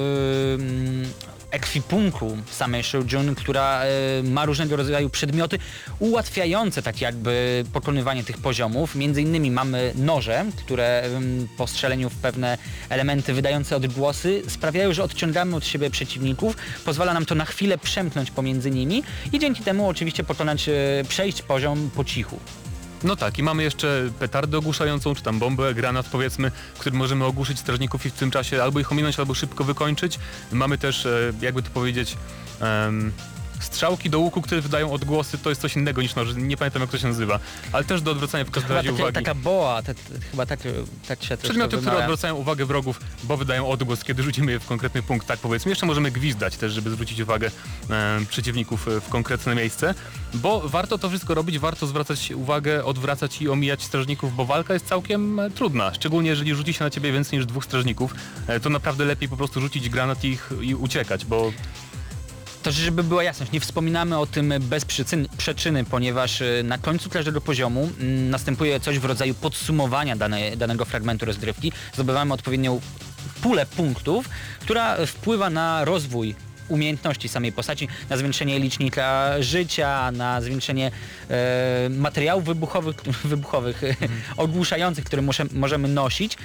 ym, 0.53 1.05
ekwipunku 1.51 2.37
samej 2.51 2.83
Shoujun, 2.83 3.35
która 3.35 3.83
y, 4.19 4.23
ma 4.23 4.45
różnego 4.45 4.75
rodzaju 4.75 5.09
przedmioty 5.09 5.59
ułatwiające 5.99 6.81
tak 6.81 7.01
jakby 7.01 7.63
pokonywanie 7.73 8.23
tych 8.23 8.37
poziomów. 8.37 8.95
Między 8.95 9.21
innymi 9.21 9.51
mamy 9.51 9.93
noże, 9.95 10.45
które 10.57 11.03
ym, 11.05 11.47
po 11.57 11.67
strzeleniu 11.67 12.09
w 12.09 12.15
pewne 12.15 12.57
elementy 12.89 13.33
wydające 13.33 13.75
odgłosy 13.75 14.41
sprawiają, 14.47 14.93
że 14.93 15.03
odciągamy 15.03 15.55
od 15.55 15.65
siebie 15.65 15.89
przeciwników. 15.89 16.55
Pozwala 16.85 17.13
nam 17.13 17.25
to 17.25 17.35
na 17.35 17.45
chwilę 17.45 17.77
przemknąć 17.77 18.31
pomiędzy 18.31 18.71
nimi 18.71 19.03
i 19.33 19.39
dzięki 19.39 19.63
temu 19.63 19.87
oczywiście 19.87 20.23
pokonać, 20.23 20.69
y, 20.69 21.05
przejść 21.07 21.41
poziom 21.41 21.89
po 21.95 22.03
cichu. 22.03 22.39
No 23.03 23.15
tak, 23.15 23.39
i 23.39 23.43
mamy 23.43 23.63
jeszcze 23.63 24.09
petardę 24.19 24.57
ogłuszającą, 24.57 25.15
czy 25.15 25.23
tam 25.23 25.39
bombę, 25.39 25.73
granat 25.73 26.05
powiedzmy, 26.05 26.51
który 26.79 26.97
możemy 26.97 27.25
ogłuszyć 27.25 27.59
strażników 27.59 28.05
i 28.05 28.09
w 28.09 28.13
tym 28.13 28.31
czasie 28.31 28.63
albo 28.63 28.79
ich 28.79 28.91
ominąć, 28.91 29.19
albo 29.19 29.33
szybko 29.33 29.63
wykończyć. 29.63 30.19
Mamy 30.51 30.77
też, 30.77 31.05
e, 31.05 31.33
jakby 31.41 31.63
to 31.63 31.69
powiedzieć, 31.69 32.17
em, 32.59 33.11
strzałki 33.63 34.09
do 34.09 34.19
łuku, 34.19 34.41
które 34.41 34.61
wydają 34.61 34.91
odgłosy, 34.91 35.37
to 35.37 35.49
jest 35.49 35.61
coś 35.61 35.75
innego 35.75 36.01
niż 36.01 36.15
noż, 36.15 36.35
nie 36.35 36.57
pamiętam 36.57 36.81
jak 36.81 36.91
to 36.91 36.97
się 36.97 37.07
nazywa, 37.07 37.39
ale 37.71 37.83
też 37.83 38.01
do 38.01 38.11
odwracania 38.11 38.45
w 38.45 38.51
każdym 38.51 38.75
razie 38.75 38.89
takie, 38.89 39.01
uwagi. 39.01 39.15
taka 39.15 39.35
boa, 39.35 39.81
te, 39.81 39.93
chyba 40.31 40.45
tak, 40.45 40.59
tak 41.07 41.23
się 41.23 41.37
to 41.37 41.43
Przedmioty, 41.43 41.77
które 41.77 41.97
odwracają 41.97 42.35
uwagę 42.35 42.65
wrogów, 42.65 42.99
bo 43.23 43.37
wydają 43.37 43.67
odgłos, 43.67 44.03
kiedy 44.03 44.23
rzucimy 44.23 44.51
je 44.51 44.59
w 44.59 44.65
konkretny 44.65 45.01
punkt, 45.03 45.27
tak 45.27 45.39
powiedzmy. 45.39 45.69
Jeszcze 45.69 45.85
możemy 45.85 46.11
gwizdać 46.11 46.57
też, 46.57 46.73
żeby 46.73 46.89
zwrócić 46.89 47.19
uwagę 47.19 47.51
e, 47.89 48.19
przeciwników 48.29 48.87
e, 48.87 49.01
w 49.01 49.09
konkretne 49.09 49.55
miejsce, 49.55 49.93
bo 50.33 50.69
warto 50.69 50.97
to 50.97 51.09
wszystko 51.09 51.33
robić, 51.33 51.59
warto 51.59 51.87
zwracać 51.87 52.31
uwagę, 52.31 52.85
odwracać 52.85 53.41
i 53.41 53.49
omijać 53.49 53.83
strażników, 53.83 54.35
bo 54.35 54.45
walka 54.45 54.73
jest 54.73 54.85
całkiem 54.85 55.39
e, 55.39 55.49
trudna, 55.49 55.93
szczególnie 55.93 56.29
jeżeli 56.29 56.55
rzuci 56.55 56.73
się 56.73 56.83
na 56.83 56.89
ciebie 56.89 57.11
więcej 57.11 57.39
niż 57.39 57.45
dwóch 57.45 57.65
strażników, 57.65 58.13
e, 58.47 58.59
to 58.59 58.69
naprawdę 58.69 59.05
lepiej 59.05 59.29
po 59.29 59.37
prostu 59.37 59.61
rzucić 59.61 59.89
granat 59.89 60.23
i, 60.23 60.27
ich, 60.27 60.49
i 60.61 60.75
uciekać, 60.75 61.25
bo 61.25 61.51
To 62.63 62.71
żeby 62.71 63.03
była 63.03 63.23
jasność, 63.23 63.51
nie 63.51 63.59
wspominamy 63.59 64.17
o 64.17 64.25
tym 64.25 64.53
bez 64.59 64.85
przyczyn, 64.85 65.27
przyczyny, 65.37 65.83
ponieważ 65.83 66.41
y, 66.41 66.61
na 66.63 66.77
końcu 66.77 67.09
każdego 67.09 67.41
poziomu 67.41 67.89
mm, 67.99 68.29
następuje 68.29 68.79
coś 68.79 68.99
w 68.99 69.05
rodzaju 69.05 69.33
podsumowania 69.33 70.15
dane, 70.15 70.57
danego 70.57 70.85
fragmentu 70.85 71.25
rozgrywki. 71.25 71.71
Zdobywamy 71.93 72.33
odpowiednią 72.33 72.81
pulę 73.41 73.65
punktów, 73.65 74.29
która 74.59 75.05
wpływa 75.05 75.49
na 75.49 75.85
rozwój 75.85 76.35
umiejętności 76.67 77.29
samej 77.29 77.51
postaci, 77.51 77.87
na 78.09 78.17
zwiększenie 78.17 78.59
licznika 78.59 79.31
życia, 79.39 80.11
na 80.11 80.41
zwiększenie 80.41 80.91
e, 81.29 81.89
materiałów 81.89 82.45
wybuchowych, 82.45 82.95
wybuchowych 83.23 83.81
ogłuszających, 84.37 85.05
które 85.05 85.21
możemy 85.53 85.87
nosić. 85.87 86.37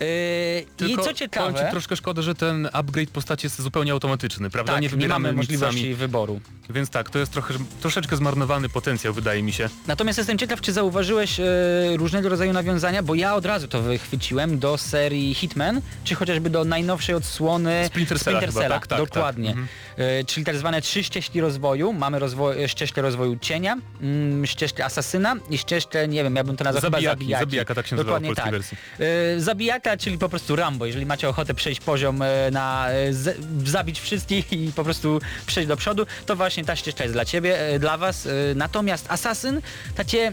E, 0.00 0.60
I 0.60 0.96
co 0.96 0.96
powiem 0.96 1.14
ciekawe, 1.14 1.58
ci 1.58 1.70
troszkę 1.70 1.96
szkoda, 1.96 2.22
że 2.22 2.34
ten 2.34 2.68
upgrade 2.72 3.10
postaci 3.10 3.46
jest 3.46 3.62
zupełnie 3.62 3.92
automatyczny, 3.92 4.50
prawda? 4.50 4.72
tak, 4.72 4.82
nie 4.82 4.86
nie, 4.86 4.90
wybieramy 4.90 5.22
mamy 5.28 5.36
możliwości 5.36 5.94
wyboru. 5.94 6.40
więc 6.70 6.90
tak, 6.90 7.10
to 7.10 7.18
jest 7.18 7.32
trochę, 7.32 7.54
troszeczkę 7.80 8.16
zmarnowany 8.16 8.68
potencjał, 8.68 9.14
wydaje 9.14 9.42
mi 9.42 9.52
się. 9.52 9.68
Natomiast 9.86 10.18
jestem 10.18 10.38
ciekaw, 10.38 10.60
czy 10.60 10.72
zauważyłeś 10.72 11.40
e, 11.40 11.44
różnego 11.96 12.28
rodzaju 12.28 12.52
nawiązania, 12.52 13.02
bo 13.02 13.14
ja 13.14 13.34
od 13.34 13.46
razu 13.46 13.68
to 13.68 13.82
wychwyciłem 13.82 14.58
do 14.58 14.78
serii 14.78 15.34
Hitman, 15.34 15.80
czy 16.04 16.14
chociażby 16.14 16.50
do 16.50 16.64
najnowszej 16.64 17.14
odsłony 17.14 17.84
Splinter 17.86 18.20
Cella 18.20 18.40
chyba, 18.40 18.68
tak, 18.68 18.86
tak, 18.86 18.98
dokładnie. 18.98 19.54
tak. 19.54 19.64
E, 19.96 20.24
czyli 20.24 20.46
tak 20.46 20.56
zwane 20.56 20.82
trzy 20.82 21.04
ścieżki 21.04 21.40
rozwoju. 21.40 21.92
Mamy 21.92 22.18
rozwo- 22.18 22.64
e, 22.64 22.68
ścieżkę 22.68 23.02
rozwoju 23.02 23.36
cienia, 23.40 23.76
mm, 24.02 24.46
ścieżkę 24.46 24.84
asasyna 24.84 25.36
i 25.50 25.58
ścieżkę, 25.58 26.08
nie 26.08 26.22
wiem, 26.22 26.36
ja 26.36 26.44
bym 26.44 26.56
to 26.56 26.64
nazwał 26.64 26.80
chyba 26.80 26.96
Zabijaki, 26.98 27.18
zabijaki. 27.20 27.44
zabijaka 27.44 27.74
tak 27.74 27.86
się 27.86 27.96
nazywa 27.96 28.18
w 28.18 28.22
polskiej 28.22 28.44
tak. 28.44 28.50
wersji. 28.52 28.76
E, 29.36 29.40
czyli 29.96 30.18
po 30.18 30.28
prostu 30.28 30.56
Rambo. 30.56 30.86
Jeżeli 30.86 31.06
macie 31.06 31.28
ochotę 31.28 31.54
przejść 31.54 31.80
poziom 31.80 32.22
e, 32.22 32.50
na 32.50 32.90
e, 32.90 33.12
z, 33.12 33.36
zabić 33.64 34.00
wszystkich 34.00 34.52
i 34.52 34.72
po 34.72 34.84
prostu 34.84 35.20
przejść 35.46 35.68
do 35.68 35.76
przodu, 35.76 36.06
to 36.26 36.36
właśnie 36.36 36.64
ta 36.64 36.76
ścieżka 36.76 37.04
jest 37.04 37.14
dla 37.14 37.24
ciebie, 37.24 37.58
e, 37.58 37.78
dla 37.78 37.98
was. 37.98 38.28
Natomiast 38.54 39.06
Assassin, 39.08 39.60
tacie 39.94 40.32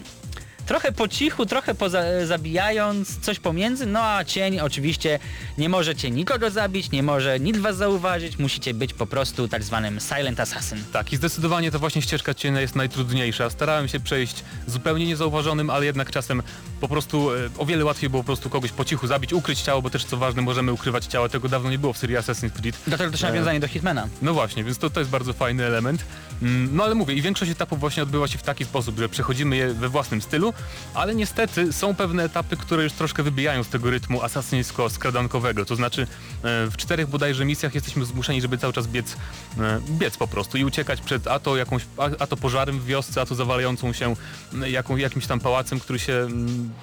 trochę 0.65 0.91
po 0.91 1.07
cichu, 1.07 1.45
trochę 1.45 1.75
poza, 1.75 2.03
zabijając, 2.25 3.19
coś 3.19 3.39
pomiędzy, 3.39 3.85
no 3.85 3.99
a 4.03 4.23
cień 4.23 4.59
oczywiście 4.59 5.19
nie 5.57 5.69
możecie 5.69 6.11
nikogo 6.11 6.49
zabić, 6.51 6.91
nie 6.91 7.03
może 7.03 7.39
nic 7.39 7.57
was 7.57 7.77
zauważyć, 7.77 8.39
musicie 8.39 8.73
być 8.73 8.93
po 8.93 9.05
prostu 9.05 9.47
tak 9.47 9.63
zwanym 9.63 9.99
silent 9.99 10.39
assassin. 10.39 10.77
Tak, 10.93 11.13
i 11.13 11.17
zdecydowanie 11.17 11.71
to 11.71 11.79
właśnie 11.79 12.01
ścieżka 12.01 12.33
cienia 12.33 12.61
jest 12.61 12.75
najtrudniejsza. 12.75 13.49
Starałem 13.49 13.87
się 13.87 13.99
przejść 13.99 14.43
zupełnie 14.67 15.05
niezauważonym, 15.05 15.69
ale 15.69 15.85
jednak 15.85 16.11
czasem 16.11 16.43
po 16.81 16.87
prostu 16.87 17.31
e, 17.33 17.35
o 17.57 17.65
wiele 17.65 17.85
łatwiej 17.85 18.09
było 18.09 18.23
po 18.23 18.27
prostu 18.27 18.49
kogoś 18.49 18.71
po 18.71 18.85
cichu 18.85 19.07
zabić, 19.07 19.33
ukryć 19.33 19.61
ciało, 19.61 19.81
bo 19.81 19.89
też 19.89 20.05
co 20.05 20.17
ważne, 20.17 20.41
możemy 20.41 20.73
ukrywać 20.73 21.05
ciało, 21.05 21.29
tego 21.29 21.49
dawno 21.49 21.69
nie 21.69 21.79
było 21.79 21.93
w 21.93 21.97
serii 21.97 22.15
Assassin's 22.17 22.49
Creed. 22.51 22.75
Dlatego 22.87 23.11
też 23.11 23.23
E, 23.23 23.27
nawiązanie 23.27 23.59
do 23.59 23.67
Hitmana. 23.67 24.07
No 24.21 24.33
właśnie, 24.33 24.63
więc 24.63 24.77
to, 24.77 24.89
to 24.89 24.99
jest 24.99 25.11
bardzo 25.11 25.33
fajny 25.33 25.65
element. 25.65 26.05
Mm, 26.41 26.75
No 26.75 26.83
ale 26.83 26.95
mówię, 26.95 27.13
i 27.13 27.21
większość 27.21 27.51
etapów 27.51 27.79
właśnie 27.79 28.03
odbywa 28.03 28.27
się 28.27 28.37
w 28.37 28.43
taki 28.43 28.65
sposób, 28.65 28.99
że 28.99 29.09
przechodzimy 29.09 29.55
je 29.55 29.73
we 29.73 29.89
własnym 29.89 30.21
stylu, 30.21 30.53
ale 30.93 31.15
niestety 31.15 31.73
są 31.73 31.95
pewne 31.95 32.23
etapy, 32.23 32.57
które 32.57 32.83
już 32.83 32.93
troszkę 32.93 33.23
wybijają 33.23 33.63
z 33.63 33.69
tego 33.69 33.89
rytmu 33.89 34.21
asasyńsko-skradankowego. 34.21 35.65
To 35.65 35.75
znaczy 35.75 36.01
e, 36.01 36.07
w 36.43 36.77
czterech 36.77 37.07
bodajże 37.07 37.45
misjach 37.45 37.75
jesteśmy 37.75 38.05
zmuszeni, 38.05 38.41
żeby 38.41 38.57
cały 38.57 38.73
czas 38.73 38.87
biec, 38.87 39.17
e, 39.59 39.79
biec 39.89 40.17
po 40.17 40.27
prostu 40.27 40.57
i 40.57 40.65
uciekać 40.65 41.01
przed 41.01 41.27
a 41.27 41.39
to 41.39 41.57
jakąś, 41.57 41.85
a, 42.19 42.27
to 42.27 42.37
pożarem 42.37 42.79
w 42.79 42.85
wiosce, 42.85 43.21
a 43.21 43.25
to 43.25 43.35
zawalającą 43.35 43.93
się 43.93 44.15
e, 44.61 44.69
jaką, 44.69 44.97
jakimś 44.97 45.27
tam 45.27 45.39
pałacem, 45.39 45.79
który 45.79 45.99
się 45.99 46.27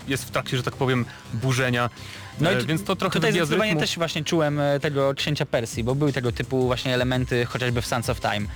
jest 0.09 0.25
w 0.25 0.31
trakcie, 0.31 0.57
że 0.57 0.63
tak 0.63 0.77
powiem, 0.77 1.05
burzenia. 1.35 1.91
No 2.41 2.51
i 2.51 2.55
E, 2.55 2.65
więc 2.65 2.85
to 2.85 2.97
trochę 2.97 3.15
Tutaj 3.15 3.33
zdecydowanie 3.33 3.77
też 3.77 3.97
właśnie 3.97 4.25
czułem 4.25 4.61
tego 4.81 5.15
księcia 5.15 5.47
Persji, 5.47 5.85
bo 5.85 5.95
były 5.95 6.13
tego 6.13 6.33
typu 6.33 6.67
właśnie 6.67 6.95
elementy 6.95 7.45
chociażby 7.45 7.83
w 7.83 7.87
Sands 7.87 8.11
of 8.11 8.21
Time. 8.21 8.47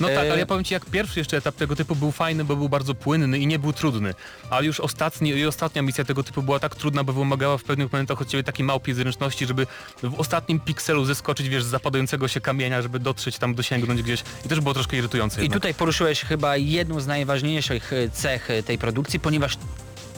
No 0.00 0.08
tak, 0.08 0.16
E, 0.16 0.20
ale 0.20 0.38
ja 0.38 0.46
powiem 0.46 0.64
Ci, 0.64 0.74
jak 0.74 0.84
pierwszy 0.84 1.20
jeszcze 1.20 1.36
etap 1.36 1.56
tego 1.56 1.76
typu 1.76 1.96
był 1.96 2.12
fajny, 2.12 2.44
bo 2.44 2.56
był 2.56 2.68
bardzo 2.68 2.94
płynny 2.94 3.38
i 3.38 3.46
nie 3.46 3.58
był 3.58 3.72
trudny. 3.72 4.14
Ale 4.50 4.66
już 4.66 4.80
ostatni, 4.80 5.30
i 5.30 5.46
ostatnia 5.46 5.82
misja 5.82 6.04
tego 6.04 6.22
typu 6.22 6.42
była 6.42 6.58
tak 6.60 6.74
trudna, 6.74 7.04
bo 7.04 7.12
wymagała 7.12 7.58
w 7.58 7.64
pewnych 7.64 7.92
momentach 7.92 8.20
od 8.22 8.28
Ciebie 8.28 8.44
takiej 8.44 8.64
małpiej 8.64 8.94
zręczności, 8.94 9.46
żeby 9.46 9.66
w 10.02 10.20
ostatnim 10.20 10.60
pikselu 10.60 11.04
zeskoczyć, 11.04 11.48
wiesz, 11.48 11.64
z 11.64 11.66
zapadającego 11.66 12.28
się 12.28 12.40
kamienia, 12.40 12.82
żeby 12.82 12.98
dotrzeć 12.98 13.38
tam, 13.38 13.54
dosięgnąć 13.54 14.02
gdzieś. 14.02 14.22
I 14.46 14.48
też 14.48 14.60
było 14.60 14.74
troszkę 14.74 14.96
irytujące 14.96 15.40
I 15.40 15.42
jednak. 15.42 15.56
tutaj 15.56 15.74
poruszyłeś 15.74 16.20
chyba 16.20 16.56
jedną 16.56 17.00
z 17.00 17.06
najważniejszych 17.06 17.92
e, 17.92 18.10
cech 18.10 18.50
e, 18.50 18.62
tej 18.62 18.78
produkcji, 18.78 19.20
ponieważ 19.20 19.58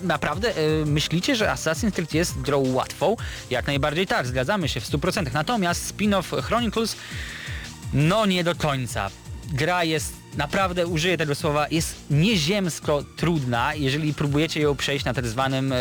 naprawdę 0.02 0.56
e, 0.56 0.84
myślicie, 0.86 1.36
że 1.36 1.46
Assassin's 1.46 1.92
Creed 1.92 2.14
jest 2.14 2.40
grą 2.40 2.72
łatwą? 2.72 3.16
Jak 3.50 3.66
najbardziej 3.66 4.06
tak, 4.06 4.26
zgadzamy 4.26 4.68
się 4.68 4.80
w 4.80 4.90
100%. 4.90 5.32
Natomiast 5.32 5.96
spin-off 5.96 6.42
Chronicles 6.42 6.96
no 7.92 8.26
nie 8.26 8.44
do 8.44 8.54
końca. 8.54 9.10
Gra 9.52 9.84
jest, 9.84 10.12
naprawdę 10.36 10.86
użyję 10.86 11.16
tego 11.16 11.34
słowa, 11.34 11.66
jest 11.70 11.96
nieziemsko 12.10 13.04
trudna, 13.16 13.74
jeżeli 13.74 14.14
próbujecie 14.14 14.60
ją 14.60 14.76
przejść 14.76 15.04
na 15.04 15.14
tak 15.14 15.26
zwanym, 15.26 15.72
e, 15.72 15.76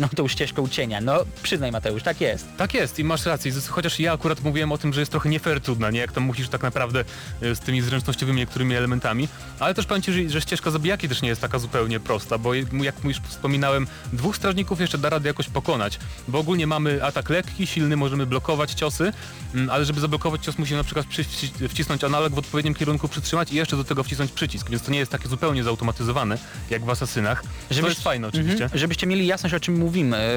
no 0.00 0.08
tą 0.16 0.28
ścieżką 0.28 0.68
cienia. 0.68 1.00
No 1.00 1.24
przyznaj 1.42 1.72
Mateusz, 1.72 2.02
tak 2.02 2.20
jest. 2.20 2.46
Tak 2.56 2.74
jest 2.74 2.98
i 2.98 3.04
masz 3.04 3.26
rację, 3.26 3.52
chociaż 3.68 4.00
ja 4.00 4.12
akurat 4.12 4.44
mówiłem 4.44 4.72
o 4.72 4.78
tym, 4.78 4.92
że 4.92 5.00
jest 5.00 5.10
trochę 5.10 5.28
nie 5.28 5.40
fair 5.40 5.60
trudna, 5.60 5.90
nie? 5.90 6.00
Jak 6.00 6.12
tam 6.12 6.22
musisz 6.24 6.48
tak 6.48 6.62
naprawdę 6.62 7.04
e, 7.42 7.54
z 7.54 7.60
tymi 7.60 7.82
zręcznościowymi 7.82 8.38
niektórymi 8.38 8.74
elementami, 8.74 9.28
ale 9.58 9.74
też 9.74 9.86
Ci, 10.02 10.12
że, 10.12 10.28
że 10.28 10.40
ścieżka 10.40 10.70
zabijaki 10.70 11.08
też 11.08 11.22
nie 11.22 11.28
jest 11.28 11.40
taka 11.40 11.58
zupełnie 11.58 12.00
prosta, 12.00 12.38
bo 12.38 12.54
jak 12.54 13.04
już 13.04 13.16
wspominałem, 13.28 13.86
dwóch 14.12 14.36
strażników 14.36 14.80
jeszcze 14.80 14.98
da 14.98 15.10
radę 15.10 15.28
jakoś 15.28 15.48
pokonać, 15.48 15.98
bo 16.28 16.38
ogólnie 16.38 16.66
mamy 16.66 17.04
atak 17.04 17.30
lekki, 17.30 17.66
silny, 17.66 17.96
możemy 17.96 18.26
blokować 18.26 18.74
ciosy, 18.74 19.12
mm, 19.54 19.70
ale 19.70 19.84
żeby 19.84 20.00
zablokować 20.00 20.44
cios 20.44 20.58
musimy 20.58 20.76
na 20.78 20.84
przykład 20.84 21.06
przy- 21.06 21.24
wci- 21.24 21.68
wcisnąć 21.68 22.04
analog 22.04 22.32
w 22.34 22.38
odpowiednim 22.38 22.74
kierunku, 22.74 23.08
przytrzymać 23.08 23.52
i 23.52 23.56
jeszcze 23.56 23.76
do 23.76 23.84
tego 23.90 24.04
wcisnąć 24.04 24.32
przycisk, 24.32 24.70
więc 24.70 24.82
to 24.82 24.90
nie 24.90 24.98
jest 24.98 25.12
takie 25.12 25.28
zupełnie 25.28 25.64
zautomatyzowane, 25.64 26.38
jak 26.70 26.84
w 26.84 26.90
Asasynach. 26.90 27.42
To 27.80 27.88
jest 27.88 28.02
fajne 28.02 28.28
oczywiście. 28.28 28.64
Mhm. 28.64 28.78
Żebyście 28.78 29.06
mieli 29.06 29.26
jasność 29.26 29.54
o 29.54 29.60
czym 29.60 29.78
mówimy. 29.78 30.16
E, 30.16 30.30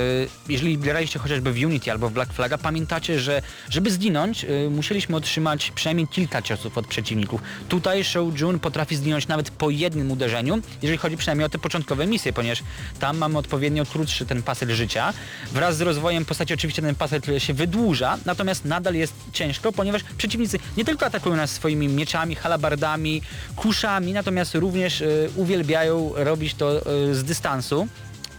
Jeżeli 0.49 0.77
graliście 0.77 1.19
chociażby 1.19 1.53
w 1.53 1.55
Unity 1.57 1.91
albo 1.91 2.09
w 2.09 2.13
Black 2.13 2.33
Flaga, 2.33 2.57
pamiętacie, 2.57 3.19
że 3.19 3.41
żeby 3.69 3.91
zginąć, 3.91 4.45
e, 4.45 4.69
musieliśmy 4.69 5.15
otrzymać 5.15 5.71
przynajmniej 5.71 6.07
kilka 6.07 6.41
ciosów 6.41 6.77
od 6.77 6.87
przeciwników. 6.87 7.41
Tutaj 7.69 8.03
Shou 8.03 8.31
Jun 8.39 8.59
potrafi 8.59 8.95
zginąć 8.95 9.27
nawet 9.27 9.49
po 9.49 9.69
jednym 9.69 10.11
uderzeniu, 10.11 10.61
jeżeli 10.81 10.97
chodzi 10.97 11.17
przynajmniej 11.17 11.45
o 11.45 11.49
te 11.49 11.59
początkowe 11.59 12.07
misje, 12.07 12.33
ponieważ 12.33 12.63
tam 12.99 13.17
mamy 13.17 13.37
odpowiednio 13.37 13.85
krótszy 13.85 14.25
ten 14.25 14.43
pasek 14.43 14.69
życia. 14.69 15.13
Wraz 15.51 15.77
z 15.77 15.81
rozwojem 15.81 16.25
postaci 16.25 16.53
oczywiście 16.53 16.81
ten 16.81 16.95
pasek 16.95 17.23
się 17.37 17.53
wydłuża, 17.53 18.17
natomiast 18.25 18.65
nadal 18.65 18.95
jest 18.95 19.13
ciężko, 19.33 19.71
ponieważ 19.71 20.01
przeciwnicy 20.17 20.59
nie 20.77 20.85
tylko 20.85 21.05
atakują 21.05 21.35
nas 21.35 21.51
swoimi 21.51 21.87
mieczami, 21.87 22.35
halabardami, 22.35 23.21
kuszami, 23.55 24.13
natomiast 24.13 24.55
również 24.55 25.01
e, 25.01 25.07
uwielbiają 25.35 26.11
robić 26.15 26.53
to 26.53 26.77
e, 26.77 27.15
z 27.15 27.23
dystansu. 27.23 27.87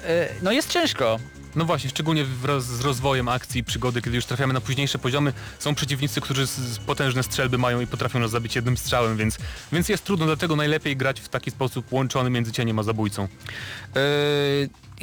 E, 0.05 0.29
No 0.43 0.53
jest 0.53 0.71
ciężko. 0.71 1.19
No 1.57 1.65
właśnie, 1.65 1.91
szczególnie 1.91 2.25
wraz 2.25 2.65
z 2.65 2.81
rozwojem 2.81 3.29
akcji 3.29 3.61
i 3.61 3.65
przygody, 3.65 4.03
kiedy 4.03 4.17
już 4.17 4.27
trafiamy 4.27 4.53
na 4.53 4.61
późniejsze 4.61 4.99
poziomy, 4.99 5.33
są 5.59 5.75
przeciwnicy, 5.75 6.21
którzy 6.21 6.47
potężne 6.87 7.23
strzelby 7.23 7.59
mają 7.59 7.81
i 7.81 7.87
potrafią 7.87 8.19
nas 8.19 8.31
zabić 8.31 8.57
jednym 8.57 8.77
strzałem, 8.77 9.17
więc, 9.17 9.39
więc 9.73 9.89
jest 9.89 10.05
trudno, 10.05 10.27
dlatego 10.27 10.57
najlepiej 10.57 10.97
grać 10.97 11.21
w 11.21 11.29
taki 11.29 11.51
sposób 11.51 11.93
łączony 11.93 12.31
między 12.31 12.53
cieniem 12.53 12.79
a 12.79 12.83
zabójcą. 12.83 13.29
Yy, 13.95 14.01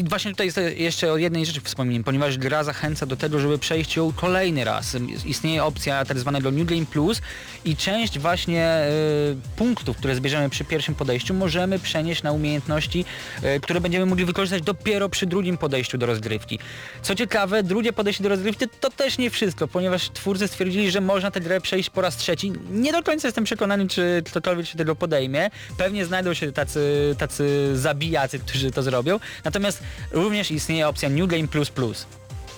I 0.01 0.03
właśnie 0.03 0.31
tutaj 0.31 0.47
jest 0.47 0.59
jeszcze 0.75 1.11
o 1.11 1.17
jednej 1.17 1.45
rzeczy 1.45 1.61
wspomniałem, 1.61 2.03
ponieważ 2.03 2.37
gra 2.37 2.63
zachęca 2.63 3.05
do 3.05 3.15
tego, 3.15 3.39
żeby 3.39 3.57
przejść 3.57 3.95
ją 3.95 4.13
kolejny 4.13 4.63
raz. 4.63 4.97
Istnieje 5.25 5.63
opcja 5.63 6.05
tak 6.05 6.19
zwanego 6.19 6.51
New 6.51 6.67
Game 6.67 6.85
Plus 6.85 7.21
i 7.65 7.75
część 7.75 8.19
właśnie 8.19 8.81
yy, 9.27 9.35
punktów, 9.55 9.97
które 9.97 10.15
zbierzemy 10.15 10.49
przy 10.49 10.65
pierwszym 10.65 10.95
podejściu, 10.95 11.33
możemy 11.33 11.79
przenieść 11.79 12.23
na 12.23 12.31
umiejętności, 12.31 13.05
yy, 13.43 13.59
które 13.59 13.81
będziemy 13.81 14.05
mogli 14.05 14.25
wykorzystać 14.25 14.61
dopiero 14.61 15.09
przy 15.09 15.25
drugim 15.25 15.57
podejściu 15.57 15.97
do 15.97 16.05
rozgrywki. 16.05 16.59
Co 17.01 17.15
ciekawe, 17.15 17.63
drugie 17.63 17.93
podejście 17.93 18.23
do 18.23 18.29
rozgrywki 18.29 18.65
to 18.79 18.89
też 18.89 19.17
nie 19.17 19.29
wszystko, 19.29 19.67
ponieważ 19.67 20.09
twórcy 20.09 20.47
stwierdzili, 20.47 20.91
że 20.91 21.01
można 21.01 21.31
tę 21.31 21.41
grę 21.41 21.61
przejść 21.61 21.89
po 21.89 22.01
raz 22.01 22.17
trzeci. 22.17 22.53
Nie 22.71 22.91
do 22.91 23.03
końca 23.03 23.27
jestem 23.27 23.43
przekonany, 23.43 23.87
czy 23.87 24.23
ktokolwiek 24.25 24.67
się 24.67 24.77
tego 24.77 24.95
podejmie. 24.95 25.49
Pewnie 25.77 26.05
znajdą 26.05 26.33
się 26.33 26.51
tacy, 26.51 27.15
tacy 27.17 27.71
zabijacy, 27.77 28.39
którzy 28.39 28.71
to 28.71 28.83
zrobią. 28.83 29.19
Natomiast 29.43 29.83
również 30.11 30.51
istnieje 30.51 30.87
opcja 30.87 31.09
New 31.09 31.27
Game 31.27 31.47
Plus 31.47 31.69
Plus. 31.69 32.05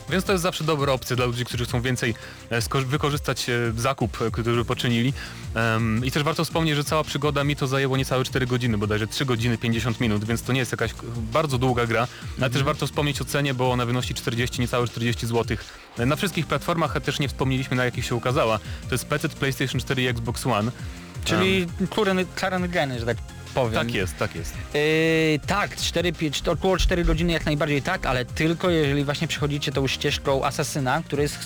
Więc 0.09 0.23
to 0.25 0.31
jest 0.31 0.43
zawsze 0.43 0.63
dobra 0.63 0.93
opcja 0.93 1.15
dla 1.15 1.25
ludzi, 1.25 1.45
którzy 1.45 1.65
chcą 1.65 1.81
więcej 1.81 2.15
e, 2.49 2.81
wykorzystać 2.85 3.49
e, 3.49 3.53
zakup, 3.77 4.21
e, 4.21 4.31
który 4.31 4.65
poczynili. 4.65 5.13
I 6.03 6.11
też 6.11 6.23
warto 6.23 6.45
wspomnieć, 6.45 6.75
że 6.75 6.83
cała 6.83 7.03
przygoda 7.03 7.43
mi 7.43 7.55
to 7.55 7.67
zajęło 7.67 7.97
niecałe 7.97 8.23
4 8.23 8.47
godziny, 8.47 8.77
bodajże 8.77 9.07
3 9.07 9.25
godziny 9.25 9.57
50 9.57 9.99
minut, 9.99 10.25
więc 10.25 10.43
to 10.43 10.53
nie 10.53 10.59
jest 10.59 10.71
jakaś 10.71 10.91
bardzo 11.31 11.57
długa 11.57 11.85
gra. 11.85 12.07
Ale 12.41 12.49
też 12.49 12.63
warto 12.63 12.87
wspomnieć 12.87 13.21
o 13.21 13.25
cenie, 13.25 13.53
bo 13.53 13.71
ona 13.71 13.85
wynosi 13.85 14.13
40, 14.13 14.61
niecałe 14.61 14.87
40 14.87 15.27
zł. 15.27 15.57
Na 15.97 16.15
wszystkich 16.15 16.47
platformach, 16.47 16.97
a 16.97 16.99
też 16.99 17.19
nie 17.19 17.27
wspomnieliśmy 17.27 17.77
na 17.77 17.85
jakich 17.85 18.05
się 18.05 18.15
ukazała. 18.15 18.59
To 18.89 18.91
jest 18.91 19.05
PC, 19.05 19.29
PlayStation 19.29 19.81
4 19.81 20.01
i 20.01 20.07
Xbox 20.07 20.45
One. 20.47 20.71
Czyli 21.25 21.67
um, 21.79 21.87
current 22.35 22.71
geny, 22.71 22.99
że 22.99 23.05
tak 23.05 23.17
powiem. 23.53 23.73
Tak 23.73 23.93
jest, 23.93 24.17
tak 24.17 24.35
jest. 24.35 24.53
Yy, 24.73 25.39
tak, 25.47 25.75
4, 25.75 26.13
5, 26.13 26.41
to 26.41 26.51
około 26.51 26.77
4 26.77 27.03
godziny 27.03 27.33
jak 27.33 27.45
najbardziej 27.45 27.81
tak, 27.81 28.05
ale 28.05 28.25
tylko 28.25 28.69
jeżeli 28.69 29.03
właśnie 29.03 29.27
przechodzicie 29.27 29.71
tą 29.71 29.87
ścieżką 29.87 30.45
asasyna, 30.45 31.01
która 31.05 31.21
jest 31.21 31.37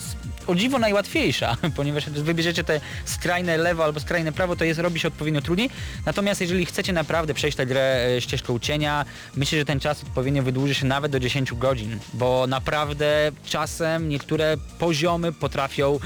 o 0.46 0.54
dziwo 0.54 0.78
najłatwiejsza, 0.78 1.56
ponieważ 1.76 2.10
wybierzecie 2.10 2.64
te 2.64 2.80
skrajne 3.04 3.56
lewo 3.56 3.84
albo 3.84 4.00
skrajne 4.00 4.32
prawo, 4.32 4.56
to 4.56 4.64
jest 4.64 4.80
robi 4.80 5.00
się 5.00 5.08
odpowiednio 5.08 5.40
trudniej. 5.40 5.70
Natomiast 6.06 6.40
jeżeli 6.40 6.66
chcecie 6.66 6.92
naprawdę 6.92 7.34
przejść 7.34 7.56
tę 7.56 7.66
grę 7.66 8.06
e, 8.16 8.20
ścieżką 8.20 8.58
cienia, 8.58 9.04
myślę, 9.36 9.58
że 9.58 9.64
ten 9.64 9.80
czas 9.80 10.02
odpowiednio 10.02 10.42
wydłuży 10.42 10.74
się 10.74 10.86
nawet 10.86 11.12
do 11.12 11.20
10 11.20 11.54
godzin, 11.54 11.98
bo 12.14 12.46
naprawdę 12.46 13.32
czasem 13.44 14.08
niektóre 14.08 14.56
poziomy 14.78 15.32
potrafią 15.32 15.98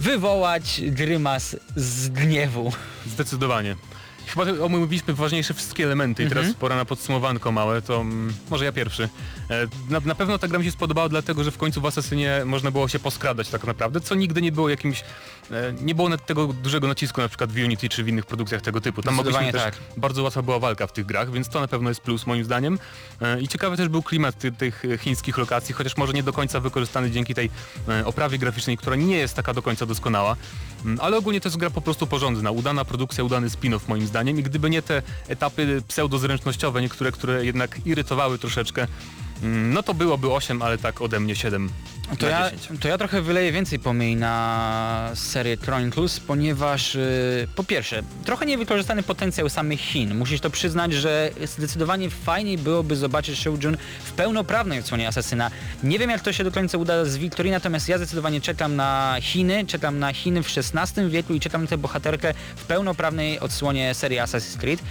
wywołać 0.00 0.80
grymas 0.84 1.56
z 1.76 2.08
gniewu. 2.08 2.72
Zdecydowanie. 3.06 3.76
Chyba 4.30 4.64
omówiliśmy 4.64 5.14
ważniejsze 5.14 5.54
wszystkie 5.54 5.84
elementy 5.84 6.22
i 6.22 6.28
teraz 6.28 6.44
Mhm. 6.44 6.54
pora 6.60 6.76
na 6.76 6.84
podsumowanko 6.84 7.52
małe, 7.52 7.82
to 7.82 8.00
mm, 8.00 8.32
może 8.50 8.64
ja 8.64 8.72
pierwszy. 8.72 9.08
E, 9.50 9.66
Na, 9.90 10.00
na 10.00 10.14
pewno 10.14 10.38
ta 10.38 10.48
gra 10.48 10.58
mi 10.58 10.64
się 10.64 10.70
spodobała 10.70 11.08
dlatego, 11.08 11.44
że 11.44 11.50
w 11.50 11.58
końcu 11.58 11.80
w 11.80 11.86
Asasynie 11.86 12.42
można 12.44 12.70
było 12.70 12.88
się 12.88 12.98
poskradać 12.98 13.48
tak 13.48 13.64
naprawdę, 13.66 14.00
co 14.00 14.14
nigdy 14.14 14.42
nie 14.42 14.52
było 14.52 14.68
jakimś, 14.68 15.00
e, 15.50 15.72
nie 15.82 15.94
było 15.94 16.16
tego 16.18 16.46
dużego 16.46 16.88
nacisku 16.88 17.20
na 17.20 17.28
przykład 17.28 17.52
w 17.52 17.56
Unity 17.64 17.88
czy 17.88 18.04
w 18.04 18.08
innych 18.08 18.26
produkcjach 18.26 18.60
tego 18.62 18.80
typu. 18.80 19.02
Tam 19.02 19.14
mogliśmy 19.14 19.52
też, 19.52 19.62
tak. 19.62 19.74
bardzo 19.96 20.22
łatwa 20.22 20.42
była 20.42 20.58
walka 20.58 20.86
w 20.86 20.92
tych 20.92 21.06
grach, 21.06 21.32
więc 21.32 21.48
to 21.48 21.60
na 21.60 21.68
pewno 21.68 21.88
jest 21.88 22.00
plus 22.00 22.26
moim 22.26 22.44
zdaniem. 22.44 22.78
E, 23.22 23.40
I 23.40 23.48
ciekawy 23.48 23.76
też 23.76 23.88
był 23.88 24.02
klimat 24.02 24.38
ty, 24.38 24.52
tych 24.52 24.82
chińskich 24.98 25.38
lokacji, 25.38 25.74
chociaż 25.74 25.96
może 25.96 26.12
nie 26.12 26.22
do 26.22 26.32
końca 26.32 26.60
wykorzystany 26.60 27.10
dzięki 27.10 27.34
tej 27.34 27.50
oprawie 28.04 28.38
graficznej, 28.38 28.76
która 28.76 28.96
nie 28.96 29.16
jest 29.16 29.34
taka 29.34 29.54
do 29.54 29.62
końca 29.62 29.86
doskonała. 29.86 30.36
Mm, 30.84 30.98
Ale 31.02 31.16
ogólnie 31.16 31.40
to 31.40 31.48
jest 31.48 31.58
gra 31.58 31.70
po 31.70 31.80
prostu 31.80 32.06
porządna, 32.06 32.50
udana 32.50 32.84
produkcja, 32.84 33.24
udany 33.24 33.48
spin-off 33.48 33.80
moim 33.88 34.06
zdaniem 34.06 34.19
i 34.28 34.42
gdyby 34.42 34.70
nie 34.70 34.82
te 34.82 35.02
etapy 35.28 35.82
pseudozręcznościowe, 35.88 36.82
niektóre, 36.82 37.12
które 37.12 37.44
jednak 37.44 37.86
irytowały 37.86 38.38
troszeczkę, 38.38 38.86
no 39.42 39.82
to 39.82 39.94
byłoby 39.94 40.32
8, 40.32 40.62
ale 40.62 40.78
tak 40.78 41.02
ode 41.02 41.20
mnie 41.20 41.36
7 41.36 41.70
To 42.18 42.28
ja, 42.28 42.50
10. 42.50 42.80
to 42.80 42.88
ja 42.88 42.98
trochę 42.98 43.22
wyleję 43.22 43.52
więcej 43.52 43.78
pomyj 43.78 44.16
na 44.16 45.10
serię 45.14 45.56
Chronicles, 45.56 46.20
ponieważ 46.20 46.94
yy, 46.94 47.48
po 47.54 47.64
pierwsze, 47.64 48.02
trochę 48.24 48.46
niewykorzystany 48.46 49.02
potencjał 49.02 49.48
samych 49.48 49.80
Chin. 49.80 50.14
Musisz 50.14 50.40
to 50.40 50.50
przyznać, 50.50 50.92
że 50.92 51.30
zdecydowanie 51.44 52.10
fajniej 52.10 52.58
byłoby 52.58 52.96
zobaczyć 52.96 53.38
Shoujun 53.38 53.76
w 54.04 54.12
pełnoprawnej 54.12 54.78
odsłonie 54.78 55.08
Asasyna. 55.08 55.50
Nie 55.82 55.98
wiem 55.98 56.10
jak 56.10 56.20
to 56.20 56.32
się 56.32 56.44
do 56.44 56.52
końca 56.52 56.78
uda 56.78 57.04
z 57.04 57.16
Victory, 57.16 57.50
natomiast 57.50 57.88
ja 57.88 57.96
zdecydowanie 57.96 58.40
czekam 58.40 58.76
na 58.76 59.16
Chiny, 59.20 59.66
czekam 59.66 59.98
na 59.98 60.12
Chiny 60.12 60.42
w 60.42 60.46
XVI 60.74 61.08
wieku 61.10 61.34
i 61.34 61.40
czekam 61.40 61.62
na 61.62 61.68
tę 61.68 61.78
bohaterkę 61.78 62.34
w 62.56 62.64
pełnoprawnej 62.64 63.40
odsłonie 63.40 63.94
serii 63.94 64.18
Assassin's 64.18 64.58
Creed. 64.58 64.82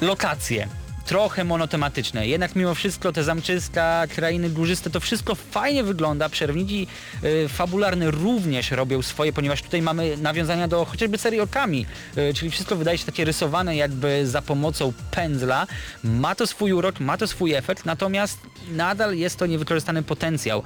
Lokacje 0.00 0.68
trochę 1.08 1.44
monotematyczne. 1.44 2.26
Jednak 2.26 2.56
mimo 2.56 2.74
wszystko 2.74 3.12
te 3.12 3.24
zamczyska, 3.24 4.06
krainy 4.14 4.50
górzyste, 4.50 4.90
to 4.90 5.00
wszystko 5.00 5.34
fajnie 5.34 5.84
wygląda. 5.84 6.28
Przerwniki 6.28 6.86
y, 7.24 7.48
fabularne 7.48 8.10
również 8.10 8.70
robią 8.70 9.02
swoje, 9.02 9.32
ponieważ 9.32 9.62
tutaj 9.62 9.82
mamy 9.82 10.16
nawiązania 10.16 10.68
do 10.68 10.84
chociażby 10.84 11.18
serii 11.18 11.40
y, 11.40 12.34
czyli 12.34 12.50
wszystko 12.50 12.76
wydaje 12.76 12.98
się 12.98 13.04
takie 13.04 13.24
rysowane 13.24 13.76
jakby 13.76 14.26
za 14.26 14.42
pomocą 14.42 14.92
pędzla. 15.10 15.66
Ma 16.04 16.34
to 16.34 16.46
swój 16.46 16.72
urok, 16.72 17.00
ma 17.00 17.16
to 17.16 17.26
swój 17.26 17.54
efekt, 17.54 17.84
natomiast 17.84 18.38
nadal 18.70 19.16
jest 19.16 19.36
to 19.36 19.46
niewykorzystany 19.46 20.02
potencjał. 20.02 20.62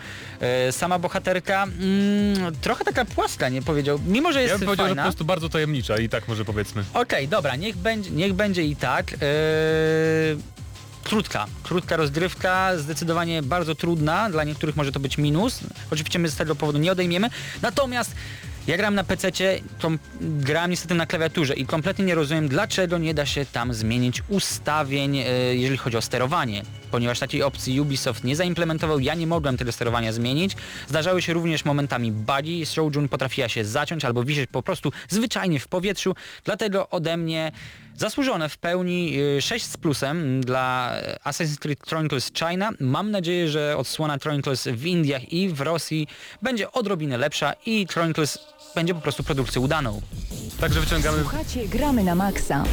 Y, 0.69 0.73
sama 0.73 0.99
bohaterka 0.99 1.63
mm, 1.63 2.55
trochę 2.61 2.85
taka 2.85 3.05
płaska, 3.05 3.49
nie 3.49 3.63
powiedział, 3.63 3.99
mimo 4.07 4.33
że 4.33 4.43
Ja 4.43 4.49
jest 4.49 4.59
bym 4.59 4.67
powiedział, 4.67 4.87
że 4.87 4.91
po 4.91 4.95
fajna. 4.95 5.03
prostu 5.03 5.25
bardzo 5.25 5.49
tajemnicza 5.49 5.99
i 5.99 6.09
tak 6.09 6.29
może 6.29 6.45
powiedzmy. 6.45 6.85
Okej, 6.95 7.29
dobra, 7.29 7.57
niech 7.57 7.77
będzie, 7.77 8.11
niech 8.11 8.33
będzie 8.33 8.63
i 8.65 8.77
tak. 8.77 9.13
Eee, 9.13 10.32
krótka, 11.05 11.47
krótka 11.63 11.97
rozgrywka, 11.97 12.79
zdecydowanie 12.79 13.43
bardzo 13.43 13.75
trudna, 13.75 14.31
dla 14.31 14.45
niektórych 14.45 14.77
może 14.77 14.93
to 14.93 15.01
być 15.01 15.19
minus. 15.19 15.61
Oczywiście 15.91 16.19
my 16.19 16.29
z 16.29 16.37
tego 16.37 16.55
powodu 16.55 16.79
nie 16.79 16.93
odejmiemy. 16.93 17.31
Natomiast 17.63 18.15
ja 18.67 18.77
gram 18.77 18.95
na 18.95 19.05
PC, 19.05 19.31
gram 20.21 20.71
niestety 20.71 20.95
na 20.95 21.07
klawiaturze 21.07 21.55
i 21.55 21.67
kompletnie 21.67 22.05
nie 22.05 22.15
rozumiem, 22.15 22.49
dlaczego 22.49 22.99
nie 22.99 23.15
da 23.15 23.27
się 23.27 23.47
tam 23.47 23.75
zmienić 23.75 24.23
ustawień, 24.29 25.17
e, 25.19 25.25
jeżeli 25.55 25.79
chodzi 25.79 25.97
o 25.97 26.03
sterowanie. 26.03 26.63
Ponieważ 26.93 27.19
takiej 27.19 27.43
opcji 27.43 27.81
Ubisoft 27.81 28.25
nie 28.25 28.37
zaimplementował, 28.37 29.01
ja 29.01 29.15
nie 29.15 29.27
mogłem 29.27 29.57
tego 29.57 29.73
sterowania 29.73 30.13
zmienić. 30.13 30.57
Zdarzały 30.89 31.23
się 31.23 31.33
również 31.33 31.65
momentami 31.65 32.13
bugi, 32.13 32.67
Shoujun 32.67 33.09
potrafiła 33.09 33.49
się 33.49 33.65
zaciąć 33.65 34.05
albo 34.05 34.25
wisieć 34.25 34.51
po 34.53 34.63
prostu 34.63 34.93
zwyczajnie 35.09 35.61
w 35.61 35.69
powietrzu, 35.69 36.15
dlatego 36.45 36.89
ode 36.89 37.17
mnie 37.17 37.53
zasłużone 37.97 38.49
w 38.49 38.59
pełni 38.59 39.21
y, 39.39 39.43
6 39.43 39.67
z 39.67 39.77
plusem 39.77 40.41
dla 40.41 40.93
Assassin's 41.25 41.59
Creed 41.59 41.87
Chronicles 41.89 42.33
China. 42.33 42.71
Mam 42.81 43.11
nadzieję, 43.11 43.49
że 43.49 43.77
odsłona 43.77 44.19
Chronicles 44.19 44.69
w 44.69 44.87
Indiach 44.87 45.33
i 45.33 45.49
w 45.49 45.61
Rosji 45.61 46.09
będzie 46.43 46.73
odrobinę 46.73 47.19
lepsza 47.19 47.53
i 47.67 47.87
Chronicles 47.87 48.39
będzie 48.75 48.95
po 48.95 49.01
prostu 49.01 49.25
produkcją 49.25 49.63
udaną. 49.63 50.01
Także 50.61 50.81
wyciągamy 50.81 51.21
Słuchacie, 51.21 51.69
gramy 51.69 52.05
na 52.05 52.15
maksa. 52.15 52.65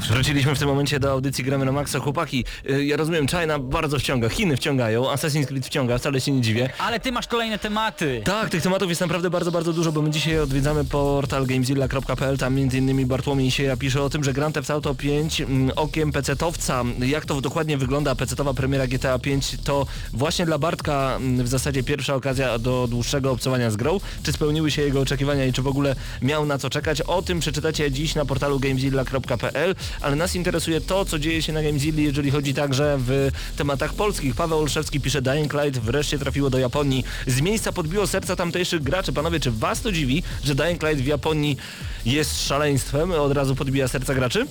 Wróciliśmy 0.00 0.54
w 0.54 0.58
tym 0.58 0.68
momencie 0.68 1.00
do 1.00 1.10
audycji 1.10 1.44
Gramy 1.44 1.64
na 1.64 1.72
Maxa. 1.72 1.98
Chłopaki, 1.98 2.44
y, 2.70 2.84
ja 2.84 2.96
rozumiem, 2.96 3.28
China 3.28 3.58
bardzo 3.58 3.98
wciąga, 3.98 4.28
Chiny 4.28 4.56
wciągają, 4.56 5.04
Assassin's 5.04 5.46
Creed 5.46 5.66
wciąga, 5.66 5.98
wcale 5.98 6.20
się 6.20 6.32
nie 6.32 6.40
dziwię. 6.40 6.70
Ale 6.78 7.00
ty 7.00 7.12
masz 7.12 7.26
kolejne 7.26 7.58
tematy. 7.58 8.22
Tak, 8.24 8.50
tych 8.50 8.62
tematów 8.62 8.88
jest 8.88 9.00
naprawdę 9.00 9.30
bardzo, 9.30 9.52
bardzo 9.52 9.72
dużo, 9.72 9.92
bo 9.92 10.02
my 10.02 10.10
dzisiaj 10.10 10.38
odwiedzamy 10.38 10.84
portal 10.84 11.46
gamezilla.pl, 11.46 12.38
tam 12.38 12.58
innymi 12.58 13.06
Bartłomiej 13.06 13.50
Sieja 13.50 13.76
pisze 13.76 14.02
o 14.02 14.10
tym, 14.10 14.24
że 14.24 14.32
Grand 14.32 14.54
Theft 14.54 14.70
Auto 14.70 14.94
5 14.94 15.40
mm, 15.40 15.70
okiem 15.76 16.12
pecetowca, 16.12 16.84
jak 16.98 17.26
to 17.26 17.40
dokładnie 17.40 17.78
wygląda, 17.78 18.14
pecetowa 18.14 18.54
premiera 18.54 18.86
GTA 18.86 19.18
5 19.18 19.56
to 19.64 19.86
właśnie 20.12 20.46
dla 20.46 20.58
Bartka 20.58 21.16
mm, 21.16 21.44
w 21.44 21.48
zasadzie 21.48 21.82
pierwsza 21.82 22.14
okazja 22.14 22.58
do 22.58 22.86
dłuższego 22.90 23.30
obcowania 23.30 23.70
z 23.70 23.76
grą, 23.76 24.00
czy 24.22 24.32
spełniły 24.32 24.70
się 24.70 24.82
jego 24.82 25.00
oczekiwania 25.00 25.46
i 25.46 25.52
czy 25.52 25.62
w 25.62 25.66
ogóle 25.66 25.96
miał 26.22 26.46
na 26.46 26.58
co 26.58 26.70
czekać, 26.70 27.00
o 27.00 27.22
tym 27.22 27.40
przeczytacie 27.40 27.90
dziś 27.90 28.14
na 28.14 28.24
portalu 28.24 28.60
gamezilla.pl, 28.60 29.74
ale 30.00 30.16
nas 30.16 30.34
interesuje 30.34 30.80
to, 30.80 31.04
co 31.04 31.18
dzieje 31.18 31.42
się 31.42 31.52
na 31.52 31.62
Gamezilli, 31.62 32.04
jeżeli 32.04 32.30
chodzi 32.30 32.54
także 32.54 32.98
w 32.98 33.30
tematach 33.56 33.94
polskich. 33.94 34.34
Paweł 34.34 34.58
Olszewski 34.58 35.00
pisze, 35.00 35.22
Dying 35.22 35.54
Light 35.54 35.80
wreszcie 35.80 36.18
trafiło 36.18 36.50
do 36.50 36.58
Japonii. 36.58 37.04
Z 37.26 37.40
miejsca 37.40 37.72
podbiło 37.72 38.06
serca 38.06 38.36
tamtejszych 38.36 38.82
graczy. 38.82 39.12
Panowie, 39.12 39.40
czy 39.40 39.50
was 39.50 39.80
to 39.80 39.92
dziwi, 39.92 40.22
że 40.44 40.54
Dying 40.54 40.82
Light 40.82 41.02
w 41.02 41.06
Japonii 41.06 41.56
jest 42.04 42.46
szaleństwem? 42.46 43.12
Od 43.12 43.32
razu 43.32 43.54
podbija 43.54 43.88
serca 43.88 44.14
graczy? 44.14 44.46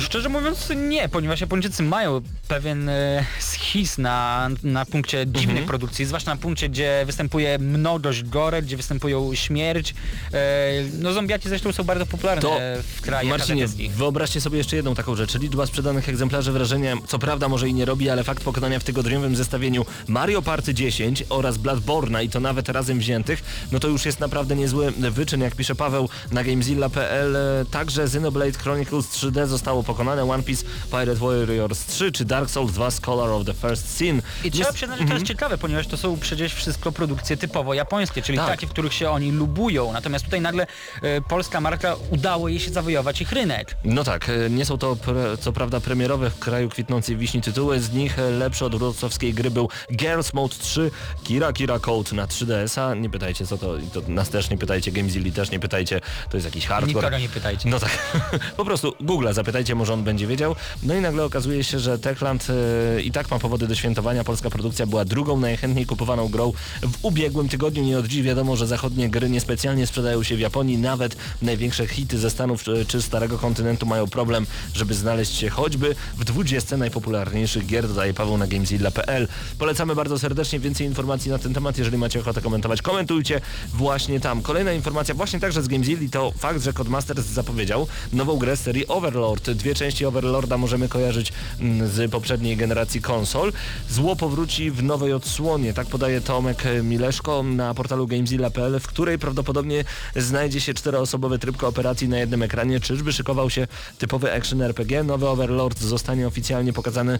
Szczerze 0.00 0.28
mówiąc 0.28 0.68
nie, 0.76 1.08
ponieważ 1.08 1.40
Japończycy 1.40 1.82
mają 1.82 2.20
pewien 2.48 2.88
e, 2.88 3.24
schizm 3.40 4.02
na, 4.02 4.48
na 4.62 4.84
punkcie 4.86 5.26
dziwnych 5.26 5.48
Mhm. 5.48 5.66
produkcji, 5.66 6.04
zwłaszcza 6.04 6.30
na 6.30 6.36
punkcie, 6.40 6.68
gdzie 6.68 7.02
występuje 7.06 7.58
mnogość 7.58 8.22
gore, 8.22 8.62
gdzie 8.62 8.76
występują 8.76 9.34
śmierć. 9.34 9.94
E, 10.32 10.70
no 10.98 11.12
zombiaki 11.12 11.48
zresztą 11.48 11.72
są 11.72 11.84
bardzo 11.84 12.06
popularne 12.06 12.42
To, 12.42 12.58
w 12.96 13.00
krajach 13.00 13.30
Marcinie, 13.38 13.66
wyobraźcie 13.96 14.40
sobie 14.40 14.58
jeszcze 14.58 14.76
jedną 14.76 14.94
taką 14.94 15.16
rzecz. 15.16 15.34
Liczba 15.38 15.66
sprzedanych 15.66 16.08
egzemplarzy 16.08 16.52
wrażenie, 16.52 16.94
co 17.06 17.18
prawda 17.18 17.48
może 17.48 17.68
i 17.68 17.74
nie 17.74 17.84
robi, 17.84 18.10
ale 18.10 18.24
fakt 18.24 18.44
pokonania 18.44 18.78
w 18.78 18.84
tygodniowym 18.84 19.36
zestawieniu 19.36 19.86
Mario 20.08 20.42
Party 20.42 20.74
10 20.74 21.24
oraz 21.28 21.56
Bloodborne'a 21.58 22.24
i 22.24 22.28
to 22.28 22.40
nawet 22.40 22.68
razem 22.68 22.98
wziętych, 22.98 23.42
no 23.72 23.78
to 23.80 23.88
już 23.88 24.06
jest 24.06 24.20
naprawdę 24.20 24.56
niezły 24.56 24.92
wyczyn, 24.92 25.40
jak 25.40 25.54
pisze 25.54 25.74
Paweł 25.74 26.08
na 26.32 26.44
gamezilla.pl. 26.44 27.36
E, 27.36 27.64
Także 27.70 28.02
Xenoblade 28.02 28.58
Chronicles 28.58 29.06
3D 29.06 29.46
zostało 29.46 29.75
pokonane, 29.82 30.30
One 30.30 30.42
Piece 30.42 30.64
Pirate 30.90 31.14
Warriors 31.14 31.86
3 31.86 32.12
czy 32.12 32.24
Dark 32.24 32.50
Souls 32.50 32.72
2 32.72 32.90
Scholar 32.90 33.30
of 33.30 33.44
the 33.46 33.54
First 33.54 33.96
Sin. 33.96 34.22
I 34.44 34.50
trzeba 34.50 34.72
przyznać, 34.72 35.00
że 35.00 35.06
to 35.06 35.14
jest 35.14 35.26
ciekawe, 35.26 35.58
ponieważ 35.58 35.86
to 35.86 35.96
są 35.96 36.18
przecież 36.18 36.54
wszystko 36.54 36.92
produkcje 36.92 37.36
typowo 37.36 37.74
japońskie, 37.74 38.22
czyli 38.22 38.38
Tak. 38.38 38.46
takie, 38.48 38.66
w 38.66 38.70
których 38.70 38.92
się 38.94 39.10
oni 39.10 39.32
lubują. 39.32 39.92
Natomiast 39.92 40.24
tutaj 40.24 40.40
nagle 40.40 40.66
e, 41.02 41.20
polska 41.20 41.60
marka 41.60 41.96
udało 42.10 42.48
jej 42.48 42.60
się 42.60 42.70
zawojować 42.70 43.20
ich 43.20 43.32
rynek. 43.32 43.76
No 43.84 44.04
tak, 44.04 44.28
e, 44.28 44.50
nie 44.50 44.64
są 44.64 44.78
to 44.78 44.96
pre, 44.96 45.38
co 45.38 45.52
prawda 45.52 45.80
premierowe 45.80 46.30
w 46.30 46.38
kraju 46.38 46.68
kwitnącej 46.68 47.16
wiśni 47.16 47.40
tytuły, 47.42 47.80
z 47.80 47.92
nich 47.92 48.18
e, 48.18 48.30
lepszy 48.30 48.64
od 48.64 48.76
wrocławskiej 48.76 49.34
gry 49.34 49.50
był 49.50 49.68
Girls 49.92 50.34
Mode 50.34 50.54
3, 50.58 50.90
Kira 51.24 51.52
Kira 51.52 51.78
Code 51.78 52.16
na 52.16 52.26
3DS-a, 52.26 52.94
nie 52.94 53.10
pytajcie 53.10 53.46
co 53.46 53.58
to, 53.58 53.76
i 53.76 53.86
to 53.86 54.02
nas 54.08 54.28
też 54.28 54.50
nie 54.50 54.58
pytajcie, 54.58 54.92
Gamezilli 54.92 55.32
też 55.32 55.50
nie 55.50 55.58
pytajcie, 55.60 56.00
to 56.30 56.36
jest 56.36 56.44
jakiś 56.44 56.66
hardcore. 56.66 56.94
Nikogo 56.94 57.18
nie 57.18 57.28
pytajcie. 57.28 57.68
No 57.68 57.78
tak, 57.80 57.90
po 58.56 58.64
prostu 58.64 58.94
Google'a 59.00 59.32
zapytajcie, 59.34 59.65
może 59.74 59.92
on 59.92 60.04
będzie 60.04 60.26
wiedział. 60.26 60.56
No 60.82 60.94
i 60.94 61.00
nagle 61.00 61.24
okazuje 61.24 61.64
się, 61.64 61.78
że 61.78 61.98
Techland 61.98 62.46
e, 62.50 63.00
i 63.00 63.12
tak 63.12 63.30
ma 63.30 63.38
powody 63.38 63.66
do 63.66 63.74
świętowania. 63.74 64.24
Polska 64.24 64.50
produkcja 64.50 64.86
była 64.86 65.04
drugą 65.04 65.40
najchętniej 65.40 65.86
kupowaną 65.86 66.28
grą 66.28 66.52
w 66.82 67.04
ubiegłym 67.04 67.48
tygodniu. 67.48 67.82
Nie 67.82 67.98
od 67.98 68.06
dziś 68.06 68.22
wiadomo, 68.22 68.56
że 68.56 68.66
zachodnie 68.66 69.08
gry 69.08 69.30
niespecjalnie 69.30 69.86
sprzedają 69.86 70.22
się 70.22 70.36
w 70.36 70.40
Japonii. 70.40 70.78
Nawet 70.78 71.16
największe 71.42 71.86
hity 71.86 72.18
ze 72.18 72.30
Stanów 72.30 72.62
czy, 72.62 72.86
czy 72.86 73.02
Starego 73.02 73.38
Kontynentu 73.38 73.86
mają 73.86 74.06
problem, 74.06 74.46
żeby 74.74 74.94
znaleźć 74.94 75.34
się 75.34 75.50
choćby 75.50 75.94
w 76.16 76.24
20 76.24 76.76
najpopularniejszych 76.76 77.66
gier, 77.66 77.88
dodaje 77.88 78.14
Paweł 78.14 78.38
na 78.38 78.46
gamezilla.pl. 78.46 79.28
Polecamy 79.58 79.94
bardzo 79.94 80.18
serdecznie. 80.18 80.60
Więcej 80.60 80.86
informacji 80.86 81.30
na 81.30 81.38
ten 81.38 81.54
temat, 81.54 81.78
jeżeli 81.78 81.98
macie 81.98 82.20
ochotę 82.20 82.40
komentować, 82.40 82.82
komentujcie 82.82 83.40
właśnie 83.74 84.20
tam. 84.20 84.42
Kolejna 84.42 84.72
informacja 84.72 85.14
właśnie 85.14 85.40
także 85.40 85.62
z 85.62 85.68
Gamezilli 85.68 86.10
to 86.10 86.32
fakt, 86.38 86.62
że 86.62 86.72
Codemasters 86.72 87.26
zapowiedział 87.26 87.86
nową 88.12 88.36
grę 88.36 88.56
serii 88.56 88.86
Overlord. 88.86 89.50
Dwie 89.56 89.74
części 89.74 90.06
Overlorda 90.06 90.58
możemy 90.58 90.88
kojarzyć 90.88 91.32
mm, 91.60 91.88
z 91.88 92.10
poprzedniej 92.10 92.56
generacji 92.56 93.00
konsol. 93.00 93.52
Zło 93.90 94.16
powróci 94.16 94.70
w 94.70 94.82
nowej 94.82 95.12
odsłonie, 95.12 95.74
tak 95.74 95.86
podaje 95.86 96.20
Tomek 96.20 96.64
Mileszko 96.82 97.42
na 97.42 97.74
portalu 97.74 98.06
gamezilla.pl, 98.06 98.80
w 98.80 98.86
której 98.86 99.18
prawdopodobnie 99.18 99.84
znajdzie 100.16 100.60
się 100.60 100.74
czteroosobowy 100.74 101.38
tryb 101.38 101.56
kooperacji 101.56 102.08
na 102.08 102.18
jednym 102.18 102.42
ekranie. 102.42 102.80
Czyżby 102.80 103.12
szykował 103.12 103.50
się 103.50 103.66
typowy 103.98 104.34
action 104.34 104.62
RPG? 104.62 105.04
Nowy 105.04 105.28
Overlord 105.28 105.80
zostanie 105.80 106.26
oficjalnie 106.26 106.72
pokazany 106.72 107.18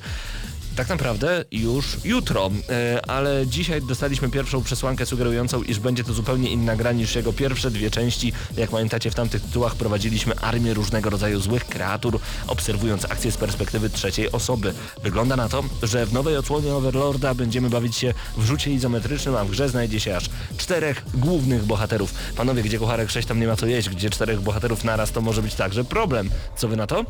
tak 0.77 0.89
naprawdę 0.89 1.45
już 1.51 1.97
jutro, 2.05 2.51
e, 2.69 3.11
ale 3.11 3.47
dzisiaj 3.47 3.83
dostaliśmy 3.83 4.31
pierwszą 4.31 4.63
przesłankę 4.63 5.07
sugerującą, 5.07 5.63
iż 5.63 5.79
będzie 5.79 6.05
to 6.05 6.13
zupełnie 6.13 6.51
inna 6.51 6.77
gra 6.77 6.93
niż 6.93 7.15
jego 7.15 7.33
pierwsze 7.33 7.71
dwie 7.71 7.91
części. 7.91 8.33
Jak 8.57 8.71
pamiętacie, 8.71 9.11
w 9.11 9.15
tamtych 9.15 9.43
tytułach 9.43 9.75
prowadziliśmy 9.75 10.39
armię 10.39 10.75
różnego 10.75 11.11
rodzaju 11.11 11.41
złych 11.41 11.65
kreatur, 11.65 12.21
obserwując 12.47 13.05
akcje 13.05 13.33
z 13.33 13.37
perspektywy 13.37 13.91
trzeciej 13.91 14.33
osoby. 14.33 14.75
Wygląda 15.03 15.37
na 15.37 15.49
to, 15.49 15.65
że 15.83 16.07
w 16.07 16.13
nowej 16.13 16.37
odsłonie 16.37 16.75
Overlorda 16.75 17.35
będziemy 17.35 17.71
bawić 17.71 17.97
się 17.97 18.15
w 18.37 18.45
rzucie 18.45 18.71
izometrycznym, 18.71 19.37
a 19.37 19.45
w 19.45 19.51
grze 19.51 19.69
znajdzie 19.69 20.01
się 20.01 20.17
aż 20.17 20.31
czterech 20.57 21.03
głównych 21.15 21.65
bohaterów. 21.65 22.15
Panowie, 22.37 22.63
gdzie 22.63 22.79
kucharek 22.79 23.11
6 23.11 23.29
tam 23.29 23.41
nie 23.41 23.47
ma 23.47 23.57
co 23.57 23.67
jeść, 23.67 23.89
gdzie 23.89 24.11
czterech 24.11 24.41
bohaterów 24.41 24.85
naraz, 24.85 25.13
to 25.13 25.21
może 25.21 25.43
być 25.43 25.55
także 25.55 25.85
problem. 25.85 26.31
Co 26.57 26.69
wy 26.69 26.77
na 26.77 26.87
to? 26.87 27.05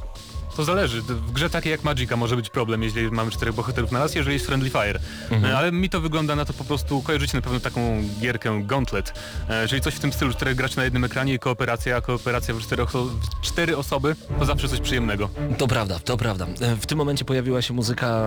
To 0.56 0.64
zależy. 0.64 1.02
W 1.02 1.32
grze 1.32 1.50
takiej 1.50 1.70
jak 1.70 1.82
Magica 1.84 2.16
może 2.16 2.36
być 2.36 2.50
problem, 2.50 2.82
jeśli 2.82 3.10
mamy 3.10 3.30
czterech 3.30 3.54
bohaterów 3.54 3.92
na 3.92 3.98
raz, 3.98 4.14
jeżeli 4.14 4.34
jest 4.34 4.46
Friendly 4.46 4.70
Fire. 4.70 5.00
E, 5.44 5.58
Ale 5.58 5.72
mi 5.72 5.90
to 5.90 6.00
wygląda 6.00 6.36
na 6.36 6.44
to 6.44 6.52
po 6.52 6.64
prostu, 6.64 7.02
kojarzycie 7.02 7.38
na 7.38 7.42
pewno 7.42 7.60
taką 7.60 8.02
gierkę 8.20 8.62
Gauntlet, 8.66 9.12
e, 9.48 9.68
czyli 9.68 9.82
coś 9.82 9.94
w 9.94 10.00
tym 10.00 10.12
stylu, 10.12 10.32
czterech 10.32 10.56
graczy 10.56 10.76
na 10.76 10.84
jednym 10.84 11.04
ekranie 11.04 11.34
i 11.34 11.38
kooperacja, 11.38 11.96
a 11.96 12.00
kooperacja 12.00 12.54
w 12.54 12.60
cztery, 12.60 12.82
oso- 12.84 13.10
cztery 13.42 13.76
osoby 13.76 14.16
to 14.38 14.44
zawsze 14.44 14.68
coś 14.68 14.80
przyjemnego. 14.80 15.28
To 15.58 15.66
prawda, 15.68 15.98
to 15.98 16.16
prawda. 16.16 16.46
E, 16.60 16.76
W 16.76 16.86
tym 16.86 16.98
momencie 16.98 17.24
pojawiła 17.24 17.62
się 17.62 17.74
muzyka, 17.74 18.22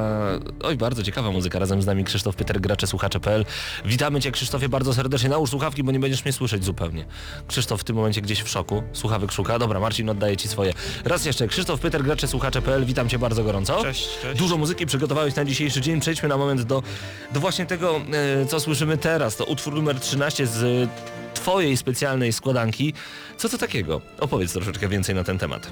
oj 0.63 0.77
bardzo 0.77 1.03
ciekawa 1.03 1.31
muzyka, 1.31 1.59
razem 1.59 1.81
z 1.81 1.85
nami 1.85 2.03
Krzysztof 2.03 2.35
Pyter, 2.35 2.61
gracze 2.61 2.87
słuchacze.pl. 2.87 3.45
Witamy 3.85 4.21
Cię 4.21 4.31
Krzysztofie 4.31 4.69
bardzo 4.69 4.93
serdecznie, 4.93 5.29
nałóż 5.29 5.49
słuchawki, 5.49 5.83
bo 5.83 5.91
nie 5.91 5.99
będziesz 5.99 6.25
mnie 6.25 6.33
słyszeć 6.33 6.65
zupełnie. 6.65 7.05
Krzysztof 7.47 7.81
w 7.81 7.83
tym 7.83 7.95
momencie 7.95 8.21
gdzieś 8.21 8.41
w 8.41 8.49
szoku, 8.49 8.83
słuchawek 8.93 9.31
szuka. 9.31 9.59
Dobra, 9.59 9.79
Marcin 9.79 10.09
oddaje 10.09 10.37
Ci 10.37 10.47
swoje. 10.47 10.73
Raz 11.05 11.25
jeszcze, 11.25 11.47
Krzysztof 11.47 11.79
Pyter, 11.79 12.03
gracze 12.19 12.31
słuchacze.pl, 12.31 12.85
witam 12.85 13.09
Cię 13.09 13.19
bardzo 13.19 13.43
gorąco. 13.43 13.83
Cześć, 13.83 14.19
cześć. 14.21 14.39
Dużo 14.39 14.57
muzyki 14.57 14.85
przygotowałeś 14.85 15.35
na 15.35 15.45
dzisiejszy 15.45 15.81
dzień, 15.81 15.99
przejdźmy 15.99 16.29
na 16.29 16.37
moment 16.37 16.61
do, 16.61 16.83
do 17.31 17.39
właśnie 17.39 17.65
tego, 17.65 18.01
e, 18.41 18.45
co 18.45 18.59
słyszymy 18.59 18.97
teraz. 18.97 19.35
To 19.35 19.45
utwór 19.45 19.73
numer 19.73 19.99
13 19.99 20.47
z 20.47 20.63
e, 20.63 20.87
Twojej 21.33 21.77
specjalnej 21.77 22.33
składanki. 22.33 22.93
Co 23.37 23.49
to 23.49 23.57
takiego? 23.57 24.01
Opowiedz 24.19 24.53
troszeczkę 24.53 24.87
więcej 24.87 25.15
na 25.15 25.23
ten 25.23 25.37
temat. 25.37 25.71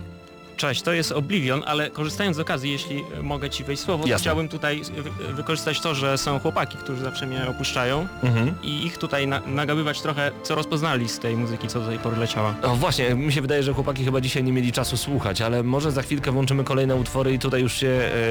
Cześć, 0.58 0.82
to 0.82 0.93
jest 0.93 1.12
Oblivion, 1.12 1.64
ale 1.66 1.89
korzystając 1.89 2.38
z 2.38 2.39
okazji, 2.39 2.72
jeśli 2.72 3.03
mogę 3.24 3.49
Ci 3.49 3.64
wejść 3.64 3.84
słowo, 3.84 4.08
Jasne. 4.08 4.22
chciałbym 4.24 4.49
tutaj 4.49 4.82
wy- 4.84 5.34
wykorzystać 5.34 5.80
to, 5.82 5.95
że 5.95 6.18
są 6.18 6.39
chłopaki, 6.39 6.78
którzy 6.78 7.03
zawsze 7.03 7.28
mnie 7.28 7.47
opuszczają 7.47 8.08
Mhm. 8.24 8.53
i 8.64 8.86
ich 8.86 8.97
tutaj 8.97 9.28
na 9.28 9.41
nagabywać 9.45 10.01
trochę, 10.01 10.32
co 10.43 10.55
rozpoznali 10.55 11.10
z 11.10 11.20
tej 11.20 11.38
muzyki, 11.38 11.68
co 11.68 11.80
do 11.80 11.88
tej 11.88 11.99
pory 11.99 12.18
leciała. 12.18 12.55
O 12.64 12.76
właśnie, 12.76 13.16
mi 13.16 13.34
się 13.34 13.41
wydaje, 13.41 13.64
że 13.64 13.74
chłopaki 13.74 14.05
chyba 14.05 14.22
dzisiaj 14.22 14.43
nie 14.43 14.51
mieli 14.53 14.72
czasu 14.72 14.97
słuchać, 14.97 15.41
ale 15.41 15.64
może 15.64 15.91
za 15.91 16.01
chwilkę 16.01 16.32
włączymy 16.32 16.64
kolejne 16.64 16.95
utwory 16.95 17.34
i 17.34 17.39
tutaj 17.39 17.62
już 17.62 17.74
się 17.74 17.88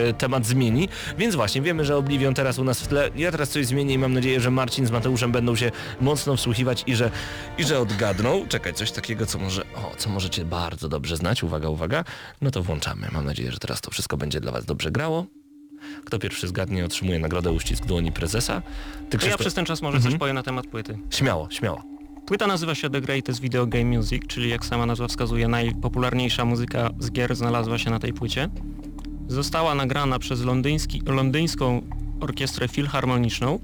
e, 0.08 0.12
temat 0.12 0.46
zmieni. 0.46 0.88
Więc 1.18 1.34
właśnie, 1.34 1.62
wiemy, 1.62 1.84
że 1.84 1.96
Oblivion 1.96 2.34
teraz 2.34 2.58
u 2.58 2.64
nas 2.64 2.80
w 2.80 2.86
tle. 2.88 3.10
Ja 3.16 3.30
teraz 3.32 3.48
coś 3.50 3.66
zmienię 3.66 3.94
i 3.94 3.98
mam 3.98 4.12
nadzieję, 4.14 4.40
że 4.40 4.50
Marcin 4.50 4.86
z 4.86 4.90
Mateuszem 4.90 5.32
będą 5.32 5.56
się 5.56 5.70
mocno 6.00 6.36
wsłuchiwać 6.36 6.84
i 6.86 6.94
że, 6.96 7.10
i 7.58 7.64
że 7.64 7.80
odgadną. 7.80 8.46
Czekaj, 8.48 8.74
coś 8.74 8.90
takiego, 8.92 9.26
co 9.26 9.38
może, 9.38 9.62
o, 9.62 9.92
co 9.96 10.10
możecie 10.10 10.44
bardzo 10.44 10.88
dobrze 10.88 11.16
znać. 11.16 11.42
Uwaga, 11.42 11.68
uwaga. 11.68 12.04
No 12.42 12.50
to 12.50 12.62
włączamy. 12.62 13.08
Mam 13.12 13.24
nadzieję, 13.26 13.52
że 13.52 13.58
teraz 13.58 13.80
to 13.80 13.90
wszystko 13.90 14.16
będzie 14.16 14.40
dla 14.40 14.52
was 14.52 14.64
dobrze 14.64 14.90
grało. 14.90 15.26
Kto 16.04 16.18
pierwszy 16.18 16.48
zgadnie, 16.48 16.84
otrzymuje 16.84 17.18
nagrodę 17.18 17.52
uścisk 17.52 17.86
dłoni 17.86 18.12
prezesa. 18.12 18.62
Ty, 19.10 19.18
To 19.18 19.26
ja 19.26 19.32
Krzysztof- 19.32 19.40
przez 19.40 19.54
ten 19.54 19.64
czas 19.64 19.82
może 19.82 19.96
Mhm. 19.96 20.12
coś 20.12 20.20
powiem 20.20 20.34
na 20.34 20.42
temat 20.42 20.66
płyty. 20.66 20.98
Śmiało, 21.10 21.48
śmiało. 21.50 21.82
Płyta 22.26 22.46
nazywa 22.46 22.74
się 22.74 22.90
The 22.90 23.00
Greatest 23.00 23.40
Video 23.40 23.66
Game 23.66 23.84
Music, 23.84 24.22
czyli 24.26 24.50
jak 24.50 24.64
sama 24.64 24.86
nazwa 24.86 25.08
wskazuje, 25.08 25.48
najpopularniejsza 25.48 26.44
muzyka 26.44 26.90
z 26.98 27.10
gier 27.10 27.36
znalazła 27.36 27.78
się 27.78 27.90
na 27.90 27.98
tej 27.98 28.12
płycie. 28.12 28.48
Została 29.28 29.74
nagrana 29.74 30.18
przez 30.18 30.40
londyński, 30.44 31.02
londyńską 31.06 31.82
orkiestrę 32.20 32.68
filharmoniczną 32.68 33.58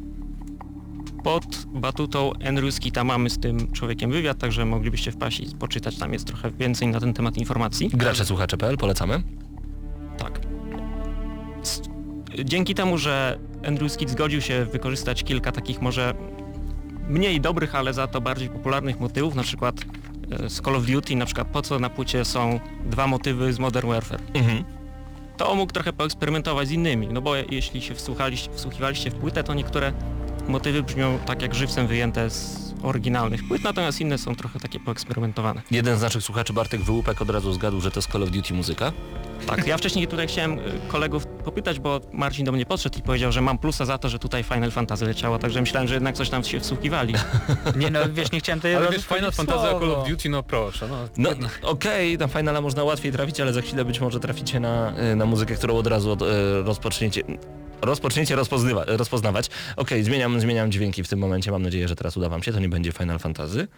pod 1.23 1.67
batutą 1.67 2.33
Andrew 2.49 2.75
Skita. 2.75 3.05
Mamy 3.05 3.31
z 3.31 3.39
tym 3.39 3.73
człowiekiem 3.73 4.11
wywiad, 4.11 4.39
także 4.39 4.65
moglibyście 4.65 5.13
wpaść 5.13 5.41
i 5.41 5.57
poczytać, 5.57 5.99
tam 5.99 6.13
jest 6.13 6.27
trochę 6.27 6.51
więcej 6.51 6.89
na 6.89 7.01
ten 7.01 7.15
temat 7.15 7.37
informacji. 7.37 7.91
Gracze 7.95 8.25
słuchacze.pl, 8.25 8.77
polecamy. 8.77 9.23
Tak. 10.19 10.41
Dzięki 12.45 12.75
temu, 12.75 12.99
że 12.99 13.39
Andrew 13.67 13.93
Skid 13.93 14.11
zgodził 14.11 14.41
się 14.41 14.65
wykorzystać 14.65 15.25
kilka 15.25 15.53
takich 15.53 15.83
może 15.83 16.15
mniej 17.09 17.41
dobrych, 17.41 17.75
ale 17.75 17.95
za 17.95 18.07
to 18.07 18.21
bardziej 18.21 18.49
popularnych 18.49 19.01
motywów, 19.01 19.35
na 19.35 19.43
przykład 19.43 19.75
e, 20.31 20.51
z 20.51 20.61
Call 20.61 20.77
of 20.77 20.87
Duty, 20.87 21.17
na 21.17 21.27
przykład 21.27 21.49
po 21.49 21.63
co 21.63 21.79
na 21.79 21.91
płycie 21.91 22.25
są 22.25 22.61
dwa 22.87 23.07
motywy 23.07 23.53
z 23.53 23.59
Modern 23.59 23.89
Warfare. 23.89 24.21
Mhm. 24.35 24.65
To 25.37 25.55
mógł 25.55 25.73
trochę 25.73 25.93
poeksperymentować 25.93 26.69
z 26.69 26.71
innymi, 26.71 27.09
no 27.09 27.23
bo 27.23 27.37
jeśli 27.37 27.83
się 27.83 27.95
wsłuchaliście, 27.95 28.51
wsłuchiwaliście 28.53 29.11
w 29.11 29.15
płytę, 29.15 29.45
to 29.45 29.55
niektóre 29.55 29.93
motywy 30.49 30.83
brzmią 30.83 31.19
tak 31.27 31.43
jak 31.43 31.55
żywcem 31.55 31.87
wyjęte 31.87 32.31
z 32.31 32.63
oryginalnych 32.83 33.49
płyt, 33.49 33.65
natomiast 33.65 34.01
inne 34.01 34.19
są 34.19 34.35
trochę 34.35 34.61
takie 34.61 34.81
poeksperymentowane. 34.81 35.63
Jeden 35.71 35.99
z 35.99 36.03
naszych 36.03 36.23
słuchaczy, 36.23 36.53
Bartek 36.53 36.81
Wyłupek, 36.81 37.23
od 37.23 37.31
razu 37.31 37.53
zgadł, 37.53 37.81
że 37.81 37.91
to 37.91 38.03
z 38.03 38.07
Call 38.07 38.23
of 38.23 38.31
Duty 38.31 38.55
muzyka. 38.55 38.93
Tak, 39.47 39.67
ja 39.67 39.77
wcześniej 39.77 40.09
tutaj 40.09 40.29
chciałem 40.29 40.59
y, 40.59 40.63
kolegów 40.89 41.27
popytać, 41.27 41.81
bo 41.81 42.01
Marcin 42.13 42.45
do 42.45 42.53
mnie 42.53 42.67
podszedł 42.67 42.99
i 42.99 43.03
powiedział, 43.03 43.33
że 43.33 43.41
mam 43.41 43.59
plusa 43.59 43.85
za 43.85 43.99
to, 43.99 44.09
że 44.09 44.19
tutaj 44.19 44.43
Final 44.43 44.71
Fantasy 44.71 45.05
leciało, 45.05 45.39
także 45.39 45.61
myślałem, 45.61 45.89
że 45.89 45.95
jednak 45.95 46.15
coś 46.15 46.31
tam 46.31 46.45
się 46.45 46.61
wsłuchiwali. 46.61 47.15
Nie 47.77 47.91
no, 47.91 48.01
wiesz, 48.13 48.33
nie 48.33 48.41
chciałem 48.41 48.59
tutaj 48.59 48.75
Ale 48.75 48.91
wiesz, 48.91 49.07
Final 49.07 49.33
Fantasy 49.33 49.69
a 49.69 49.81
Call 49.81 49.91
of 49.91 50.09
Duty, 50.09 50.29
no 50.29 50.43
proszę, 50.43 50.89
no. 50.89 50.97
No 51.17 51.31
okej, 51.63 52.19
na 52.19 52.29
Finala 52.29 52.61
można 52.61 52.85
łatwiej 52.85 53.13
trafić, 53.13 53.41
ale 53.41 53.53
za 53.53 53.61
chwilę 53.63 53.85
być 53.85 54.01
może 54.01 54.21
traficie 54.21 54.61
na, 54.61 54.93
y, 55.13 55.17
na 55.17 55.27
muzykę, 55.27 55.55
którą 55.55 55.77
od 55.77 55.87
razu 55.87 56.11
od, 56.11 56.23
y, 56.23 56.27
rozpoczniecie. 56.65 57.23
Rozpoczniecie 57.83 58.37
rozpoznywa, 58.37 58.85
rozpoznawać. 58.87 59.51
Okej, 59.77 60.05
zmieniam, 60.05 60.41
zmieniam 60.41 60.73
dźwięki 60.73 61.05
w 61.05 61.09
tym 61.09 61.19
momencie. 61.19 61.51
Mam 61.51 61.63
nadzieję, 61.63 61.89
że 61.89 61.97
teraz 61.97 62.17
uda 62.17 62.29
wam 62.29 62.43
się. 62.43 62.53
To 62.53 62.61
nie 62.61 62.69
będzie 62.69 62.93
Final 62.93 63.19
Fantasy, 63.19 63.69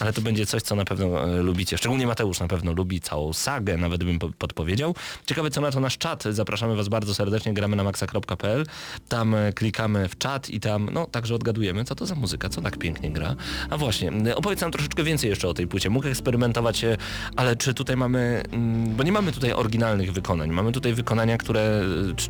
ale 0.00 0.12
to 0.12 0.20
będzie 0.20 0.46
coś, 0.46 0.62
co 0.62 0.74
na 0.74 0.84
pewno 0.84 1.24
e, 1.24 1.42
lubicie. 1.42 1.78
Szczególnie 1.78 2.06
Mateusz 2.06 2.40
na 2.40 2.48
pewno 2.48 2.72
lubi 2.72 3.00
całą 3.00 3.32
sagę, 3.32 3.76
nawet 3.76 4.04
bym 4.04 4.18
po- 4.18 4.28
podpowiedział. 4.28 4.94
Ciekawe 5.26 5.50
co 5.50 5.60
na 5.60 5.70
to 5.70 5.80
nasz 5.80 5.98
czat. 5.98 6.24
Zapraszamy 6.30 6.76
was 6.76 6.88
bardzo 6.88 7.14
serdecznie. 7.14 7.54
Gramy 7.54 7.76
na 7.76 7.84
maxa.pl. 7.84 8.66
Tam 9.08 9.34
e, 9.34 9.52
klikamy 9.52 10.08
w 10.08 10.18
czat 10.18 10.50
i 10.50 10.60
tam, 10.60 10.90
no 10.92 11.06
także 11.06 11.34
odgadujemy, 11.34 11.84
co 11.84 11.94
to 11.94 12.06
za 12.06 12.14
muzyka, 12.14 12.48
co 12.48 12.62
tak 12.62 12.78
pięknie 12.78 13.10
gra. 13.10 13.34
A 13.70 13.76
właśnie, 13.76 14.36
opowiedz 14.36 14.60
nam 14.60 14.70
troszeczkę 14.70 15.02
więcej 15.02 15.30
jeszcze 15.30 15.48
o 15.48 15.54
tej 15.54 15.66
płycie. 15.66 15.90
Mógł 15.90 16.08
eksperymentować, 16.08 16.84
e, 16.84 16.96
ale 17.36 17.56
czy 17.56 17.74
tutaj 17.74 17.96
mamy, 17.96 18.42
mm, 18.52 18.96
bo 18.96 19.02
nie 19.02 19.12
mamy 19.12 19.32
tutaj 19.32 19.52
oryginalnych 19.52 20.12
wykonań. 20.12 20.50
Mamy 20.50 20.72
tutaj 20.72 20.94
wykonania, 20.94 21.38
które, 21.38 21.80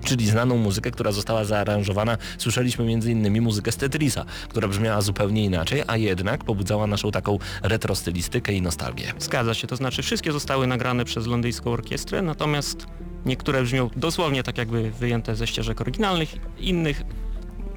czyli 0.05 0.27
znaną 0.27 0.57
muzykę, 0.57 0.91
która 0.91 1.13
została 1.13 1.45
zaaranżowana. 1.45 2.19
Słyszeliśmy 2.39 2.85
między 2.85 3.13
innymi 3.13 3.41
muzykę 3.41 3.73
z 3.73 3.77
Tetrisa, 3.77 4.25
która 4.49 4.69
brzmiała 4.69 5.01
zupełnie 5.01 5.45
inaczej, 5.45 5.83
a 5.87 5.97
jednak 5.97 6.45
pobudzała 6.45 6.87
naszą 6.87 7.11
taką 7.25 7.39
retro 7.63 7.95
stylistykę 7.95 8.53
i 8.53 8.63
nostalgię. 8.63 9.13
Zgadza 9.19 9.55
się, 9.55 9.67
to 9.67 9.77
znaczy 9.77 10.03
wszystkie 10.03 10.33
zostały 10.33 10.67
nagrane 10.67 11.05
przez 11.05 11.27
londyńską 11.27 11.73
orkiestrę, 11.73 12.23
natomiast 12.23 12.87
niektóre 13.27 13.63
brzmią 13.63 13.91
dosłownie 13.97 14.43
tak 14.43 14.59
jakby 14.59 14.91
wyjęte 14.91 15.37
ze 15.37 15.47
ścieżek 15.47 15.81
oryginalnych, 15.81 16.37
innych 16.59 17.03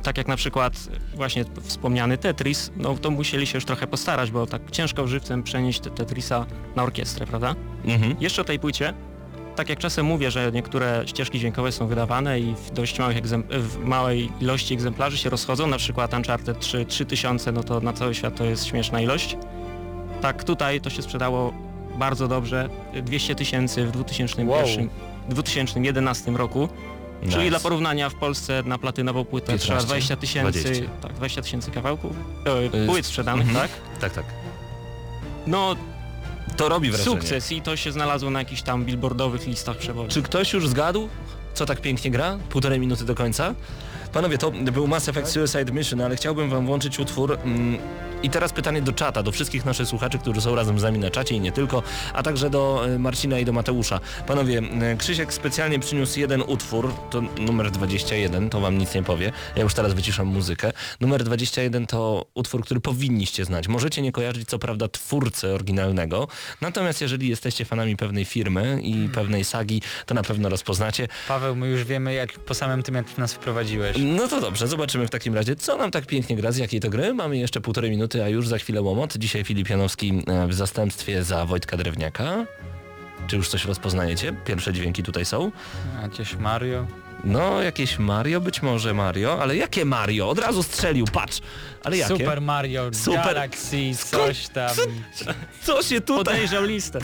tak 0.03 0.17
jak 0.17 0.27
na 0.27 0.35
przykład 0.35 0.73
właśnie 1.15 1.45
wspomniany 1.61 2.17
Tetris, 2.17 2.71
no 2.75 2.95
to 2.95 3.11
musieli 3.11 3.47
się 3.47 3.57
już 3.57 3.65
trochę 3.65 3.87
postarać, 3.87 4.31
bo 4.31 4.45
tak 4.45 4.71
ciężko 4.71 5.07
żywcem 5.07 5.43
przenieść 5.43 5.79
te 5.79 5.89
Tetrisa 5.89 6.45
na 6.75 6.83
orkiestrę, 6.83 7.25
prawda? 7.27 7.55
Mhm. 7.85 8.15
Jeszcze 8.19 8.41
o 8.41 8.45
tej 8.45 8.59
płycie, 8.59 8.93
tak 9.57 9.69
jak 9.69 9.79
czasem 9.79 10.05
mówię, 10.05 10.31
że 10.31 10.51
niektóre 10.51 11.03
ścieżki 11.05 11.39
dźwiękowe 11.39 11.71
są 11.71 11.87
wydawane 11.87 12.39
i 12.39 12.55
w 12.55 12.71
dość 12.71 12.99
małych 12.99 13.21
w 13.49 13.77
małej 13.85 14.31
ilości 14.41 14.73
egzemplarzy 14.73 15.17
się 15.17 15.29
rozchodzą, 15.29 15.67
na 15.67 15.77
przykład 15.77 16.13
Uncharted 16.13 16.59
3, 16.59 16.85
3000, 16.85 17.51
no 17.51 17.63
to 17.63 17.79
na 17.79 17.93
cały 17.93 18.15
świat 18.15 18.35
to 18.35 18.43
jest 18.43 18.65
śmieszna 18.65 19.01
ilość. 19.01 19.37
Tak, 20.21 20.43
tutaj 20.43 20.81
to 20.81 20.89
się 20.89 21.01
sprzedało 21.01 21.53
bardzo 21.99 22.27
dobrze, 22.27 22.69
200 23.03 23.35
tysięcy 23.35 23.85
w 23.85 23.91
2001, 23.91 24.89
2011 25.29 26.31
roku. 26.31 26.69
Czyli 27.21 27.35
Nice. 27.35 27.49
dla 27.49 27.59
porównania 27.59 28.09
w 28.09 28.15
Polsce 28.15 28.63
na 28.65 28.77
platynową 28.77 29.25
płytę 29.25 29.47
15, 29.47 29.65
trzeba 29.65 29.83
20 29.83 30.15
tysięcy, 30.15 30.61
20. 30.61 30.85
tak, 31.01 31.13
20 31.13 31.41
tysięcy 31.41 31.71
kawałków, 31.71 32.11
e, 32.73 32.87
płyt 32.87 33.05
sprzedanych, 33.05 33.47
mhm. 33.47 33.67
tak? 33.67 34.01
Tak, 34.01 34.13
tak. 34.13 34.25
No, 35.47 35.75
To 36.57 36.69
robi 36.69 36.91
wrażenie. 36.91 37.15
sukces 37.17 37.51
i 37.51 37.61
to 37.61 37.75
się 37.75 37.91
znalazło 37.91 38.29
na 38.29 38.39
jakichś 38.39 38.61
tam 38.61 38.85
billboardowych 38.85 39.47
listach 39.47 39.77
przewodnich. 39.77 40.13
Czy 40.13 40.21
ktoś 40.21 40.53
już 40.53 40.67
zgadł, 40.67 41.09
co 41.53 41.65
tak 41.65 41.81
pięknie 41.81 42.11
gra? 42.11 42.37
Półtorej 42.49 42.79
minuty 42.79 43.05
do 43.05 43.15
końca. 43.15 43.55
Panowie, 44.13 44.37
to 44.37 44.51
był 44.51 44.87
Mass 44.87 45.09
Effect 45.09 45.31
Suicide 45.31 45.71
Mission, 45.73 46.01
ale 46.01 46.15
chciałbym 46.15 46.49
wam 46.49 46.65
włączyć 46.65 46.99
utwór. 46.99 47.37
Mm, 47.43 47.77
I 48.23 48.29
teraz 48.29 48.53
pytanie 48.53 48.81
do 48.81 48.91
czata, 48.91 49.23
do 49.23 49.31
wszystkich 49.31 49.65
naszych 49.65 49.87
słuchaczy, 49.87 50.19
którzy 50.19 50.41
są 50.41 50.55
razem 50.55 50.79
z 50.79 50.83
nami 50.83 50.99
na 50.99 51.09
czacie 51.09 51.35
i 51.35 51.39
nie 51.39 51.51
tylko, 51.51 51.83
a 52.13 52.23
także 52.23 52.49
do 52.49 52.85
e, 52.85 52.99
Marcina 52.99 53.39
i 53.39 53.45
do 53.45 53.53
Mateusza. 53.53 53.99
Panowie, 54.27 54.61
e, 54.81 54.97
Krzysiek 54.97 55.33
specjalnie 55.33 55.79
przyniósł 55.79 56.19
jeden 56.19 56.43
utwór, 56.47 56.93
to 57.09 57.21
numer 57.21 57.71
21, 57.71 58.49
to 58.49 58.59
wam 58.59 58.77
nic 58.77 58.93
nie 58.95 59.03
powie. 59.03 59.31
Ja 59.55 59.63
już 59.63 59.73
teraz 59.73 59.93
wyciszam 59.93 60.27
muzykę. 60.27 60.71
Numer 61.01 61.23
21 61.23 61.87
to 61.87 62.25
utwór, 62.33 62.63
który 62.63 62.79
powinniście 62.79 63.45
znać. 63.45 63.67
Możecie 63.67 64.01
nie 64.01 64.11
kojarzyć 64.11 64.49
co 64.49 64.59
prawda 64.59 64.87
twórcy 64.87 65.53
oryginalnego, 65.53 66.27
natomiast 66.61 67.01
jeżeli 67.01 67.29
jesteście 67.29 67.65
fanami 67.65 67.97
pewnej 67.97 68.25
firmy 68.25 68.81
i 68.83 69.09
pewnej 69.09 69.43
sagi, 69.43 69.81
to 70.05 70.15
na 70.15 70.23
pewno 70.23 70.49
rozpoznacie. 70.49 71.07
Paweł, 71.27 71.55
my 71.55 71.67
już 71.67 71.83
wiemy 71.83 72.13
jak 72.13 72.33
po 72.39 72.53
samym 72.53 72.83
tym 72.83 72.95
jak 72.95 73.17
nas 73.17 73.33
wprowadziłeś. 73.33 73.97
No 73.99 74.27
to 74.27 74.41
dobrze, 74.41 74.67
zobaczymy 74.67 75.07
w 75.07 75.09
takim 75.09 75.35
razie, 75.35 75.55
co 75.55 75.77
nam 75.77 75.91
tak 75.91 76.05
pięknie 76.05 76.35
gra, 76.35 76.51
z 76.51 76.57
jakiej 76.57 76.79
to 76.79 76.89
gry. 76.89 77.13
Mamy 77.13 77.37
jeszcze 77.37 77.61
półtorej 77.61 77.91
minuty, 77.91 78.06
a 78.15 78.29
już 78.29 78.47
za 78.47 78.57
chwilę 78.57 78.81
łomot. 78.81 79.17
Dzisiaj 79.17 79.43
Filip 79.43 79.69
Janowski 79.69 80.23
e, 80.27 80.47
w 80.47 80.53
zastępstwie 80.53 81.23
za 81.23 81.45
Wojtka 81.45 81.77
Drewniaka. 81.77 82.45
Czy 83.27 83.35
już 83.35 83.49
coś 83.49 83.65
rozpoznajecie? 83.65 84.33
Pierwsze 84.45 84.73
dźwięki 84.73 85.03
tutaj 85.03 85.25
są. 85.25 85.51
Jakieś 86.01 86.35
Mario. 86.35 86.87
No, 87.23 87.61
jakieś 87.61 87.99
Mario, 87.99 88.41
być 88.41 88.61
może 88.61 88.93
Mario, 88.93 89.41
ale 89.41 89.55
jakie 89.55 89.85
Mario? 89.85 90.29
Od 90.29 90.39
razu 90.39 90.63
strzelił, 90.63 91.05
patrz! 91.05 91.39
Ale 91.83 91.97
jakie? 91.97 92.17
Super 92.17 92.41
Mario, 92.41 92.89
Super- 92.93 93.25
Galaxy, 93.25 93.95
coś 93.95 94.47
tam. 94.47 94.75
Co 95.63 95.83
się 95.83 96.01
tutaj... 96.01 96.25
Podejrzał 96.25 96.63
listę. 96.63 96.99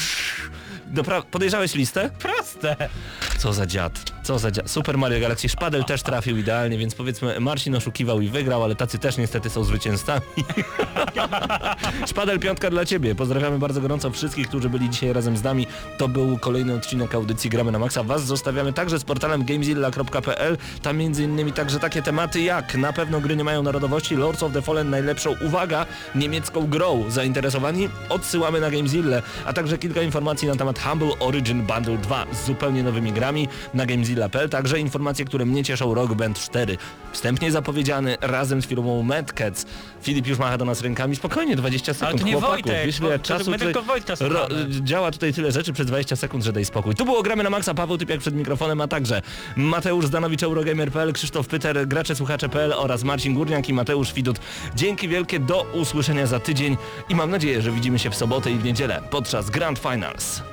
Dobra, 0.88 1.22
podejrzałeś 1.22 1.76
listę? 1.76 2.10
Proste. 2.20 2.90
Co 3.38 3.54
za 3.54 3.66
dziad, 3.66 4.23
co 4.24 4.40
za 4.40 4.52
dziad. 4.52 4.72
Super 4.72 4.98
Mario 4.98 5.20
Galaxy 5.20 5.50
Szpadel 5.50 5.84
też 5.84 6.04
trafił 6.04 6.38
idealnie, 6.38 6.78
więc 6.78 6.96
powiedzmy 6.96 7.40
Marcin 7.40 7.76
oszukiwał 7.76 8.22
i 8.22 8.28
wygrał, 8.28 8.64
ale 8.64 8.76
tacy 8.76 9.00
też 9.00 9.18
niestety 9.18 9.50
są 9.50 9.64
zwycięzcami. 9.64 10.22
Szpadel 12.10 12.40
piątka 12.40 12.70
dla 12.70 12.86
Ciebie. 12.86 13.16
Pozdrawiamy 13.16 13.60
bardzo 13.60 13.82
gorąco 13.82 14.12
wszystkich, 14.12 14.48
którzy 14.48 14.70
byli 14.70 14.90
dzisiaj 14.90 15.14
razem 15.14 15.38
z 15.38 15.44
nami. 15.44 15.68
To 15.98 16.08
był 16.08 16.38
kolejny 16.38 16.74
odcinek 16.74 17.16
audycji 17.16 17.50
Gramy 17.50 17.72
na 17.72 17.80
Maxa. 17.80 18.04
Was 18.04 18.26
zostawiamy 18.26 18.74
także 18.74 19.00
z 19.00 19.04
portalem 19.04 19.46
gamezilla.pl. 19.46 20.58
Tam 20.82 20.98
między 20.98 21.24
innymi 21.24 21.54
także 21.54 21.80
takie 21.80 22.02
tematy 22.02 22.42
jak 22.42 22.76
na 22.76 22.94
pewno 22.94 23.22
gry 23.22 23.36
nie 23.36 23.44
mają 23.44 23.64
narodowości, 23.64 24.16
Lords 24.16 24.44
of 24.44 24.54
the 24.54 24.62
Fallen 24.62 24.90
najlepszą, 24.90 25.36
uwaga, 25.46 25.86
niemiecką 26.16 26.68
grą. 26.68 27.06
Zainteresowani? 27.10 27.90
Odsyłamy 28.10 28.60
na 28.60 28.72
Gamezilla, 28.72 29.22
a 29.46 29.54
także 29.54 29.78
kilka 29.78 30.02
informacji 30.02 30.48
na 30.48 30.56
temat 30.56 30.80
Humble 30.80 31.20
Origin 31.20 31.62
Bundle 31.62 31.98
2 31.98 32.26
z 32.34 32.46
zupełnie 32.46 32.84
nowymi 32.84 33.12
grami 33.12 33.48
na 33.74 33.86
gamezilla.pl. 34.14 34.50
Także 34.50 34.80
informacje, 34.80 35.26
które 35.26 35.46
mnie 35.46 35.64
cieszą 35.64 35.94
Rock 35.94 36.14
Band 36.14 36.40
4. 36.40 36.78
Wstępnie 37.12 37.52
zapowiedziany 37.52 38.18
razem 38.22 38.62
z 38.62 38.66
firmą 38.66 39.04
Mad 39.04 39.34
Cats. 39.34 39.66
Filip 40.02 40.28
już 40.28 40.38
macha 40.38 40.58
do 40.58 40.66
nas 40.66 40.82
rękami. 40.82 41.16
Spokojnie, 41.16 41.56
20 41.56 41.94
sekund. 41.94 42.10
Ale 42.10 42.20
to 42.20 42.26
nie 42.26 42.34
chłopaku. 42.34 42.52
Wojtek, 42.52 42.86
Wiesz, 42.86 43.00
bo 43.00 43.20
czasu 43.20 43.52
my 43.52 43.60
tylko 43.60 43.82
Wojtka 43.82 44.14
ro, 44.20 44.48
działa 44.70 45.12
tutaj 45.12 45.34
tyle 45.34 45.52
rzeczy 45.52 45.74
przez 45.74 45.88
20 45.88 46.16
sekund, 46.16 46.44
że 46.44 46.54
daj 46.54 46.66
spokój. 46.66 46.96
Tu 46.96 47.06
było 47.06 47.24
Gramy 47.24 47.44
na 47.44 47.50
Maxa, 47.50 47.74
Paweł 47.74 47.98
Typiak 47.98 48.20
przed 48.20 48.36
mikrofonem, 48.36 48.82
a 48.82 48.88
także 48.88 49.22
Mateusz 49.56 50.06
Zdanowicz, 50.06 50.44
Eurogamer.pl, 50.44 51.14
Krzysztof 51.14 51.48
Pyter, 51.48 51.88
gracze 51.88 52.16
słuchacze.pl 52.16 52.74
oraz 52.74 53.04
Marcin 53.04 53.34
Górniak 53.34 53.70
i 53.70 53.74
Mateusz 53.74 54.14
Widut. 54.14 54.40
Dzięki 54.76 55.08
wielkie, 55.08 55.40
do 55.40 55.62
usłyszenia 55.74 56.28
za 56.28 56.40
tydzień 56.40 56.78
i 57.10 57.16
mam 57.16 57.32
nadzieję, 57.32 57.62
że 57.62 57.72
widzimy 57.72 58.00
się 58.00 58.10
w 58.10 58.16
sobotę 58.16 58.52
i 58.52 58.58
w 58.58 58.64
niedzielę 58.64 59.02
podczas 59.10 59.50
Grand 59.50 59.80
Finals. 59.80 60.53